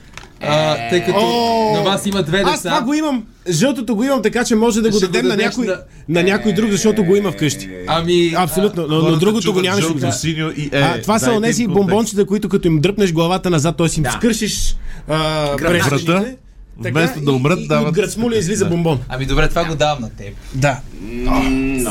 а, 0.42 0.90
тъй 0.90 1.04
като 1.04 1.20
О! 1.20 1.74
на 1.74 1.82
вас 1.82 2.06
има 2.06 2.24
две 2.24 2.40
Аз 2.40 2.60
това 2.60 2.72
деца. 2.72 2.86
го 2.86 2.94
имам. 2.94 3.24
Жълтото 3.50 3.96
го 3.96 4.04
имам, 4.04 4.22
така 4.22 4.44
че 4.44 4.56
може 4.56 4.82
да 4.82 4.90
го 4.90 5.00
дадем 5.00 5.28
на 5.28 5.38
някой, 5.38 5.66
на- 5.68 5.78
на 6.10 6.24
някой 6.24 6.54
друг, 6.54 6.72
защото 6.72 7.04
го 7.04 7.16
има 7.16 7.32
вкъщи. 7.32 7.70
Ами, 7.88 8.34
Абсолютно, 8.38 8.86
но, 8.90 9.00
но 9.00 9.16
другото 9.16 9.54
го 9.54 9.62
нямаше. 9.62 9.82
жълто, 9.82 10.00
Да. 10.00 10.12
синьо 10.12 10.52
и 10.52 10.64
е. 10.64 10.70
А, 10.74 11.02
това 11.02 11.20
са 11.20 11.32
онези 11.32 11.68
бомбончета, 11.68 12.26
които 12.26 12.50
като 12.50 12.68
им 12.68 12.80
дръпнеш 12.80 13.14
главата 13.14 13.50
назад, 13.50 13.78
т.е. 13.78 13.88
им 13.98 14.04
Да. 14.04 14.12
скършиш 14.12 14.76
а, 15.08 15.18
Врата, 15.62 16.26
така, 16.84 17.00
вместо 17.00 17.20
да 17.22 17.32
и- 17.32 17.34
умрат, 17.34 17.60
и, 17.60 17.64
и 17.64 17.68
дават- 17.68 17.88
от 17.90 17.96
гръцмуля 17.96 18.36
излиза 18.38 18.66
бомбон. 18.66 19.00
ами 19.10 19.26
добре, 19.26 19.50
това 19.50 19.66
го 19.66 19.76
давам 19.76 20.02
на 20.02 20.10
теб. 20.10 20.34
Да. 20.54 20.80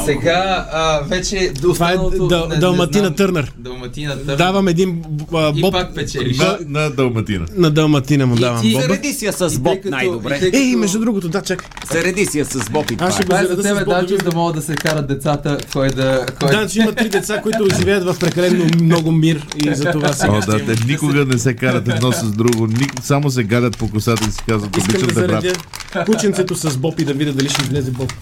Сега 0.04 0.68
а, 0.72 1.00
вече 1.00 1.52
Това 1.62 1.92
е 1.92 1.96
Дъл- 1.96 2.48
не- 2.48 2.54
не 2.54 2.60
Далматина 2.60 3.04
знам. 3.04 3.14
Търнър. 3.14 3.52
Далматина 3.58 4.16
Търнър. 4.16 4.36
Давам 4.36 4.68
един 4.68 5.02
а, 5.34 5.52
И 5.56 5.60
боб 5.60 5.72
пак 5.72 5.94
печелиш. 5.94 6.38
На, 6.38 6.58
на 6.66 6.90
Далматина. 6.90 7.46
на 7.56 7.70
Далматина 7.70 8.26
му 8.26 8.36
давам. 8.36 8.62
ти- 8.62 8.72
Боба. 8.72 8.82
Зареди 8.82 9.12
си 9.12 9.26
я 9.26 9.32
с 9.32 9.54
И 9.54 9.58
Боб 9.58 9.78
най-добре. 9.84 10.36
и 10.36 10.40
като- 10.40 10.56
Ей, 10.56 10.76
между 10.76 11.00
другото, 11.00 11.28
да, 11.28 11.42
чакай. 11.42 11.68
Зареди 11.92 12.26
си 12.26 12.38
я 12.38 12.44
с 12.44 12.70
Боб 12.70 12.90
и 12.90 12.96
това. 12.96 13.06
Аз 13.08 13.14
ще 13.14 13.24
го 13.24 13.34
е 13.34 13.36
за 13.36 13.42
зареда 13.42 13.62
с 13.62 13.64
тебе, 13.64 13.84
Боб 13.84 14.24
да 14.24 14.36
могат 14.36 14.56
да 14.56 14.62
се 14.62 14.74
карат 14.74 15.08
децата, 15.08 15.58
кой 15.72 15.88
да... 15.88 16.26
Кой... 16.40 16.50
Да, 16.50 16.66
че 16.66 16.78
има 16.78 16.92
три 16.92 17.08
деца, 17.08 17.40
които 17.42 17.66
живеят 17.76 18.04
в 18.04 18.16
прекалено 18.20 18.64
много 18.76 19.12
мир 19.12 19.46
и 19.56 19.74
за 19.74 19.84
това 19.84 20.12
сега. 20.12 20.32
О, 20.32 20.40
да, 20.42 20.66
те 20.66 20.84
никога 20.86 21.24
не 21.24 21.38
се 21.38 21.54
карат 21.54 21.88
едно 21.88 22.12
с 22.12 22.24
друго, 22.24 22.68
само 23.02 23.30
се 23.30 23.44
гадят 23.44 23.78
по 23.78 23.90
косата 23.90 24.24
и 24.28 24.32
си 24.32 24.38
казват, 24.48 24.70
Искам 24.80 25.02
да 25.02 25.14
заредя 25.14 25.52
кученцето 26.06 26.54
с 26.54 26.76
Боб 26.76 27.00
и 27.00 27.04
да 27.04 27.14
видя 27.14 27.32
дали 27.32 27.48
ще 27.48 27.62
излезе 27.62 27.90
Боб. 27.90 28.12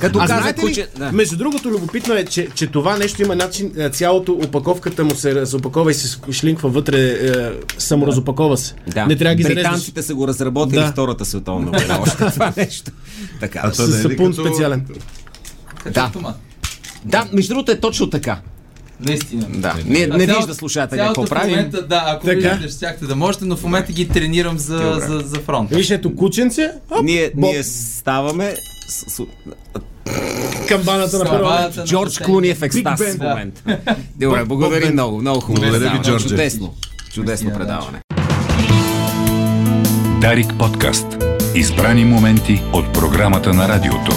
Като 0.00 0.18
А 0.18 0.26
каза 0.26 0.52
куче... 0.54 0.88
Да. 0.98 1.12
между 1.12 1.36
другото, 1.36 1.68
любопитно 1.68 2.14
е, 2.14 2.24
че, 2.24 2.48
че 2.48 2.66
това 2.66 2.96
нещо 2.96 3.22
има 3.22 3.36
начин, 3.36 3.72
е, 3.76 3.90
цялото 3.90 4.32
опаковката 4.34 5.04
му 5.04 5.10
се 5.10 5.34
разопакова 5.34 5.90
и 5.90 5.94
се 5.94 6.18
шлинква 6.32 6.68
вътре, 6.68 6.98
е, 7.00 7.32
саморазопакова 7.78 8.56
се. 8.56 8.74
Да. 8.86 9.06
Не 9.06 9.16
трябва 9.16 9.30
да 9.30 9.36
ги 9.36 9.42
зареждаш. 9.42 9.62
Британците 9.64 10.02
са 10.02 10.14
го 10.14 10.28
разработили 10.28 10.80
Да. 10.80 10.86
Втората 10.86 11.24
световна 11.24 11.70
война. 11.70 11.98
Още 12.00 12.16
това 12.16 12.52
нещо. 12.56 12.90
Така. 13.40 13.60
А 13.64 13.72
С 13.72 13.78
не 13.80 13.84
е 13.86 13.98
ли 13.98 14.02
сапун 14.02 14.30
като- 14.30 14.46
специален. 14.46 14.86
Да. 15.90 16.10
Да, 17.04 17.26
между 17.32 17.48
другото 17.48 17.72
е 17.72 17.80
точно 17.80 18.10
така. 18.10 18.40
Наистина. 19.00 19.46
Да. 19.48 19.74
Не, 19.86 19.98
А 20.02 20.16
не 20.16 20.26
цялото- 20.26 20.36
вижда 20.38 20.54
слушателя 20.54 21.06
какво 21.06 21.26
в 21.26 21.28
правим. 21.28 21.50
момента, 21.50 21.82
да, 21.82 22.02
ако 22.06 22.26
Така. 22.26 22.34
виждате, 22.40 22.68
щяхте 22.68 23.06
да 23.06 23.16
можете, 23.16 23.44
но 23.44 23.56
в 23.56 23.62
момента 23.62 23.92
ги 23.92 24.08
тренирам 24.08 24.58
за, 24.58 24.78
Добре. 24.78 25.00
за, 25.00 25.18
за 25.18 25.36
фронт. 25.36 25.70
Виж, 25.70 25.90
ето 25.90 26.16
кученце, 26.16 26.70
оп, 26.90 27.02
Ние, 27.04 27.30
Боб, 27.34 27.44
ние 27.44 27.62
ставаме 27.64 28.54
с, 28.88 29.10
с, 29.12 29.22
камбаната 30.68 31.18
на 31.18 31.24
първа. 31.24 31.70
Джордж. 31.84 32.18
Клуни 32.18 32.48
е 32.48 32.54
в 32.54 32.62
екстаз 32.62 33.00
в 33.00 33.18
момента. 33.20 33.78
Добре, 34.16 34.44
благодарим 34.44 34.88
Ben. 34.88 34.92
много. 34.92 35.20
Много 35.20 35.40
хубаво. 35.40 35.62
Благодаря 35.62 35.90
ви. 35.90 35.98
Джордже. 35.98 36.28
Чудесно. 36.28 36.74
Чудесно 37.14 37.50
предаване. 37.50 37.98
Дарик 40.20 40.46
подкаст. 40.58 41.06
Избрани 41.54 42.04
моменти 42.04 42.62
от 42.72 42.92
програмата 42.92 43.54
на 43.54 43.68
радиото. 43.68 44.12